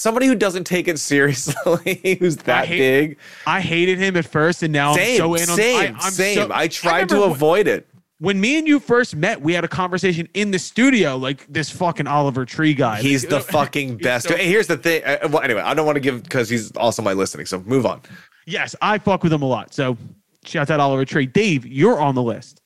somebody 0.00 0.26
who 0.26 0.34
doesn't 0.34 0.64
take 0.64 0.88
it 0.88 0.98
seriously 0.98 2.16
who's 2.20 2.36
that 2.38 2.66
hate- 2.66 2.78
big 2.78 3.18
I 3.46 3.60
hated 3.60 3.98
him 3.98 4.16
at 4.16 4.24
first, 4.24 4.62
and 4.62 4.72
now 4.72 4.94
same 4.94 5.20
I'm 5.22 5.28
so 5.28 5.34
in 5.34 5.50
on. 5.50 5.56
same 5.56 5.76
I, 5.94 5.98
I'm 6.00 6.10
same 6.12 6.34
so- 6.36 6.50
i 6.52 6.66
tried 6.68 7.08
to 7.10 7.14
remember 7.16 7.34
avoid 7.34 7.66
it 7.68 7.86
when 8.18 8.38
me 8.38 8.58
and 8.58 8.68
you 8.68 8.80
first 8.80 9.16
met. 9.16 9.40
We 9.40 9.54
had 9.54 9.64
a 9.64 9.68
conversation 9.68 10.28
in 10.34 10.50
the 10.50 10.58
studio, 10.58 11.16
like 11.16 11.46
this 11.50 11.70
fucking 11.70 12.06
Oliver 12.06 12.44
Tree 12.44 12.74
guy. 12.74 13.00
he's 13.00 13.22
Like, 13.24 13.30
the 13.30 13.40
fucking 13.52 13.96
best 13.96 14.28
so- 14.28 14.34
and 14.34 14.42
here's 14.42 14.66
the 14.66 14.76
thing 14.76 15.02
uh, 15.04 15.28
well 15.30 15.40
anyway 15.42 15.62
i 15.62 15.72
don't 15.74 15.86
want 15.86 15.96
to 15.96 16.00
give 16.00 16.22
because 16.22 16.48
he's 16.48 16.70
also 16.76 17.00
my 17.02 17.12
listening 17.14 17.46
so 17.46 17.60
move 17.60 17.86
on 17.86 18.00
Yes, 18.46 18.74
I 18.82 18.98
fuck 18.98 19.22
with 19.22 19.32
him 19.32 19.42
a 19.42 19.46
lot. 19.46 19.72
So 19.74 19.96
shout 20.44 20.70
out 20.70 20.80
Oliver 20.80 21.04
Tree. 21.04 21.26
Dave, 21.26 21.64
you're 21.66 22.00
on 22.00 22.14
the 22.16 22.22
list. 22.22 22.60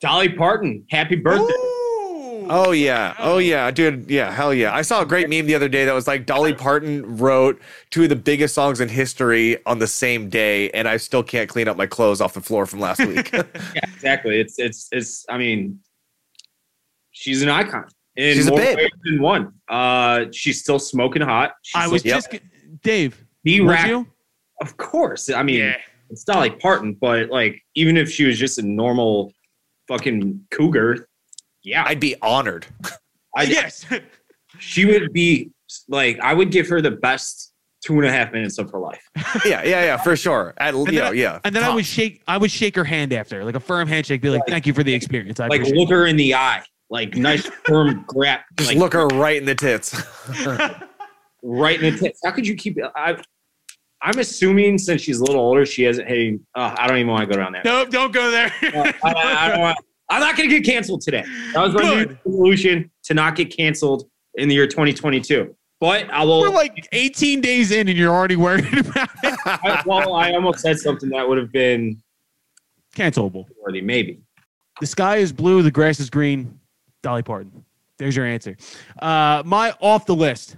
Dolly 0.00 0.30
Parton, 0.30 0.84
happy 0.90 1.14
birthday. 1.16 1.54
Oh 2.52 2.72
yeah. 2.72 3.14
Oh 3.20 3.38
yeah, 3.38 3.70
dude. 3.70 4.10
Yeah, 4.10 4.32
hell 4.32 4.52
yeah. 4.52 4.74
I 4.74 4.82
saw 4.82 5.02
a 5.02 5.06
great 5.06 5.30
meme 5.30 5.46
the 5.46 5.54
other 5.54 5.68
day 5.68 5.84
that 5.84 5.92
was 5.94 6.08
like 6.08 6.26
Dolly 6.26 6.52
Parton 6.52 7.16
wrote 7.16 7.60
two 7.90 8.02
of 8.02 8.08
the 8.08 8.16
biggest 8.16 8.54
songs 8.54 8.80
in 8.80 8.88
history 8.88 9.64
on 9.66 9.78
the 9.78 9.86
same 9.86 10.28
day, 10.28 10.68
and 10.70 10.88
I 10.88 10.96
still 10.96 11.22
can't 11.22 11.48
clean 11.48 11.68
up 11.68 11.76
my 11.76 11.86
clothes 11.86 12.20
off 12.20 12.34
the 12.34 12.40
floor 12.40 12.66
from 12.66 12.80
last 12.80 12.98
week. 13.06 13.30
Yeah, 13.32 13.42
exactly. 13.84 14.40
It's 14.40 14.58
it's 14.58 14.88
it's. 14.90 15.24
I 15.28 15.38
mean, 15.38 15.78
she's 17.12 17.42
an 17.42 17.48
icon 17.48 17.84
in 18.16 18.34
She's 18.34 18.48
a 18.48 18.50
more 18.50 18.58
babe. 18.58 18.76
ways 18.78 18.90
than 19.04 19.22
one. 19.22 19.52
Uh, 19.68 20.24
she's 20.32 20.60
still 20.60 20.78
smoking 20.80 21.22
hot. 21.22 21.52
She's 21.62 21.80
I 21.80 21.86
was 21.86 22.00
still- 22.02 22.16
just 22.16 22.32
g- 22.32 22.40
Dave. 22.82 23.24
B 23.44 23.60
Was 23.60 23.70
rack. 23.70 23.86
you? 23.88 24.06
Of 24.60 24.76
course. 24.76 25.30
I 25.30 25.42
mean, 25.42 25.60
Yeah. 25.60 25.76
it's 26.10 26.26
not 26.26 26.38
like 26.38 26.58
Parton, 26.58 26.94
but 26.94 27.30
like 27.30 27.62
even 27.76 27.96
if 27.96 28.10
she 28.10 28.24
was 28.24 28.38
just 28.38 28.58
a 28.58 28.62
normal 28.62 29.32
fucking 29.88 30.44
cougar, 30.50 31.06
yeah, 31.62 31.84
I'd 31.86 32.00
be 32.00 32.16
honored. 32.22 32.66
I, 33.36 33.44
yes. 33.44 33.86
she 34.58 34.84
would 34.86 35.12
be 35.12 35.50
like 35.88 36.18
I 36.20 36.34
would 36.34 36.50
give 36.50 36.68
her 36.68 36.80
the 36.80 36.90
best 36.92 37.52
two 37.84 37.94
and 37.98 38.04
a 38.06 38.12
half 38.12 38.32
minutes 38.32 38.58
of 38.58 38.70
her 38.72 38.78
life. 38.78 39.02
Yeah, 39.44 39.62
yeah, 39.62 39.84
yeah, 39.84 39.96
for 39.96 40.16
sure. 40.16 40.52
At 40.58 40.74
you 40.74 40.84
know, 40.92 41.04
I- 41.06 41.12
yeah. 41.12 41.38
and 41.44 41.54
then 41.54 41.62
I 41.62 41.72
would 41.74 41.86
shake. 41.86 42.22
I 42.26 42.36
would 42.36 42.50
shake 42.50 42.74
her 42.76 42.84
hand 42.84 43.12
after, 43.12 43.44
like 43.44 43.54
a 43.54 43.60
firm 43.60 43.86
handshake. 43.88 44.20
Be 44.22 44.28
like, 44.30 44.42
"Thank 44.48 44.66
you 44.66 44.74
for 44.74 44.82
the 44.82 44.92
experience." 44.92 45.38
I 45.40 45.46
Like 45.46 45.60
appreciate 45.60 45.78
look 45.78 45.90
her 45.90 46.06
in 46.06 46.16
the 46.16 46.34
eye, 46.34 46.62
like 46.90 47.14
nice 47.14 47.46
firm 47.64 48.04
grab, 48.08 48.40
just 48.58 48.70
like 48.70 48.78
look 48.78 48.92
her 48.94 49.06
right 49.08 49.36
in 49.36 49.44
the 49.44 49.54
tits. 49.54 49.94
right 51.42 51.80
in 51.82 51.92
the 51.94 51.98
tits. 51.98 52.20
How 52.24 52.32
could 52.32 52.46
you 52.46 52.54
keep? 52.56 52.76
I, 52.96 53.16
I'm 54.02 54.18
assuming 54.18 54.78
since 54.78 55.02
she's 55.02 55.20
a 55.20 55.24
little 55.24 55.40
older, 55.42 55.64
she 55.66 55.82
hasn't. 55.84 56.08
Hey, 56.08 56.38
uh, 56.54 56.74
I 56.78 56.86
don't 56.88 56.96
even 56.98 57.08
want 57.10 57.28
to 57.28 57.34
go 57.36 57.40
down 57.40 57.52
there. 57.52 57.62
Nope, 57.64 57.90
don't 57.90 58.12
go 58.12 58.30
there. 58.30 58.52
I, 58.62 58.94
I- 59.04 59.46
I 59.46 59.48
don't 59.48 59.60
want, 59.60 59.78
I'm 60.10 60.20
not 60.20 60.36
going 60.36 60.48
to 60.50 60.60
get 60.60 60.70
canceled 60.70 61.00
today. 61.02 61.24
That 61.54 61.62
was 61.62 61.72
my 61.74 61.82
new 61.82 62.06
Good. 62.06 62.18
solution 62.24 62.90
to 63.04 63.14
not 63.14 63.36
get 63.36 63.56
canceled 63.56 64.10
in 64.34 64.48
the 64.48 64.54
year 64.54 64.66
2022. 64.66 65.54
But 65.78 66.10
I 66.10 66.24
will. 66.24 66.40
We're 66.40 66.50
like 66.50 66.88
18 66.92 67.40
days 67.40 67.70
in, 67.70 67.88
and 67.88 67.96
you're 67.96 68.12
already 68.12 68.36
worried 68.36 68.66
about 68.86 69.08
it. 69.22 69.38
I, 69.46 69.82
well, 69.86 70.14
I 70.14 70.32
almost 70.32 70.58
said 70.60 70.78
something 70.78 71.08
that 71.10 71.26
would 71.26 71.38
have 71.38 71.50
been 71.52 72.02
Cancelable. 72.94 73.46
worthy, 73.64 73.80
maybe. 73.80 74.20
The 74.80 74.86
sky 74.86 75.16
is 75.18 75.32
blue, 75.32 75.62
the 75.62 75.70
grass 75.70 76.00
is 76.00 76.10
green. 76.10 76.58
Dolly 77.02 77.22
Parton. 77.22 77.64
There's 77.98 78.14
your 78.16 78.26
answer. 78.26 78.56
Uh, 79.00 79.42
my 79.46 79.74
off 79.80 80.04
the 80.06 80.14
list. 80.14 80.56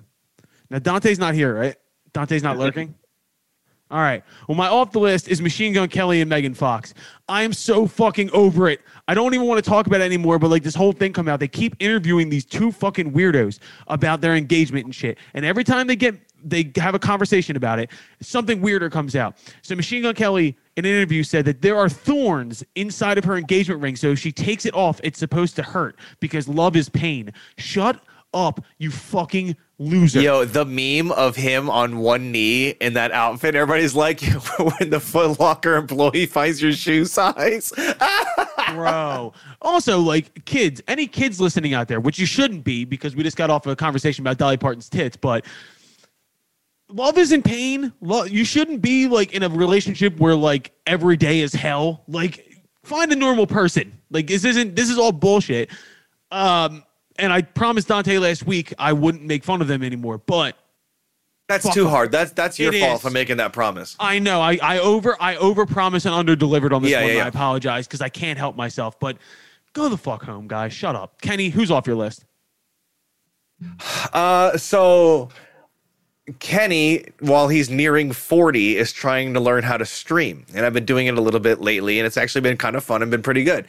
Now 0.71 0.79
Dante's 0.81 1.19
not 1.19 1.35
here, 1.35 1.55
right? 1.55 1.77
Dante's 2.13 2.43
not 2.43 2.59
lurking. 2.59 2.95
All 3.91 3.99
right. 3.99 4.25
Well, 4.49 4.57
my 4.57 4.69
off 4.69 4.91
the 4.91 5.01
list 5.01 5.29
is 5.29 5.43
Machine 5.43 5.73
Gun 5.75 5.89
Kelly 5.89 6.21
and 6.23 6.29
Megan 6.31 6.55
Fox. 6.55 6.95
I 7.33 7.45
am 7.45 7.55
so 7.55 7.87
fucking 7.87 8.31
over 8.33 8.69
it. 8.69 8.83
I 9.09 9.15
don't 9.15 9.33
even 9.33 9.47
want 9.47 9.65
to 9.65 9.69
talk 9.69 9.87
about 9.87 10.03
it 10.03 10.05
anymore. 10.05 10.39
But 10.39 10.49
like 10.49 10.63
this 10.63 10.75
whole 10.75 10.93
thing 10.93 11.15
come 11.15 11.29
out, 11.29 11.41
they 11.41 11.49
keep 11.49 11.75
interviewing 11.81 12.29
these 12.29 12.45
two 12.45 12.71
fucking 12.71 13.11
weirdos 13.11 13.59
about 13.87 14.21
their 14.21 14.37
engagement 14.37 14.85
and 14.85 14.95
shit. 14.95 15.17
And 15.33 15.43
every 15.47 15.65
time 15.65 15.87
they 15.87 15.97
get 15.97 16.15
they 16.45 16.71
have 16.77 16.95
a 16.95 16.99
conversation 16.99 17.57
about 17.57 17.79
it, 17.79 17.89
something 18.21 18.61
weirder 18.61 18.91
comes 18.91 19.17
out. 19.17 19.39
So 19.63 19.75
Machine 19.75 20.03
Gun 20.03 20.15
Kelly 20.15 20.59
in 20.77 20.85
an 20.85 20.91
interview 20.91 21.23
said 21.23 21.47
that 21.47 21.63
there 21.63 21.79
are 21.79 21.89
thorns 21.89 22.63
inside 22.75 23.17
of 23.17 23.25
her 23.25 23.39
engagement 23.39 23.81
ring. 23.81 23.97
So 23.97 24.09
if 24.09 24.19
she 24.19 24.31
takes 24.31 24.67
it 24.67 24.75
off, 24.75 25.01
it's 25.03 25.19
supposed 25.19 25.57
to 25.57 25.63
hurt 25.63 25.99
because 26.21 26.49
love 26.49 26.77
is 26.77 26.91
pain. 26.91 27.33
Shut 27.57 27.99
up, 28.35 28.65
you 28.79 28.91
fucking 28.91 29.57
loser. 29.79 30.21
Yo, 30.21 30.45
the 30.45 30.65
meme 30.65 31.13
of 31.13 31.37
him 31.37 31.69
on 31.69 31.99
one 31.99 32.33
knee 32.33 32.71
in 32.71 32.95
that 32.95 33.13
outfit, 33.13 33.55
everybody's 33.55 33.95
like, 33.95 34.21
when 34.59 34.91
the 34.91 35.01
Foot 35.01 35.39
Locker 35.41 35.77
employee 35.77 36.27
finds 36.27 36.63
your 36.63 36.73
shoe 36.73 37.05
size. 37.05 37.73
bro. 38.75 39.33
Also, 39.61 39.99
like 39.99 40.45
kids, 40.45 40.83
any 40.89 41.07
kids 41.07 41.41
listening 41.41 41.75
out 41.75 41.89
there, 41.89 42.01
which 42.01 42.19
you 42.19 42.27
shouldn't 42.27 42.65
be 42.65 42.85
because 42.85 43.15
we 43.17 43.23
just 43.23 43.37
got 43.37 43.51
off 43.51 43.67
a 43.67 43.77
conversation 43.77 44.23
about 44.23 44.39
Dolly 44.39 44.57
Parton's 44.57 44.89
tits, 44.89 45.17
but 45.17 45.45
love 46.89 47.19
isn't 47.19 47.43
pain. 47.43 47.93
Love, 48.01 48.31
you 48.31 48.45
shouldn't 48.45 48.83
be 48.83 49.09
like 49.09 49.33
in 49.33 49.43
a 49.43 49.49
relationship 49.49 50.19
where 50.19 50.35
like 50.35 50.73
every 50.87 51.17
day 51.17 51.41
is 51.41 51.53
hell. 51.53 52.05
Like, 52.09 52.47
find 52.85 53.13
a 53.13 53.17
normal 53.17 53.47
person. 53.47 53.93
Like, 54.11 54.27
this 54.27 54.45
isn't. 54.45 54.77
This 54.77 54.91
is 54.91 54.99
all 54.99 55.13
bullshit. 55.13 55.71
Um, 56.31 56.85
and 57.19 57.33
I 57.33 57.43
promised 57.43 57.89
Dante 57.89 58.19
last 58.19 58.47
week 58.47 58.73
I 58.79 58.93
wouldn't 58.93 59.25
make 59.25 59.45
fun 59.45 59.61
of 59.61 59.69
them 59.69 59.83
anymore, 59.83 60.19
but 60.19 60.57
That's 61.49 61.73
too 61.75 61.89
hard. 61.89 62.11
That's 62.13 62.33
that's 62.33 62.59
your 62.59 62.73
It 62.75 62.81
fault 62.81 62.97
is. 62.97 63.03
for 63.03 63.11
making 63.11 63.37
that 63.39 63.53
promise. 63.53 63.97
I 64.01 64.19
know 64.19 64.41
I, 64.41 64.59
I 64.63 64.79
over 64.79 65.17
I 65.21 65.37
over 65.37 65.67
promised 65.67 66.07
and 66.07 66.15
under 66.15 66.35
delivered 66.37 66.73
on 66.73 66.83
this 66.83 66.91
Yeah, 66.93 67.01
one. 67.03 67.09
yeah, 67.11 67.15
and 67.17 67.23
I 67.25 67.29
apologize 67.29 67.87
because 67.87 68.01
I 68.01 68.09
can't 68.09 68.39
help 68.39 68.57
myself. 68.57 68.99
But 69.01 69.19
go 69.73 69.89
the 69.89 69.97
fuck 69.99 70.23
home, 70.25 70.49
guys. 70.49 70.73
Shut 70.73 70.97
up, 70.97 71.21
Kenny. 71.21 71.49
Who's 71.51 71.71
off 71.71 71.87
your 71.87 71.97
list? 71.97 72.25
Uh, 74.13 74.57
so 74.59 75.29
Kenny, 76.39 77.05
while 77.21 77.49
he's 77.49 77.71
nearing 77.71 78.13
40, 78.13 78.77
is 78.77 78.93
trying 78.93 79.35
to 79.35 79.41
learn 79.41 79.63
how 79.65 79.77
to 79.77 79.85
stream. 79.87 80.45
And 80.55 80.65
I've 80.67 80.73
been 80.73 80.85
doing 80.85 81.07
it 81.07 81.17
a 81.17 81.21
little 81.21 81.41
bit 81.41 81.61
lately, 81.61 81.99
and 81.99 82.07
it's 82.07 82.17
actually 82.17 82.43
been 82.43 82.57
kind 82.57 82.77
of 82.77 82.85
fun 82.85 83.03
and 83.03 83.11
been 83.11 83.23
pretty 83.23 83.43
good. 83.45 83.67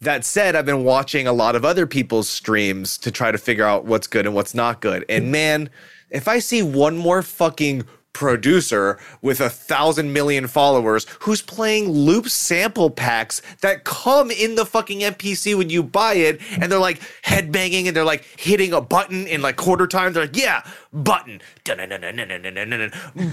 That 0.00 0.24
said, 0.24 0.54
I've 0.54 0.66
been 0.66 0.84
watching 0.84 1.26
a 1.26 1.32
lot 1.32 1.56
of 1.56 1.64
other 1.64 1.86
people's 1.86 2.28
streams 2.28 2.98
to 2.98 3.10
try 3.10 3.32
to 3.32 3.38
figure 3.38 3.64
out 3.64 3.84
what's 3.86 4.06
good 4.06 4.26
and 4.26 4.34
what's 4.34 4.54
not 4.54 4.80
good. 4.80 5.04
And 5.08 5.32
man, 5.32 5.70
if 6.10 6.28
I 6.28 6.40
see 6.40 6.62
one 6.62 6.96
more 6.96 7.22
fucking 7.22 7.84
producer 8.14 8.98
with 9.20 9.40
a 9.40 9.50
thousand 9.50 10.14
million 10.14 10.46
followers 10.46 11.06
who's 11.20 11.42
playing 11.42 11.90
loop 11.90 12.28
sample 12.28 12.88
packs 12.88 13.42
that 13.60 13.84
come 13.84 14.30
in 14.30 14.54
the 14.54 14.64
fucking 14.64 15.00
MPC 15.00 15.56
when 15.58 15.68
you 15.68 15.82
buy 15.82 16.14
it, 16.14 16.40
and 16.58 16.72
they're 16.72 16.78
like 16.78 17.00
headbanging 17.22 17.86
and 17.86 17.94
they're 17.94 18.04
like 18.04 18.24
hitting 18.38 18.72
a 18.72 18.80
button 18.80 19.26
in 19.26 19.42
like 19.42 19.56
quarter 19.56 19.86
time. 19.86 20.14
They're 20.14 20.24
like, 20.24 20.36
yeah, 20.36 20.62
button, 20.92 21.42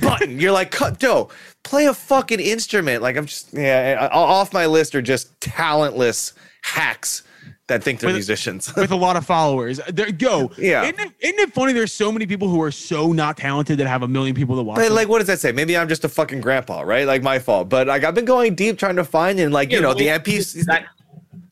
button. 0.02 0.40
You're 0.40 0.52
like, 0.52 0.72
cut, 0.72 1.00
dough, 1.00 1.30
play 1.64 1.86
a 1.86 1.94
fucking 1.94 2.42
instrument. 2.42 3.02
Like 3.02 3.16
I'm 3.16 3.28
just, 3.28 3.54
yeah, 3.54 4.10
off 4.12 4.52
my 4.52 4.66
list 4.66 4.96
are 4.96 5.02
just 5.02 5.40
talentless 5.40 6.34
hacks 6.64 7.24
that 7.72 7.84
think 7.84 8.00
they're 8.00 8.10
with, 8.10 8.16
musicians 8.16 8.74
with 8.78 8.92
a 8.92 8.96
lot 8.96 9.16
of 9.16 9.26
followers. 9.26 9.80
There, 9.88 10.12
go. 10.12 10.52
Yeah. 10.58 10.84
Isn't 10.84 11.00
it, 11.00 11.12
isn't 11.20 11.40
it 11.40 11.54
funny? 11.54 11.74
There's 11.74 11.94
so 11.94 12.12
many 12.12 12.28
people 12.28 12.48
who 12.48 12.62
are 12.62 12.72
so 12.72 13.12
not 13.12 13.38
talented 13.38 13.78
that 13.80 13.88
have 13.88 14.04
a 14.04 14.08
million 14.08 14.36
people 14.36 14.56
to 14.58 14.64
watch. 14.64 14.76
But 14.76 14.86
them. 14.86 14.94
like, 14.94 15.08
what 15.08 15.20
does 15.20 15.28
that 15.28 15.40
say? 15.40 15.52
Maybe 15.52 15.78
I'm 15.78 15.88
just 15.88 16.04
a 16.04 16.10
fucking 16.10 16.42
grandpa, 16.42 16.82
right? 16.82 17.08
Like 17.08 17.24
my 17.24 17.40
fault. 17.40 17.70
But 17.70 17.88
like, 17.88 18.04
I've 18.04 18.16
been 18.16 18.26
going 18.26 18.56
deep 18.56 18.78
trying 18.78 18.98
to 18.98 19.04
find 19.04 19.40
and 19.40 19.54
like, 19.54 19.72
yeah, 19.72 19.78
you 19.78 19.82
know, 19.82 19.90
well, 19.90 19.98
the 19.98 20.08
MPC. 20.08 20.66
That, 20.66 20.86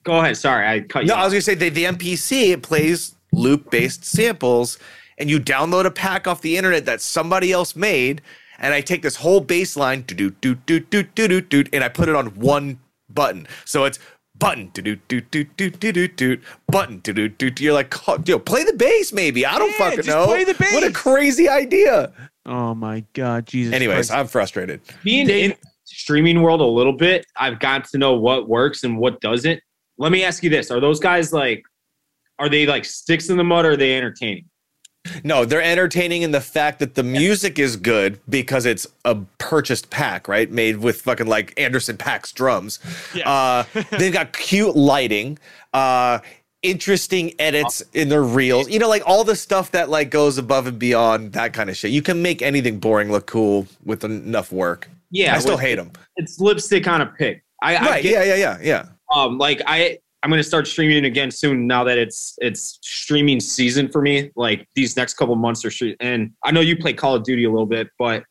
go 0.04 0.20
ahead. 0.20 0.38
Sorry, 0.38 0.68
I 0.68 0.82
cut 0.82 1.04
you. 1.04 1.08
No, 1.08 1.16
off. 1.16 1.22
I 1.22 1.24
was 1.24 1.34
gonna 1.34 1.42
say 1.42 1.56
the, 1.56 1.70
the 1.70 1.86
MPC 1.86 2.52
it 2.52 2.62
plays 2.62 3.16
loop 3.32 3.70
based 3.72 4.04
samples, 4.04 4.78
and 5.18 5.30
you 5.30 5.40
download 5.40 5.86
a 5.86 5.92
pack 5.92 6.28
off 6.28 6.42
the 6.42 6.58
internet 6.58 6.86
that 6.86 7.02
somebody 7.02 7.52
else 7.52 7.76
made, 7.76 8.22
and 8.60 8.74
I 8.74 8.82
take 8.82 9.02
this 9.02 9.16
whole 9.16 9.40
bass 9.40 9.78
line, 9.78 10.02
do 10.02 10.16
do 10.16 10.56
do 10.56 10.56
do 10.80 11.04
do 11.04 11.28
do 11.28 11.42
do, 11.42 11.64
and 11.72 11.84
I 11.84 11.90
put 11.90 12.10
it 12.10 12.16
on 12.16 12.28
one 12.36 12.80
button. 13.10 13.48
So 13.66 13.86
it's 13.86 14.00
button 14.40 14.70
do 14.74 14.82
do 14.82 14.96
do 14.96 15.22
do 15.22 15.44
do 15.44 15.70
do 15.70 15.92
do 15.92 16.08
do 16.08 16.38
button 16.68 17.00
do 17.00 17.14
do 17.14 17.50
do. 17.52 17.64
You're 17.64 17.74
like, 17.74 17.94
yo, 18.26 18.40
play 18.40 18.64
the 18.64 18.74
bass, 18.74 19.12
maybe. 19.14 19.46
I 19.46 19.60
don't 19.60 19.70
Yeah, 19.72 19.78
fucking 19.78 19.98
just 19.98 20.08
know. 20.08 20.26
play 20.26 20.44
the 20.46 20.54
What 20.74 20.84
a 20.84 20.92
crazy 20.92 21.48
idea. 21.50 22.12
oh 22.46 22.74
my 22.74 23.04
god, 23.14 23.46
Jesus. 23.46 23.74
Anyways, 23.74 24.08
Christ. 24.08 24.12
I'm 24.12 24.28
frustrated. 24.28 24.82
being 25.04 25.28
Dave- 25.28 25.52
in 25.52 25.58
streaming 25.86 26.42
world 26.42 26.62
a 26.62 26.66
little 26.66 26.94
bit, 26.94 27.26
I've 27.36 27.60
got 27.60 27.84
to 27.90 27.98
know 27.98 28.14
what 28.14 28.48
works 28.48 28.84
and 28.84 28.98
what 28.98 29.20
doesn't. 29.22 29.60
Let 29.98 30.12
me 30.12 30.24
ask 30.24 30.42
you 30.44 30.50
this: 30.50 30.72
Are 30.72 30.80
those 30.80 31.00
guys 31.00 31.34
like, 31.34 31.62
are 32.40 32.48
they 32.50 32.66
like 32.66 32.86
sticks 32.86 33.30
in 33.30 33.38
the 33.38 33.44
mud? 33.44 33.66
or 33.66 33.72
Are 33.72 33.78
they 33.78 33.98
entertaining? 33.98 34.46
No, 35.24 35.46
they're 35.46 35.62
entertaining 35.62 36.22
in 36.24 36.32
the 36.32 36.42
fact 36.42 36.80
that 36.80 36.96
the 36.96 37.04
music 37.04 37.58
is 37.58 37.76
good 37.78 38.20
because 38.30 38.66
it's 38.66 38.86
a 39.06 39.16
purchased 39.38 39.90
pack, 39.90 40.28
right? 40.28 40.52
Made 40.52 40.78
with 40.78 41.02
fucking 41.02 41.28
like 41.28 41.54
Anderson 41.60 41.98
.Paak's 41.98 42.32
drums. 42.32 42.80
Yeah. 43.16 43.30
Uh, 43.30 43.64
they've 43.92 44.14
got 44.14 44.34
cute 44.34 44.76
lighting, 44.76 45.40
uh, 45.74 46.20
interesting 46.62 47.34
edits 47.40 47.82
in 47.94 48.10
their 48.10 48.24
reels. 48.24 48.70
You 48.70 48.80
know, 48.80 48.90
like 48.90 49.04
all 49.06 49.24
the 49.24 49.36
stuff 49.36 49.72
that 49.72 49.90
like 49.90 50.12
goes 50.12 50.38
above 50.38 50.68
and 50.68 50.78
beyond 50.78 51.32
that 51.34 51.54
kind 51.54 51.70
of 51.70 51.78
shit. 51.78 51.92
You 51.92 52.02
can 52.02 52.22
make 52.22 52.42
anything 52.42 52.80
boring 52.80 53.12
look 53.12 53.26
cool 53.26 53.68
with 53.86 54.04
enough 54.04 54.52
work. 54.52 54.90
Yeah, 55.12 55.34
I 55.36 55.40
still 55.40 55.58
hate 55.58 55.76
them. 55.76 55.92
It's 56.18 56.40
lipstick 56.40 56.88
on 56.88 57.02
a 57.02 57.06
pig. 57.08 57.42
I, 57.62 57.76
I 57.76 57.82
Right? 57.82 58.04
get 58.04 58.12
Yeah, 58.28 58.36
yeah, 58.36 58.36
yeah, 58.36 58.58
yeah. 58.62 58.86
um 59.14 59.38
like 59.38 59.62
i 59.66 59.98
i'm 60.24 60.30
gonna 60.30 60.44
start 60.44 60.68
streaming 60.68 61.06
again 61.06 61.32
soon 61.32 61.68
now 61.68 61.84
that 61.84 61.98
it's 61.98 62.36
it's 62.40 62.80
streaming 62.82 63.40
season 63.40 63.90
for 63.90 64.02
me. 64.02 64.32
Like 64.36 64.68
these 64.76 64.96
next 64.96 65.16
couple 65.16 65.36
months 65.36 65.64
are 65.66 65.70
stre- 65.70 65.96
and 66.00 66.32
i 66.44 66.52
know 66.52 66.62
you 66.62 66.78
play 66.78 66.94
call 66.94 67.16
of 67.16 67.24
duty 67.24 67.46
a 67.46 67.50
little 67.50 67.66
bit 67.66 67.88
but 67.98 68.24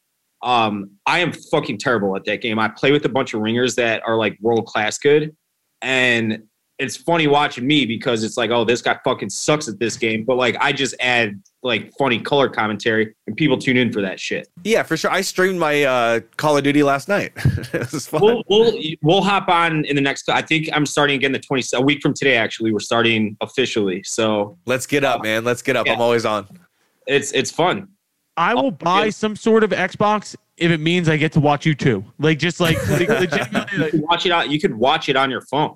um 0.42 0.90
i 1.06 1.18
am 1.18 1.32
fucking 1.32 1.78
terrible 1.78 2.14
at 2.16 2.24
that 2.26 2.40
game. 2.40 2.58
I 2.58 2.68
play 2.68 2.92
with 2.92 3.04
a 3.04 3.08
bunch 3.08 3.34
of 3.34 3.40
ringers 3.40 3.74
that 3.76 4.02
are 4.06 4.16
like 4.16 4.38
world 4.40 4.66
class 4.66 4.98
good 4.98 5.34
and 5.82 6.42
it's 6.78 6.96
funny 6.96 7.26
watching 7.26 7.66
me 7.66 7.86
because 7.86 8.22
it's 8.22 8.36
like 8.36 8.50
oh 8.50 8.64
this 8.64 8.82
guy 8.82 8.98
fucking 9.04 9.30
sucks 9.30 9.68
at 9.68 9.78
this 9.78 9.96
game 9.96 10.24
but 10.24 10.36
like 10.36 10.56
i 10.60 10.72
just 10.72 10.94
add 11.00 11.40
like 11.62 11.92
funny 11.98 12.20
color 12.20 12.48
commentary 12.48 13.14
and 13.26 13.36
people 13.36 13.58
tune 13.58 13.76
in 13.76 13.92
for 13.92 14.00
that 14.00 14.20
shit 14.20 14.46
Yeah, 14.62 14.84
for 14.84 14.96
sure. 14.96 15.10
I 15.10 15.22
streamed 15.22 15.58
my 15.58 15.82
uh, 15.82 16.20
Call 16.36 16.56
of 16.56 16.62
Duty 16.62 16.82
last 16.84 17.08
night. 17.08 17.32
it 17.36 17.92
was 17.92 18.06
fun. 18.06 18.20
we'll, 18.22 18.44
we'll 18.48 18.72
we'll 19.02 19.22
hop 19.22 19.48
on 19.48 19.84
in 19.84 19.96
the 19.96 20.02
next. 20.02 20.28
I 20.28 20.40
think 20.42 20.68
I'm 20.72 20.86
starting 20.86 21.16
again 21.16 21.32
the 21.32 21.40
20 21.40 21.64
a 21.76 21.80
week 21.82 22.00
from 22.00 22.14
today. 22.14 22.36
Actually, 22.36 22.72
we're 22.72 22.78
starting 22.78 23.36
officially, 23.40 24.02
so 24.04 24.56
Let's 24.66 24.86
get 24.86 25.02
up, 25.04 25.22
man. 25.22 25.42
Let's 25.44 25.62
get 25.62 25.74
up. 25.76 25.86
Yeah. 25.86 25.94
I'm 25.94 26.00
always 26.00 26.24
on. 26.24 26.46
it's 27.06 27.32
it's 27.32 27.50
fun. 27.50 27.88
I 28.36 28.54
will 28.54 28.70
buy 28.70 29.06
yeah. 29.06 29.10
some 29.10 29.34
sort 29.34 29.64
of 29.64 29.70
Xbox 29.70 30.36
if 30.56 30.70
it 30.70 30.78
means 30.78 31.08
I 31.08 31.16
get 31.16 31.32
to 31.32 31.40
watch 31.40 31.66
you 31.66 31.74
too. 31.74 32.04
Like 32.20 32.38
just 32.38 32.60
like, 32.60 32.76
like 32.88 33.08
legitimately. 33.08 33.76
You 33.76 33.82
Like, 33.82 33.90
can 33.90 34.00
watch 34.02 34.26
it 34.26 34.32
out. 34.32 34.48
You 34.50 34.60
could 34.60 34.74
watch 34.74 35.08
it 35.08 35.16
on 35.16 35.28
your 35.28 35.40
phone. 35.42 35.74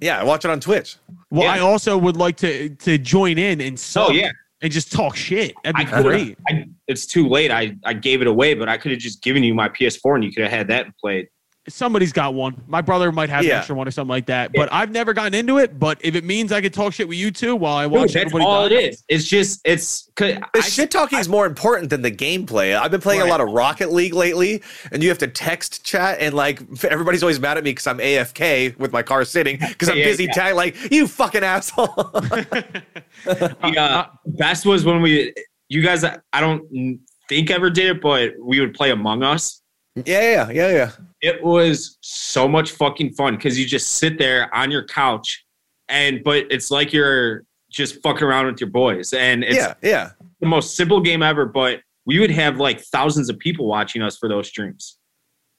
Yeah, 0.00 0.22
watch 0.24 0.44
it 0.44 0.50
on 0.50 0.58
Twitch. 0.60 0.96
well, 1.30 1.44
Yeah. 1.44 1.52
I 1.52 1.58
also 1.60 1.96
would 1.98 2.16
like 2.16 2.36
to 2.38 2.70
to 2.70 2.98
join 2.98 3.38
in 3.38 3.60
and 3.60 3.78
sub 3.78 4.08
Oh 4.08 4.12
yeah, 4.12 4.30
and 4.62 4.70
just 4.72 4.92
talk 4.92 5.16
shit. 5.16 5.54
That'd 5.64 5.76
be 5.76 5.84
could've- 5.84 6.04
great. 6.04 6.38
I, 6.48 6.66
it's 6.86 7.06
too 7.06 7.28
late. 7.28 7.50
I 7.50 7.76
I 7.84 7.92
gave 7.92 8.20
it 8.20 8.26
away, 8.26 8.54
but 8.54 8.68
I 8.68 8.76
could 8.76 8.90
have 8.92 9.00
just 9.00 9.22
given 9.22 9.42
you 9.42 9.54
my 9.54 9.68
PS4 9.68 10.16
and 10.16 10.24
you 10.24 10.32
could 10.32 10.42
have 10.42 10.52
had 10.52 10.68
that 10.68 10.86
and 10.86 10.96
played. 10.96 11.28
Somebody's 11.68 12.12
got 12.12 12.32
one. 12.32 12.60
My 12.66 12.80
brother 12.80 13.12
might 13.12 13.28
have 13.28 13.44
an 13.44 13.50
extra 13.50 13.74
one 13.76 13.86
or 13.86 13.90
something 13.90 14.08
like 14.08 14.26
that. 14.26 14.50
But 14.54 14.72
I've 14.72 14.90
never 14.90 15.12
gotten 15.12 15.34
into 15.34 15.58
it. 15.58 15.78
But 15.78 15.98
if 16.02 16.14
it 16.14 16.24
means 16.24 16.52
I 16.52 16.62
could 16.62 16.72
talk 16.72 16.94
shit 16.94 17.06
with 17.06 17.18
you 17.18 17.30
two 17.30 17.54
while 17.54 17.76
I 17.76 17.84
Dude, 17.84 17.92
watch 17.92 18.12
that's 18.14 18.16
everybody 18.26 18.44
all 18.44 18.64
it 18.64 18.68
die- 18.70 18.76
is. 18.76 19.04
It's 19.08 19.24
just 19.28 19.60
it's. 19.64 20.10
'cause 20.16 20.34
The 20.54 20.58
I- 20.58 20.60
shit 20.62 20.90
talking 20.90 21.18
is 21.18 21.28
more 21.28 21.44
important 21.44 21.90
than 21.90 22.00
the 22.00 22.10
gameplay. 22.10 22.74
I've 22.76 22.90
been 22.90 23.02
playing 23.02 23.20
Right. 23.20 23.26
a 23.28 23.30
lot 23.30 23.42
of 23.42 23.50
Rocket 23.50 23.92
League 23.92 24.14
lately, 24.14 24.62
and 24.90 25.02
you 25.02 25.10
have 25.10 25.18
to 25.18 25.28
text 25.28 25.84
chat, 25.84 26.16
and 26.18 26.34
like 26.34 26.60
everybody's 26.84 27.22
always 27.22 27.38
mad 27.38 27.58
at 27.58 27.62
me 27.62 27.72
because 27.72 27.86
I'm 27.86 27.98
AFK 28.00 28.74
with 28.78 28.90
my 28.92 29.02
car 29.02 29.24
sitting 29.26 29.58
because 29.58 29.90
I'm 29.90 29.98
Yeah, 29.98 30.04
busy 30.04 30.24
yeah. 30.24 30.32
tag. 30.32 30.54
Like 30.54 30.90
you 30.90 31.06
fucking 31.06 31.44
asshole. 31.44 31.86
the 33.24 33.74
uh, 33.78 34.06
best 34.26 34.66
was 34.66 34.84
when 34.84 35.02
we 35.02 35.34
you 35.68 35.82
guys. 35.82 36.04
I 36.04 36.40
don't 36.40 36.98
think 37.28 37.50
ever 37.50 37.70
did 37.70 37.96
it, 37.96 38.00
but 38.02 38.32
we 38.40 38.60
would 38.60 38.74
play 38.74 38.90
Among 38.90 39.22
Us. 39.22 39.59
Yeah, 40.06 40.20
yeah, 40.20 40.50
yeah, 40.50 40.72
yeah. 40.72 40.90
it 41.22 41.42
was 41.42 41.98
so 42.00 42.48
much 42.48 42.72
fucking 42.72 43.12
fun 43.14 43.36
because 43.36 43.58
you 43.58 43.66
just 43.66 43.94
sit 43.94 44.18
there 44.18 44.52
on 44.54 44.70
your 44.70 44.84
couch 44.84 45.44
and 45.88 46.22
but 46.24 46.46
it's 46.50 46.70
like 46.70 46.92
you're 46.92 47.44
just 47.70 48.02
fucking 48.02 48.22
around 48.22 48.46
with 48.46 48.60
your 48.60 48.70
boys 48.70 49.12
and 49.12 49.44
it's 49.44 49.56
yeah, 49.56 49.74
yeah. 49.82 50.10
the 50.40 50.46
most 50.46 50.76
simple 50.76 51.00
game 51.00 51.22
ever 51.22 51.46
but 51.46 51.80
we 52.06 52.18
would 52.18 52.30
have 52.30 52.58
like 52.58 52.80
thousands 52.80 53.28
of 53.28 53.38
people 53.38 53.66
watching 53.66 54.02
us 54.02 54.16
for 54.16 54.28
those 54.28 54.48
streams 54.48 54.98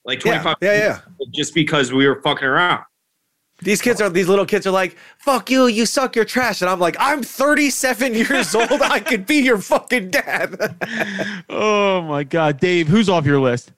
like 0.05 0.19
25 0.19 0.55
yeah, 0.61 0.73
yeah. 0.73 0.99
people 0.99 1.27
just 1.33 1.53
because 1.53 1.93
we 1.93 2.07
were 2.07 2.21
fucking 2.21 2.47
around 2.47 2.83
These 3.61 3.81
kids 3.81 4.01
are 4.01 4.09
these 4.09 4.27
little 4.27 4.45
kids 4.47 4.65
are 4.65 4.71
like, 4.71 4.97
"Fuck 5.19 5.51
you, 5.51 5.67
you 5.67 5.85
suck, 5.85 6.15
you're 6.15 6.25
trash," 6.25 6.61
and 6.61 6.69
I'm 6.69 6.79
like, 6.79 6.95
"I'm 6.99 7.21
37 7.21 8.15
years 8.15 8.55
old. 8.59 8.81
I 8.81 8.99
could 8.99 9.27
be 9.27 9.35
your 9.35 9.59
fucking 9.59 10.09
dad." 10.09 10.75
Oh 11.47 12.01
my 12.01 12.23
god, 12.23 12.59
Dave, 12.59 12.87
who's 12.87 13.07
off 13.07 13.23
your 13.27 13.39
list? 13.39 13.71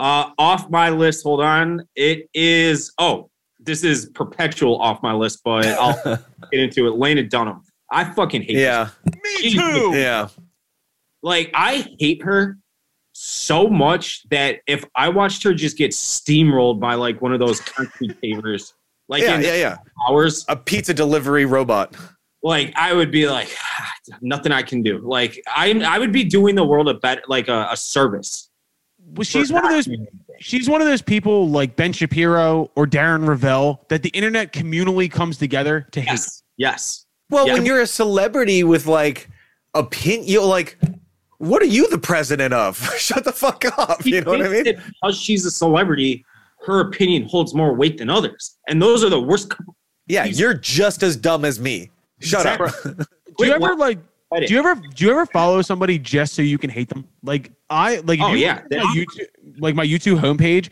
Uh 0.00 0.30
off 0.38 0.70
my 0.70 0.88
list 0.90 1.22
hold 1.22 1.40
on 1.40 1.86
it 1.96 2.28
is 2.34 2.92
oh 2.98 3.28
this 3.60 3.84
is 3.84 4.06
perpetual 4.14 4.80
off 4.80 5.02
my 5.02 5.12
list 5.12 5.40
but 5.44 5.66
i'll 5.66 6.00
get 6.50 6.60
into 6.60 6.86
it 6.86 6.92
lena 6.96 7.22
dunham 7.22 7.62
i 7.90 8.02
fucking 8.04 8.40
hate 8.42 8.54
this 8.54 8.62
yeah, 8.62 8.88
Me 9.22 9.50
too. 9.50 9.92
yeah. 9.94 10.28
like 11.22 11.50
I 11.54 11.86
hate 12.00 12.22
her 12.22 12.58
so 13.12 13.66
much 13.68 14.28
that 14.28 14.60
if 14.66 14.84
I 14.94 15.08
watched 15.08 15.42
her 15.44 15.54
just 15.54 15.78
get 15.78 15.92
steamrolled 15.92 16.80
by 16.80 16.94
like 16.94 17.22
one 17.22 17.32
of 17.32 17.38
those 17.38 17.60
concrete 17.60 18.14
pavers, 18.22 18.72
like 19.08 19.22
Yeah, 19.22 19.36
in 19.36 19.42
yeah, 19.42 19.54
yeah. 19.54 19.76
hours, 20.08 20.44
A 20.48 20.56
pizza 20.56 20.92
delivery 20.92 21.46
robot. 21.46 21.96
like 22.42 22.72
I 22.76 22.92
would 22.92 23.10
be 23.10 23.26
like, 23.28 23.48
nothing 24.20 24.52
I 24.52 24.62
can 24.62 24.82
do. 24.82 24.98
Like 24.98 25.40
I, 25.48 25.72
I 25.80 25.98
would 25.98 26.12
be 26.12 26.24
doing 26.24 26.54
the 26.56 26.64
world 26.64 26.88
a 26.90 26.94
bet, 26.94 27.22
like 27.28 27.48
a, 27.48 27.68
a 27.70 27.76
service. 27.76 28.50
Well, 29.14 29.24
she's 29.24 29.52
one 29.52 29.64
of 29.64 29.70
those. 29.70 29.88
She's 30.40 30.68
one 30.68 30.80
of 30.82 30.86
those 30.86 31.00
people 31.02 31.48
like 31.48 31.76
Ben 31.76 31.92
Shapiro 31.92 32.70
or 32.74 32.86
Darren 32.86 33.26
Ravel 33.26 33.84
that 33.88 34.02
the 34.02 34.10
internet 34.10 34.52
communally 34.52 35.10
comes 35.10 35.38
together 35.38 35.86
to 35.92 36.00
hate. 36.00 36.10
Yes, 36.10 36.42
yes. 36.56 37.06
Well, 37.30 37.46
Yeah. 37.46 37.54
when 37.54 37.64
you're 37.66 37.80
a 37.80 37.86
celebrity 37.86 38.62
with 38.64 38.86
like 38.86 39.28
opinion, 39.74 40.26
you're 40.28 40.44
like, 40.44 40.78
what 41.38 41.62
are 41.62 41.66
you 41.66 41.88
the 41.88 41.98
president 41.98 42.52
of? 42.52 42.76
Shut 42.98 43.24
the 43.24 43.32
fuck 43.32 43.64
up. 43.78 44.04
You 44.04 44.20
know 44.22 44.32
what 44.32 44.42
I 44.44 44.48
mean? 44.48 44.64
Because 44.64 45.18
she's 45.18 45.44
a 45.46 45.50
celebrity, 45.50 46.24
her 46.66 46.80
opinion 46.80 47.28
holds 47.28 47.54
more 47.54 47.74
weight 47.74 47.98
than 47.98 48.10
others, 48.10 48.56
and 48.68 48.80
those 48.82 49.02
are 49.04 49.10
the 49.10 49.20
worst. 49.20 49.52
Yeah, 50.06 50.24
you're 50.24 50.54
just 50.54 51.02
as 51.02 51.16
dumb 51.16 51.44
as 51.44 51.58
me. 51.60 51.90
Shut 52.20 52.46
up. 52.46 52.72
Do 53.38 53.46
you 53.46 53.52
ever 53.52 53.74
like? 53.76 53.98
Do 54.34 54.52
you 54.52 54.58
ever 54.58 54.74
do 54.74 55.04
you 55.04 55.10
ever 55.12 55.24
follow 55.26 55.62
somebody 55.62 55.98
just 55.98 56.34
so 56.34 56.42
you 56.42 56.58
can 56.58 56.70
hate 56.70 56.88
them? 56.88 57.06
Like 57.22 57.52
I 57.70 57.98
like 57.98 58.18
Oh, 58.20 58.34
yeah. 58.34 58.62
my 58.70 58.76
YouTube 58.94 59.26
like 59.58 59.74
my 59.74 59.86
YouTube 59.86 60.18
homepage, 60.20 60.68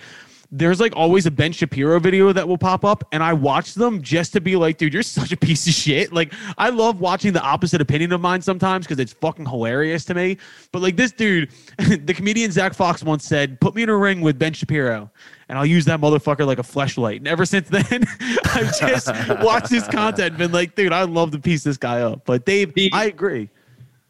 there's 0.51 0.81
like 0.81 0.95
always 0.97 1.27
a 1.27 1.31
Ben 1.31 1.53
Shapiro 1.53 1.99
video 2.01 2.33
that 2.33 2.47
will 2.47 2.59
pop 2.59 2.85
up, 2.85 3.05
and 3.13 3.23
I 3.23 3.33
watch 3.33 3.75
them 3.75 4.03
just 4.03 4.33
to 4.35 4.41
be 4.41 4.57
like, 4.57 4.77
dude, 4.77 4.93
you're 4.93 5.03
such 5.03 5.33
a 5.33 5.37
piece 5.37 5.67
of 5.67 5.73
shit. 5.73 6.13
Like 6.13 6.33
I 6.59 6.69
love 6.71 7.01
watching 7.01 7.33
the 7.33 7.43
opposite 7.43 7.81
opinion 7.81 8.13
of 8.13 8.21
mine 8.21 8.43
sometimes 8.43 8.87
because 8.87 8.99
it's 8.99 9.13
fucking 9.15 9.47
hilarious 9.47 10.05
to 10.07 10.15
me. 10.15 10.37
But 10.73 10.83
like 10.83 10.97
this 10.97 11.13
dude, 11.13 11.51
the 11.79 12.13
comedian 12.15 12.51
Zach 12.51 12.75
Fox 12.75 13.03
once 13.05 13.25
said, 13.25 13.61
"Put 13.61 13.75
me 13.75 13.85
in 13.85 13.89
a 13.89 13.97
ring 13.97 14.21
with 14.21 14.39
Ben 14.39 14.53
Shapiro." 14.53 15.11
And 15.49 15.59
I'll 15.59 15.67
use 15.67 15.85
that 15.87 16.01
motherfucker 16.01 16.47
like 16.47 16.59
a 16.59 16.63
fleshlight. 16.63 17.19
And 17.19 17.29
ever 17.29 17.45
since 17.45 17.69
then, 17.69 18.05
I've 18.45 18.79
just 18.79 19.09
watched 19.43 19.71
his 19.71 19.87
content 19.89 20.31
and 20.31 20.39
been 20.39 20.53
like, 20.53 20.75
dude, 20.75 20.93
I 20.93 21.03
love 21.03 21.31
to 21.33 21.39
piece 21.39 21.63
this 21.65 21.77
guy 21.77 22.01
up. 22.01 22.25
But 22.25 22.45
Dave, 22.47 22.75
The- 22.75 22.91
I 22.93 23.05
agree. 23.07 23.51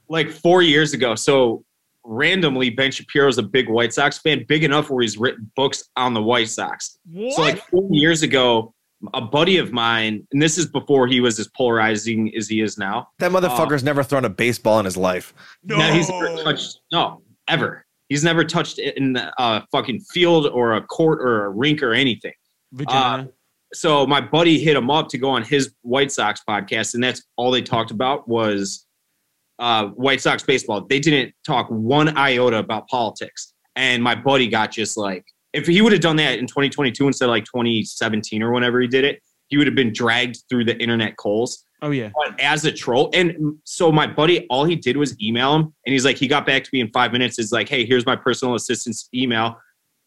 like 0.08 0.30
four 0.30 0.62
years 0.62 0.94
ago. 0.94 1.14
So 1.14 1.64
randomly, 2.04 2.70
Ben 2.70 2.90
Shapiro's 2.92 3.38
a 3.38 3.42
big 3.42 3.68
White 3.68 3.92
Sox 3.94 4.18
fan, 4.18 4.44
big 4.46 4.62
enough 4.64 4.90
where 4.90 5.02
he's 5.02 5.16
written 5.18 5.50
books 5.56 5.84
on 5.96 6.14
the 6.14 6.22
White 6.22 6.48
Sox. 6.48 6.98
So 7.30 7.40
like 7.40 7.66
four 7.68 7.88
years 7.90 8.22
ago, 8.22 8.72
a 9.12 9.20
buddy 9.20 9.58
of 9.58 9.72
mine, 9.72 10.26
and 10.32 10.40
this 10.40 10.56
is 10.56 10.66
before 10.66 11.06
he 11.06 11.20
was 11.20 11.38
as 11.38 11.48
polarizing 11.48 12.34
as 12.36 12.48
he 12.48 12.60
is 12.62 12.78
now. 12.78 13.08
That 13.18 13.32
motherfucker's 13.32 13.82
um, 13.82 13.86
never 13.86 14.02
thrown 14.02 14.24
a 14.24 14.30
baseball 14.30 14.78
in 14.78 14.84
his 14.86 14.96
life. 14.96 15.34
no, 15.62 15.76
Now 15.76 15.92
he's 15.92 16.08
never 16.08 16.42
touched 16.42 16.80
no 16.92 17.20
ever. 17.48 17.83
He's 18.08 18.24
never 18.24 18.44
touched 18.44 18.78
it 18.78 18.96
in 18.96 19.16
a 19.16 19.66
fucking 19.72 20.00
field 20.00 20.46
or 20.46 20.74
a 20.74 20.82
court 20.82 21.20
or 21.20 21.46
a 21.46 21.50
rink 21.50 21.82
or 21.82 21.92
anything. 21.92 22.32
Vagina. 22.72 23.28
so 23.72 24.06
my 24.06 24.20
buddy 24.20 24.58
hit 24.58 24.76
him 24.76 24.90
up 24.90 25.08
to 25.08 25.18
go 25.18 25.30
on 25.30 25.42
his 25.42 25.72
White 25.82 26.12
Sox 26.12 26.40
podcast, 26.48 26.94
and 26.94 27.02
that's 27.02 27.22
all 27.36 27.50
they 27.50 27.62
talked 27.62 27.90
about 27.90 28.28
was 28.28 28.86
uh, 29.58 29.86
White 29.88 30.20
Sox 30.20 30.42
baseball. 30.42 30.84
They 30.88 31.00
didn't 31.00 31.34
talk 31.46 31.68
one 31.68 32.16
iota 32.16 32.58
about 32.58 32.88
politics. 32.88 33.54
And 33.76 34.02
my 34.02 34.14
buddy 34.14 34.48
got 34.48 34.70
just 34.70 34.96
like, 34.96 35.24
if 35.52 35.66
he 35.66 35.80
would 35.80 35.92
have 35.92 36.00
done 36.00 36.16
that 36.16 36.38
in 36.38 36.46
2022 36.46 37.06
instead 37.06 37.26
of 37.26 37.30
like 37.30 37.44
2017 37.44 38.42
or 38.42 38.52
whenever 38.52 38.80
he 38.80 38.88
did 38.88 39.04
it, 39.04 39.20
he 39.48 39.56
would 39.56 39.66
have 39.66 39.76
been 39.76 39.92
dragged 39.92 40.42
through 40.48 40.64
the 40.64 40.76
internet 40.80 41.16
coals 41.16 41.63
oh 41.82 41.90
yeah. 41.90 42.10
but 42.14 42.38
as 42.40 42.64
a 42.64 42.72
troll. 42.72 43.10
And 43.14 43.58
so 43.64 43.92
my 43.92 44.06
buddy, 44.06 44.46
all 44.48 44.64
he 44.64 44.76
did 44.76 44.96
was 44.96 45.20
email 45.20 45.54
him, 45.54 45.62
and 45.86 45.92
he's 45.92 46.04
like, 46.04 46.16
he 46.16 46.26
got 46.26 46.46
back 46.46 46.64
to 46.64 46.70
me 46.72 46.80
in 46.80 46.90
five 46.90 47.12
minutes. 47.12 47.38
Is 47.38 47.52
like, 47.52 47.68
hey, 47.68 47.84
here's 47.84 48.06
my 48.06 48.16
personal 48.16 48.54
assistant's 48.54 49.08
email. 49.14 49.58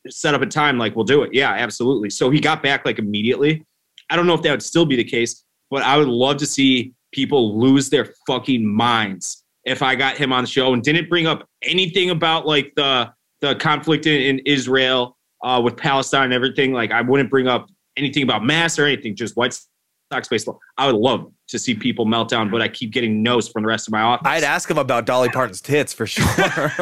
Set 0.09 0.33
up 0.33 0.41
a 0.41 0.45
time, 0.45 0.77
like 0.77 0.95
we'll 0.95 1.05
do 1.05 1.23
it. 1.23 1.33
Yeah, 1.33 1.51
absolutely. 1.51 2.09
So 2.09 2.29
he 2.29 2.39
got 2.39 2.63
back 2.63 2.85
like 2.85 2.99
immediately. 2.99 3.65
I 4.09 4.15
don't 4.15 4.27
know 4.27 4.33
if 4.33 4.41
that 4.43 4.51
would 4.51 4.63
still 4.63 4.85
be 4.85 4.95
the 4.95 5.03
case, 5.03 5.43
but 5.69 5.83
I 5.83 5.97
would 5.97 6.07
love 6.07 6.37
to 6.37 6.45
see 6.45 6.93
people 7.11 7.59
lose 7.59 7.89
their 7.89 8.13
fucking 8.25 8.65
minds 8.65 9.43
if 9.65 9.81
I 9.81 9.95
got 9.95 10.17
him 10.17 10.31
on 10.31 10.43
the 10.43 10.49
show 10.49 10.73
and 10.73 10.81
didn't 10.81 11.09
bring 11.09 11.27
up 11.27 11.47
anything 11.61 12.09
about 12.09 12.45
like 12.45 12.73
the 12.75 13.11
the 13.41 13.55
conflict 13.55 14.07
in, 14.07 14.21
in 14.21 14.39
Israel 14.45 15.17
uh, 15.43 15.61
with 15.63 15.77
Palestine 15.77 16.25
and 16.25 16.33
everything. 16.33 16.73
Like 16.73 16.91
I 16.91 17.01
wouldn't 17.01 17.29
bring 17.29 17.47
up 17.47 17.69
anything 17.95 18.23
about 18.23 18.43
mass 18.43 18.79
or 18.79 18.85
anything, 18.85 19.15
just 19.15 19.35
White 19.35 19.59
Sox 20.11 20.27
baseball. 20.27 20.59
I 20.77 20.87
would 20.87 20.95
love 20.95 21.31
to 21.49 21.59
see 21.59 21.73
people 21.73 22.05
melt 22.05 22.29
down, 22.29 22.49
but 22.49 22.61
I 22.61 22.67
keep 22.67 22.91
getting 22.91 23.21
no's 23.21 23.47
from 23.47 23.63
the 23.63 23.67
rest 23.67 23.87
of 23.87 23.91
my 23.91 24.01
office. 24.01 24.27
I'd 24.27 24.43
ask 24.43 24.69
him 24.69 24.77
about 24.77 25.05
Dolly 25.05 25.29
Parton's 25.29 25.61
tits 25.61 25.93
for 25.93 26.05
sure. 26.07 26.25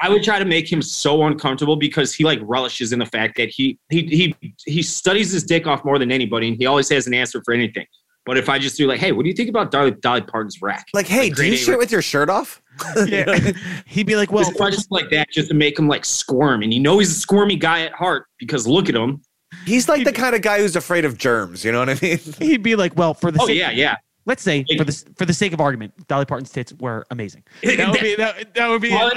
I 0.00 0.08
would 0.08 0.22
try 0.22 0.38
to 0.38 0.44
make 0.44 0.70
him 0.70 0.80
so 0.80 1.24
uncomfortable 1.24 1.76
because 1.76 2.14
he 2.14 2.24
like 2.24 2.38
relishes 2.42 2.92
in 2.92 2.98
the 3.00 3.06
fact 3.06 3.36
that 3.36 3.48
he 3.48 3.78
he 3.90 4.02
he 4.02 4.54
he 4.64 4.82
studies 4.82 5.32
his 5.32 5.42
dick 5.42 5.66
off 5.66 5.84
more 5.84 5.98
than 5.98 6.12
anybody, 6.12 6.48
and 6.48 6.56
he 6.56 6.66
always 6.66 6.88
has 6.90 7.06
an 7.06 7.14
answer 7.14 7.42
for 7.44 7.52
anything. 7.52 7.86
But 8.24 8.36
if 8.36 8.48
I 8.48 8.58
just 8.58 8.76
do 8.76 8.86
like, 8.86 9.00
hey, 9.00 9.12
what 9.12 9.22
do 9.22 9.28
you 9.30 9.34
think 9.34 9.48
about 9.48 9.70
Dolly, 9.70 9.90
Dolly 9.90 10.20
Parton's 10.20 10.60
rack? 10.60 10.86
like, 10.92 11.06
hey, 11.06 11.30
do 11.30 11.44
you 11.46 11.54
A 11.54 11.56
shit 11.56 11.78
with 11.78 11.90
your 11.90 12.02
shirt 12.02 12.28
off? 12.28 12.62
Yeah. 13.06 13.52
He'd 13.86 14.06
be 14.06 14.14
like, 14.14 14.30
well, 14.30 14.44
Just 14.44 14.56
questions 14.56 14.86
like 14.90 15.10
that 15.10 15.30
just 15.32 15.48
to 15.48 15.54
make 15.54 15.76
him 15.76 15.88
like 15.88 16.04
squirm, 16.04 16.62
and 16.62 16.72
you 16.72 16.78
know 16.78 16.98
he's 16.98 17.10
a 17.10 17.18
squirmy 17.18 17.56
guy 17.56 17.82
at 17.82 17.92
heart 17.92 18.26
because 18.38 18.68
look 18.68 18.88
at 18.88 18.94
him. 18.94 19.20
He's 19.68 19.88
like 19.88 20.04
the 20.04 20.12
kind 20.12 20.34
of 20.34 20.42
guy 20.42 20.58
who's 20.58 20.76
afraid 20.76 21.04
of 21.04 21.18
germs. 21.18 21.64
You 21.64 21.72
know 21.72 21.80
what 21.80 21.90
I 21.90 21.98
mean? 22.00 22.18
he'd 22.38 22.62
be 22.62 22.76
like, 22.76 22.96
well, 22.96 23.14
for 23.14 23.30
the 23.30 23.40
Oh 23.40 23.46
sake, 23.46 23.58
yeah, 23.58 23.70
yeah. 23.70 23.96
let's 24.26 24.42
say 24.42 24.64
for 24.76 24.84
the 24.84 25.04
for 25.16 25.24
the 25.26 25.34
sake 25.34 25.52
of 25.52 25.60
argument, 25.60 25.92
Dolly 26.08 26.24
Parton's 26.24 26.50
tits 26.50 26.72
were 26.80 27.06
amazing. 27.10 27.44
That 27.62 27.90
would 27.90 28.00
be 28.00 28.14
that, 28.16 28.54
that 28.54 28.68
would 28.68 28.82
be 28.82 28.90
Well, 28.90 29.12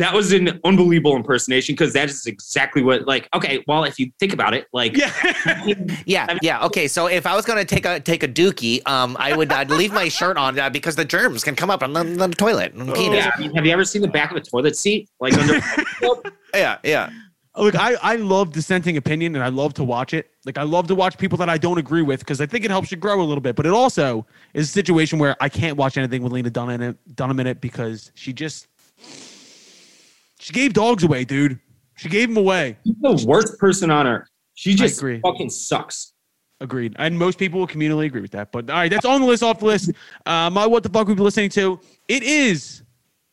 that 0.00 0.12
was 0.12 0.32
an 0.32 0.60
unbelievable 0.64 1.14
impersonation 1.14 1.74
because 1.74 1.92
that 1.92 2.10
is 2.10 2.26
exactly 2.26 2.82
what 2.82 3.06
like. 3.06 3.28
Okay, 3.32 3.62
well, 3.68 3.84
if 3.84 3.98
you 4.00 4.10
think 4.18 4.32
about 4.32 4.52
it, 4.52 4.66
like 4.72 4.96
yeah. 4.96 5.12
Yeah, 6.04 6.36
yeah. 6.42 6.64
Okay, 6.64 6.88
so 6.88 7.06
if 7.06 7.26
I 7.26 7.36
was 7.36 7.44
gonna 7.44 7.64
take 7.64 7.86
a 7.86 8.00
take 8.00 8.24
a 8.24 8.28
dookie, 8.28 8.86
um, 8.88 9.16
I 9.20 9.36
would 9.36 9.52
I'd 9.52 9.70
leave 9.70 9.92
my 9.92 10.08
shirt 10.08 10.36
on 10.36 10.58
uh, 10.58 10.68
because 10.68 10.96
the 10.96 11.04
germs 11.04 11.44
can 11.44 11.54
come 11.54 11.70
up 11.70 11.84
on 11.84 11.92
the, 11.92 12.02
the 12.02 12.28
toilet. 12.28 12.74
Okay, 12.76 13.14
yeah. 13.14 13.30
I 13.36 13.40
mean, 13.40 13.54
have 13.54 13.64
you 13.64 13.72
ever 13.72 13.84
seen 13.84 14.02
the 14.02 14.08
back 14.08 14.32
of 14.32 14.36
a 14.36 14.40
toilet 14.40 14.76
seat? 14.76 15.08
Like 15.20 15.34
under 15.34 15.60
Yeah, 16.54 16.78
yeah. 16.82 17.10
Look, 17.56 17.76
I, 17.76 17.94
I 18.02 18.16
love 18.16 18.52
dissenting 18.52 18.96
opinion 18.96 19.36
and 19.36 19.44
I 19.44 19.48
love 19.48 19.74
to 19.74 19.84
watch 19.84 20.12
it. 20.12 20.30
Like 20.44 20.58
I 20.58 20.64
love 20.64 20.88
to 20.88 20.94
watch 20.94 21.16
people 21.16 21.38
that 21.38 21.48
I 21.48 21.56
don't 21.56 21.78
agree 21.78 22.02
with 22.02 22.20
because 22.20 22.40
I 22.40 22.46
think 22.46 22.64
it 22.64 22.70
helps 22.70 22.90
you 22.90 22.96
grow 22.96 23.20
a 23.20 23.22
little 23.22 23.40
bit. 23.40 23.54
But 23.54 23.64
it 23.64 23.72
also 23.72 24.26
is 24.54 24.68
a 24.68 24.72
situation 24.72 25.20
where 25.20 25.36
I 25.40 25.48
can't 25.48 25.76
watch 25.76 25.96
anything 25.96 26.22
with 26.22 26.32
Lena 26.32 26.50
Dunham 26.50 26.80
in 26.80 26.90
it, 26.90 27.16
Dunham 27.16 27.38
in 27.38 27.46
it 27.46 27.60
because 27.60 28.10
she 28.14 28.32
just 28.32 28.66
she 30.40 30.52
gave 30.52 30.72
dogs 30.72 31.04
away, 31.04 31.24
dude. 31.24 31.60
She 31.96 32.08
gave 32.08 32.28
them 32.28 32.36
away. 32.36 32.76
She's 32.84 32.96
the 33.00 33.24
worst 33.26 33.58
person 33.58 33.90
on 33.90 34.06
earth. 34.06 34.28
She 34.54 34.74
just 34.74 34.98
agree. 34.98 35.20
fucking 35.20 35.50
sucks. 35.50 36.12
Agreed. 36.60 36.94
And 36.98 37.18
most 37.18 37.38
people 37.38 37.60
will 37.60 37.68
communally 37.68 38.06
agree 38.06 38.20
with 38.20 38.30
that. 38.32 38.50
But 38.50 38.68
all 38.68 38.76
right, 38.76 38.90
that's 38.90 39.04
on 39.04 39.20
the 39.20 39.26
list, 39.26 39.42
off 39.42 39.60
the 39.60 39.66
list. 39.66 39.92
Uh, 40.26 40.50
my 40.50 40.66
what 40.66 40.82
the 40.82 40.88
fuck 40.88 41.06
we've 41.06 41.16
been 41.16 41.24
listening 41.24 41.50
to. 41.50 41.80
It 42.08 42.24
is 42.24 42.82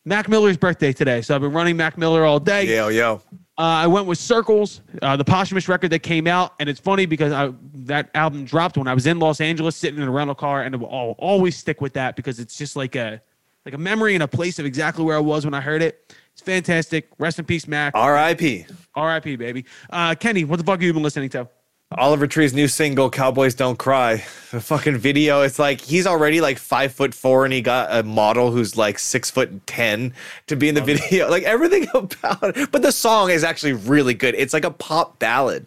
Mac 0.04 0.28
Miller's 0.28 0.56
birthday 0.56 0.92
today. 0.92 1.22
So 1.22 1.34
I've 1.34 1.40
been 1.40 1.52
running 1.52 1.76
Mac 1.76 1.98
Miller 1.98 2.24
all 2.24 2.38
day. 2.38 2.66
Yo, 2.66 2.88
yo. 2.88 3.20
Uh, 3.58 3.62
I 3.62 3.86
went 3.86 4.06
with 4.06 4.18
Circles, 4.18 4.80
uh, 5.02 5.14
the 5.16 5.24
posthumous 5.24 5.68
record 5.68 5.90
that 5.90 5.98
came 5.98 6.26
out, 6.26 6.54
and 6.58 6.70
it's 6.70 6.80
funny 6.80 7.04
because 7.04 7.32
I, 7.32 7.52
that 7.74 8.10
album 8.14 8.46
dropped 8.46 8.78
when 8.78 8.88
I 8.88 8.94
was 8.94 9.06
in 9.06 9.18
Los 9.18 9.42
Angeles, 9.42 9.76
sitting 9.76 10.00
in 10.00 10.08
a 10.08 10.10
rental 10.10 10.34
car, 10.34 10.62
and 10.62 10.74
I'll 10.74 11.14
always 11.18 11.56
stick 11.56 11.82
with 11.82 11.92
that 11.92 12.16
because 12.16 12.40
it's 12.40 12.56
just 12.56 12.76
like 12.76 12.96
a 12.96 13.20
like 13.66 13.74
a 13.74 13.78
memory 13.78 14.14
and 14.14 14.22
a 14.22 14.28
place 14.28 14.58
of 14.58 14.64
exactly 14.66 15.04
where 15.04 15.16
I 15.16 15.20
was 15.20 15.44
when 15.44 15.54
I 15.54 15.60
heard 15.60 15.82
it. 15.82 16.14
It's 16.32 16.42
fantastic. 16.42 17.08
Rest 17.18 17.38
in 17.38 17.44
peace, 17.44 17.68
Mac. 17.68 17.94
R.I.P. 17.94 18.66
R.I.P. 18.94 19.36
Baby. 19.36 19.66
Uh, 19.90 20.14
Kenny, 20.14 20.44
what 20.44 20.56
the 20.56 20.64
fuck 20.64 20.80
have 20.80 20.82
you 20.82 20.92
been 20.92 21.02
listening 21.02 21.28
to? 21.30 21.48
Oliver 21.96 22.26
Tree's 22.26 22.54
new 22.54 22.68
single, 22.68 23.10
Cowboys 23.10 23.54
Don't 23.54 23.78
Cry. 23.78 24.24
The 24.50 24.60
fucking 24.60 24.98
video, 24.98 25.42
it's 25.42 25.58
like 25.58 25.80
he's 25.80 26.06
already 26.06 26.40
like 26.40 26.58
five 26.58 26.92
foot 26.92 27.14
four 27.14 27.44
and 27.44 27.52
he 27.52 27.60
got 27.60 27.88
a 27.94 28.02
model 28.02 28.50
who's 28.50 28.76
like 28.76 28.98
six 28.98 29.30
foot 29.30 29.66
ten 29.66 30.14
to 30.46 30.56
be 30.56 30.68
in 30.68 30.74
the 30.74 30.80
video. 30.80 31.28
Like 31.30 31.44
everything 31.44 31.86
about 31.94 32.56
it. 32.56 32.70
But 32.70 32.82
the 32.82 32.92
song 32.92 33.30
is 33.30 33.44
actually 33.44 33.72
really 33.72 34.14
good. 34.14 34.34
It's 34.34 34.52
like 34.52 34.64
a 34.64 34.70
pop 34.70 35.18
ballad. 35.18 35.66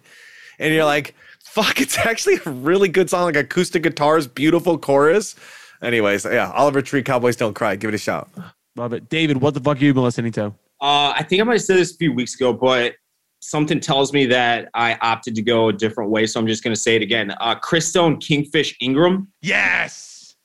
And 0.59 0.73
you're 0.73 0.85
like, 0.85 1.15
fuck, 1.43 1.81
it's 1.81 1.97
actually 1.97 2.39
a 2.45 2.49
really 2.49 2.89
good 2.89 3.09
song, 3.09 3.25
like 3.25 3.35
acoustic 3.35 3.83
guitars, 3.83 4.27
beautiful 4.27 4.77
chorus. 4.77 5.35
Anyways, 5.81 6.25
yeah, 6.25 6.51
Oliver 6.51 6.81
Tree, 6.81 7.03
Cowboys 7.03 7.35
Don't 7.35 7.53
Cry. 7.53 7.75
Give 7.75 7.89
it 7.89 7.95
a 7.95 7.99
shout. 7.99 8.29
Love 8.75 8.93
it. 8.93 9.09
David, 9.09 9.37
what 9.37 9.53
the 9.53 9.59
fuck 9.59 9.77
have 9.77 9.83
you 9.83 9.93
been 9.93 10.03
listening 10.03 10.31
to? 10.33 10.47
Uh, 10.81 11.13
I 11.15 11.23
think 11.23 11.41
I 11.41 11.45
might 11.45 11.53
have 11.53 11.61
said 11.61 11.77
this 11.77 11.93
a 11.93 11.97
few 11.97 12.13
weeks 12.13 12.35
ago, 12.35 12.53
but 12.53 12.95
something 13.39 13.79
tells 13.79 14.13
me 14.13 14.25
that 14.27 14.69
I 14.73 14.97
opted 15.01 15.35
to 15.35 15.41
go 15.41 15.69
a 15.69 15.73
different 15.73 16.11
way, 16.11 16.25
so 16.25 16.39
I'm 16.39 16.47
just 16.47 16.63
going 16.63 16.73
to 16.73 16.79
say 16.79 16.95
it 16.95 17.01
again. 17.01 17.31
Uh, 17.39 17.55
Christone, 17.59 18.21
Kingfish 18.21 18.75
Ingram. 18.81 19.31
Yes. 19.41 20.35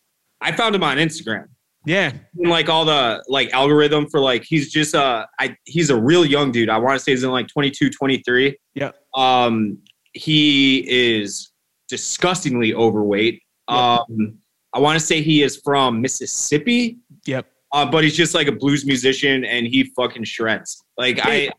I 0.40 0.52
found 0.52 0.74
him 0.74 0.82
on 0.82 0.96
Instagram. 0.96 1.48
Yeah. 1.86 2.12
And 2.38 2.50
like 2.50 2.68
all 2.68 2.84
the 2.84 3.24
like 3.28 3.50
algorithm 3.52 4.06
for 4.06 4.20
like 4.20 4.44
he's 4.44 4.70
just 4.70 4.94
uh 4.94 5.26
I 5.38 5.56
he's 5.64 5.88
a 5.88 5.98
real 5.98 6.26
young 6.26 6.52
dude. 6.52 6.68
I 6.68 6.76
want 6.76 6.98
to 6.98 7.02
say 7.02 7.12
he's 7.12 7.24
in 7.24 7.30
like 7.30 7.48
22, 7.48 7.88
23. 7.90 8.56
Yeah. 8.74 8.90
Um 9.14 9.78
he 10.12 10.84
is 10.88 11.52
disgustingly 11.88 12.74
overweight. 12.74 13.42
Um 13.68 14.38
I 14.72 14.78
want 14.78 15.00
to 15.00 15.04
say 15.04 15.22
he 15.22 15.42
is 15.42 15.56
from 15.64 16.00
Mississippi. 16.00 16.98
Yep. 17.26 17.46
Uh, 17.72 17.86
but 17.86 18.04
he's 18.04 18.16
just 18.16 18.34
like 18.34 18.48
a 18.48 18.52
blues 18.52 18.84
musician 18.84 19.44
and 19.44 19.66
he 19.66 19.84
fucking 19.96 20.24
shreds. 20.24 20.84
Like 20.96 21.20
I 21.22 21.50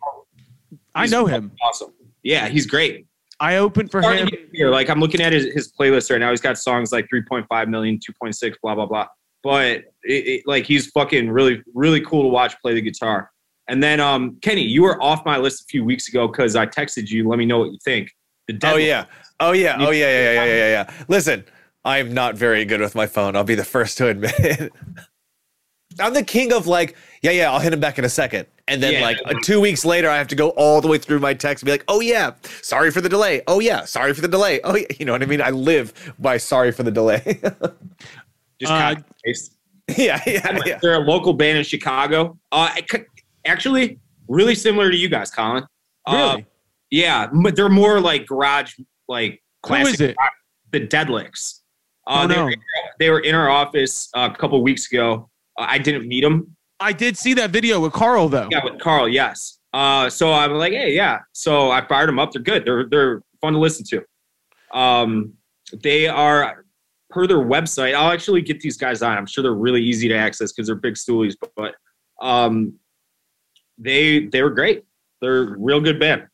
I 0.95 1.07
know 1.07 1.25
him. 1.25 1.51
Awesome. 1.63 1.93
Yeah, 2.23 2.47
he's 2.47 2.65
great. 2.65 3.07
I 3.39 3.57
opened 3.57 3.89
for 3.89 4.01
him. 4.01 4.29
here, 4.53 4.69
like 4.69 4.89
I'm 4.89 4.99
looking 4.99 5.19
at 5.19 5.33
his, 5.33 5.45
his 5.53 5.71
playlist 5.71 6.11
right 6.11 6.19
now. 6.19 6.29
He's 6.29 6.41
got 6.41 6.57
songs 6.57 6.91
like 6.91 7.07
3.5 7.11 7.67
million, 7.69 7.97
2.6, 7.97 8.53
blah 8.61 8.75
blah 8.75 8.85
blah. 8.85 9.07
But 9.43 9.85
it, 10.03 10.27
it, 10.27 10.43
like 10.45 10.65
he's 10.65 10.91
fucking 10.91 11.29
really 11.29 11.63
really 11.73 12.01
cool 12.01 12.21
to 12.21 12.29
watch 12.29 12.55
play 12.61 12.75
the 12.75 12.81
guitar. 12.81 13.31
And 13.67 13.81
then 13.81 13.99
um 13.99 14.37
Kenny, 14.41 14.61
you 14.61 14.83
were 14.83 15.01
off 15.01 15.25
my 15.25 15.37
list 15.37 15.61
a 15.61 15.65
few 15.65 15.83
weeks 15.83 16.07
ago 16.07 16.27
because 16.27 16.55
I 16.55 16.67
texted 16.67 17.09
you. 17.09 17.27
Let 17.27 17.39
me 17.39 17.45
know 17.45 17.59
what 17.59 17.71
you 17.71 17.79
think. 17.83 18.11
The 18.47 18.59
Oh 18.63 18.77
yeah. 18.77 19.05
Oh 19.39 19.53
yeah. 19.53 19.77
Oh 19.79 19.89
yeah. 19.89 20.07
Yeah. 20.07 20.33
Yeah. 20.33 20.45
Yeah. 20.45 20.45
Yeah. 20.55 20.69
yeah. 20.69 21.05
Listen, 21.07 21.43
I'm 21.83 22.13
not 22.13 22.35
very 22.35 22.65
good 22.65 22.79
with 22.79 22.93
my 22.93 23.07
phone. 23.07 23.35
I'll 23.35 23.43
be 23.43 23.55
the 23.55 23.65
first 23.65 23.97
to 23.97 24.07
admit. 24.07 24.71
I'm 25.99 26.13
the 26.13 26.23
king 26.23 26.53
of 26.53 26.67
like, 26.67 26.95
yeah, 27.21 27.31
yeah, 27.31 27.51
I'll 27.51 27.59
hit 27.59 27.73
him 27.73 27.79
back 27.79 27.97
in 27.97 28.05
a 28.05 28.09
second. 28.09 28.47
And 28.71 28.81
then 28.81 28.93
Yeah. 28.93 29.01
like 29.01 29.17
uh, 29.25 29.33
two 29.43 29.59
weeks 29.59 29.83
later, 29.83 30.09
I 30.09 30.17
have 30.17 30.27
to 30.29 30.35
go 30.35 30.49
all 30.51 30.79
the 30.81 30.87
way 30.87 30.97
through 30.97 31.19
my 31.19 31.33
text 31.33 31.61
and 31.61 31.67
be 31.67 31.71
like, 31.73 31.83
oh 31.87 31.99
yeah, 31.99 32.31
sorry 32.61 32.89
for 32.89 33.01
the 33.01 33.09
delay. 33.09 33.41
Oh 33.47 33.59
yeah, 33.59 33.83
sorry 33.85 34.13
for 34.13 34.21
the 34.21 34.27
delay. 34.27 34.61
Oh 34.63 34.75
yeah, 34.75 34.85
you 34.97 35.05
know 35.05 35.11
what 35.11 35.21
I 35.21 35.25
mean? 35.25 35.41
I 35.41 35.49
live 35.49 36.13
by 36.19 36.37
sorry 36.37 36.71
for 36.71 36.83
the 36.83 36.91
delay. 36.91 37.21
Just 38.59 38.71
Uh, 38.71 38.95
copy 38.95 39.03
and 39.25 39.35
yeah, 39.97 40.21
yeah, 40.25 40.59
yeah. 40.65 40.79
They're 40.81 40.95
a 41.01 41.05
local 41.05 41.33
band 41.33 41.57
in 41.57 41.63
Chicago. 41.65 42.37
Uh, 42.51 42.69
actually, 43.45 43.99
really 44.27 44.55
similar 44.55 44.89
to 44.89 44.95
you 44.95 45.09
guys, 45.09 45.31
Colin. 45.31 45.65
Uh, 46.05 46.13
Really? 46.35 46.45
yeah, 46.91 47.27
but 47.43 47.55
they're 47.55 47.67
more 47.69 47.99
like 47.99 48.25
garage, 48.25 48.73
like 49.09 49.43
classic. 49.63 49.83
Who 49.85 49.89
is 49.91 49.97
classic. 49.97 50.09
it? 50.11 50.17
rock. 50.19 50.31
The 50.71 50.79
Deadlicks. 50.87 51.61
Uh, 52.07 52.21
Oh, 52.23 52.27
they, 52.27 52.35
no. 52.35 52.45
were, 52.45 52.55
they 52.99 53.09
were 53.09 53.19
in 53.19 53.35
our 53.35 53.49
office 53.49 54.09
uh, 54.15 54.29
a 54.33 54.37
couple 54.37 54.61
weeks 54.63 54.89
ago. 54.91 55.29
Uh, 55.59 55.65
I 55.67 55.77
didn't 55.77 56.07
meet 56.07 56.21
them. 56.21 56.55
I 56.81 56.93
did 56.93 57.17
see 57.17 57.33
that 57.35 57.51
video 57.51 57.79
with 57.79 57.93
Carl 57.93 58.27
though. 58.27 58.49
Yeah, 58.51 58.63
with 58.63 58.79
Carl. 58.79 59.07
Yes. 59.07 59.59
Uh, 59.73 60.09
so 60.09 60.33
I'm 60.33 60.53
like, 60.53 60.73
hey, 60.73 60.93
yeah. 60.93 61.19
So 61.31 61.71
I 61.71 61.85
fired 61.87 62.09
them 62.09 62.19
up. 62.19 62.31
They're 62.31 62.41
good. 62.41 62.65
They're 62.65 62.87
they're 62.89 63.21
fun 63.39 63.53
to 63.53 63.59
listen 63.59 63.85
to. 63.89 64.77
Um, 64.77 65.33
they 65.81 66.07
are 66.07 66.65
per 67.09 67.27
their 67.27 67.39
website. 67.39 67.93
I'll 67.93 68.11
actually 68.11 68.41
get 68.41 68.59
these 68.59 68.77
guys 68.77 69.01
on. 69.01 69.17
I'm 69.17 69.25
sure 69.25 69.41
they're 69.43 69.53
really 69.53 69.81
easy 69.81 70.07
to 70.09 70.15
access 70.15 70.51
because 70.51 70.67
they're 70.67 70.75
big 70.75 70.95
stoolies. 70.95 71.35
But, 71.39 71.51
but 71.55 71.75
um, 72.25 72.73
they 73.77 74.25
they 74.25 74.41
were 74.41 74.49
great. 74.49 74.83
They're 75.21 75.53
a 75.53 75.59
real 75.59 75.79
good 75.79 75.99
band. 75.99 76.27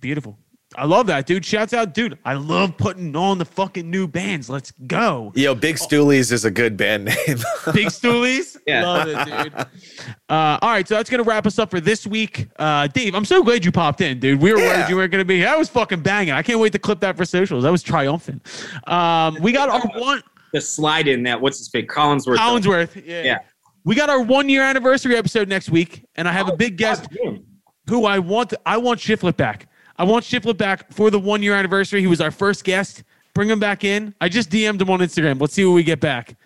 Beautiful. 0.00 0.38
I 0.76 0.84
love 0.84 1.06
that, 1.06 1.24
dude. 1.26 1.46
Shouts 1.46 1.72
out, 1.72 1.94
dude. 1.94 2.18
I 2.26 2.34
love 2.34 2.76
putting 2.76 3.16
on 3.16 3.38
the 3.38 3.44
fucking 3.46 3.88
new 3.90 4.06
bands. 4.06 4.50
Let's 4.50 4.70
go. 4.86 5.32
Yo, 5.34 5.54
Big 5.54 5.76
Stoolies 5.76 6.30
is 6.30 6.44
a 6.44 6.50
good 6.50 6.76
band 6.76 7.06
name. 7.06 7.16
Big 7.72 7.86
Stoolies. 7.88 8.58
Yeah. 8.66 8.84
Love 8.86 9.08
it, 9.08 9.44
dude. 9.44 9.54
Uh, 10.28 10.58
all 10.60 10.68
right, 10.70 10.86
so 10.86 10.94
that's 10.96 11.08
gonna 11.08 11.22
wrap 11.22 11.46
us 11.46 11.58
up 11.58 11.70
for 11.70 11.80
this 11.80 12.06
week. 12.06 12.48
Uh, 12.58 12.86
Dave, 12.86 13.14
I'm 13.14 13.24
so 13.24 13.42
glad 13.42 13.64
you 13.64 13.72
popped 13.72 14.02
in, 14.02 14.20
dude. 14.20 14.40
We 14.42 14.52
were 14.52 14.58
Yeah. 14.58 14.78
worried 14.80 14.90
you 14.90 14.96
weren't 14.96 15.10
gonna 15.10 15.24
be 15.24 15.36
here. 15.36 15.46
That 15.46 15.58
was 15.58 15.70
fucking 15.70 16.00
banging. 16.02 16.34
I 16.34 16.42
can't 16.42 16.60
wait 16.60 16.72
to 16.72 16.78
clip 16.78 17.00
that 17.00 17.16
for 17.16 17.24
socials. 17.24 17.64
That 17.64 17.72
was 17.72 17.82
triumphant. 17.82 18.46
Um, 18.86 19.38
we 19.40 19.52
got 19.52 19.70
our 19.70 19.80
one 20.00 20.22
The 20.52 20.60
slide 20.60 21.08
in 21.08 21.22
that 21.22 21.40
what's 21.40 21.56
his 21.58 21.68
face 21.68 21.86
Collinsworth. 21.86 22.36
Collinsworth. 22.36 23.06
Yeah. 23.06 23.22
Yeah. 23.22 23.38
We 23.84 23.94
got 23.94 24.10
our 24.10 24.20
one 24.20 24.50
year 24.50 24.62
anniversary 24.64 25.16
episode 25.16 25.48
next 25.48 25.70
week, 25.70 26.04
and 26.16 26.28
I 26.28 26.32
have 26.32 26.48
a 26.48 26.56
big 26.56 26.76
guest 26.76 27.08
who 27.88 28.04
I 28.04 28.18
want. 28.18 28.52
I 28.66 28.76
want 28.76 29.00
Shiflett 29.00 29.38
back. 29.38 29.66
I 29.98 30.04
want 30.04 30.24
Shiflett 30.24 30.56
back 30.56 30.92
for 30.92 31.10
the 31.10 31.18
one 31.18 31.42
year 31.42 31.54
anniversary. 31.54 32.00
He 32.00 32.06
was 32.06 32.20
our 32.20 32.30
first 32.30 32.64
guest. 32.64 33.02
Bring 33.34 33.50
him 33.50 33.60
back 33.60 33.84
in. 33.84 34.14
I 34.20 34.28
just 34.28 34.50
DM'd 34.50 34.80
him 34.80 34.90
on 34.90 35.00
Instagram. 35.00 35.40
Let's 35.40 35.54
see 35.54 35.64
what 35.64 35.74
we 35.74 35.82
get 35.82 36.00
back. 36.00 36.36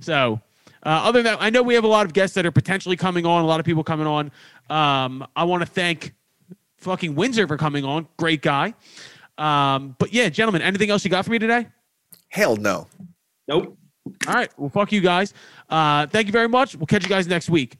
So, 0.00 0.40
uh, 0.84 0.88
other 0.88 1.22
than 1.22 1.32
that, 1.32 1.42
I 1.42 1.50
know 1.50 1.62
we 1.62 1.74
have 1.74 1.84
a 1.84 1.88
lot 1.88 2.06
of 2.06 2.12
guests 2.12 2.34
that 2.34 2.44
are 2.46 2.50
potentially 2.50 2.96
coming 2.96 3.26
on. 3.26 3.42
A 3.42 3.46
lot 3.46 3.60
of 3.60 3.66
people 3.66 3.84
coming 3.84 4.06
on. 4.06 4.32
Um, 4.68 5.26
I 5.36 5.44
want 5.44 5.62
to 5.62 5.66
thank 5.66 6.14
fucking 6.78 7.14
Windsor 7.14 7.46
for 7.46 7.56
coming 7.56 7.84
on. 7.84 8.08
Great 8.16 8.42
guy. 8.42 8.74
Um, 9.38 9.94
but 9.98 10.12
yeah, 10.12 10.28
gentlemen, 10.28 10.62
anything 10.62 10.90
else 10.90 11.04
you 11.04 11.10
got 11.10 11.24
for 11.24 11.30
me 11.30 11.38
today? 11.38 11.68
Hell 12.28 12.56
no. 12.56 12.88
Nope. 13.48 13.76
All 14.26 14.34
right. 14.34 14.50
Well, 14.56 14.70
fuck 14.70 14.90
you 14.92 15.00
guys. 15.00 15.34
Uh, 15.68 16.06
thank 16.06 16.26
you 16.26 16.32
very 16.32 16.48
much. 16.48 16.74
We'll 16.74 16.86
catch 16.86 17.02
you 17.02 17.08
guys 17.08 17.26
next 17.26 17.48
week. 17.48 17.76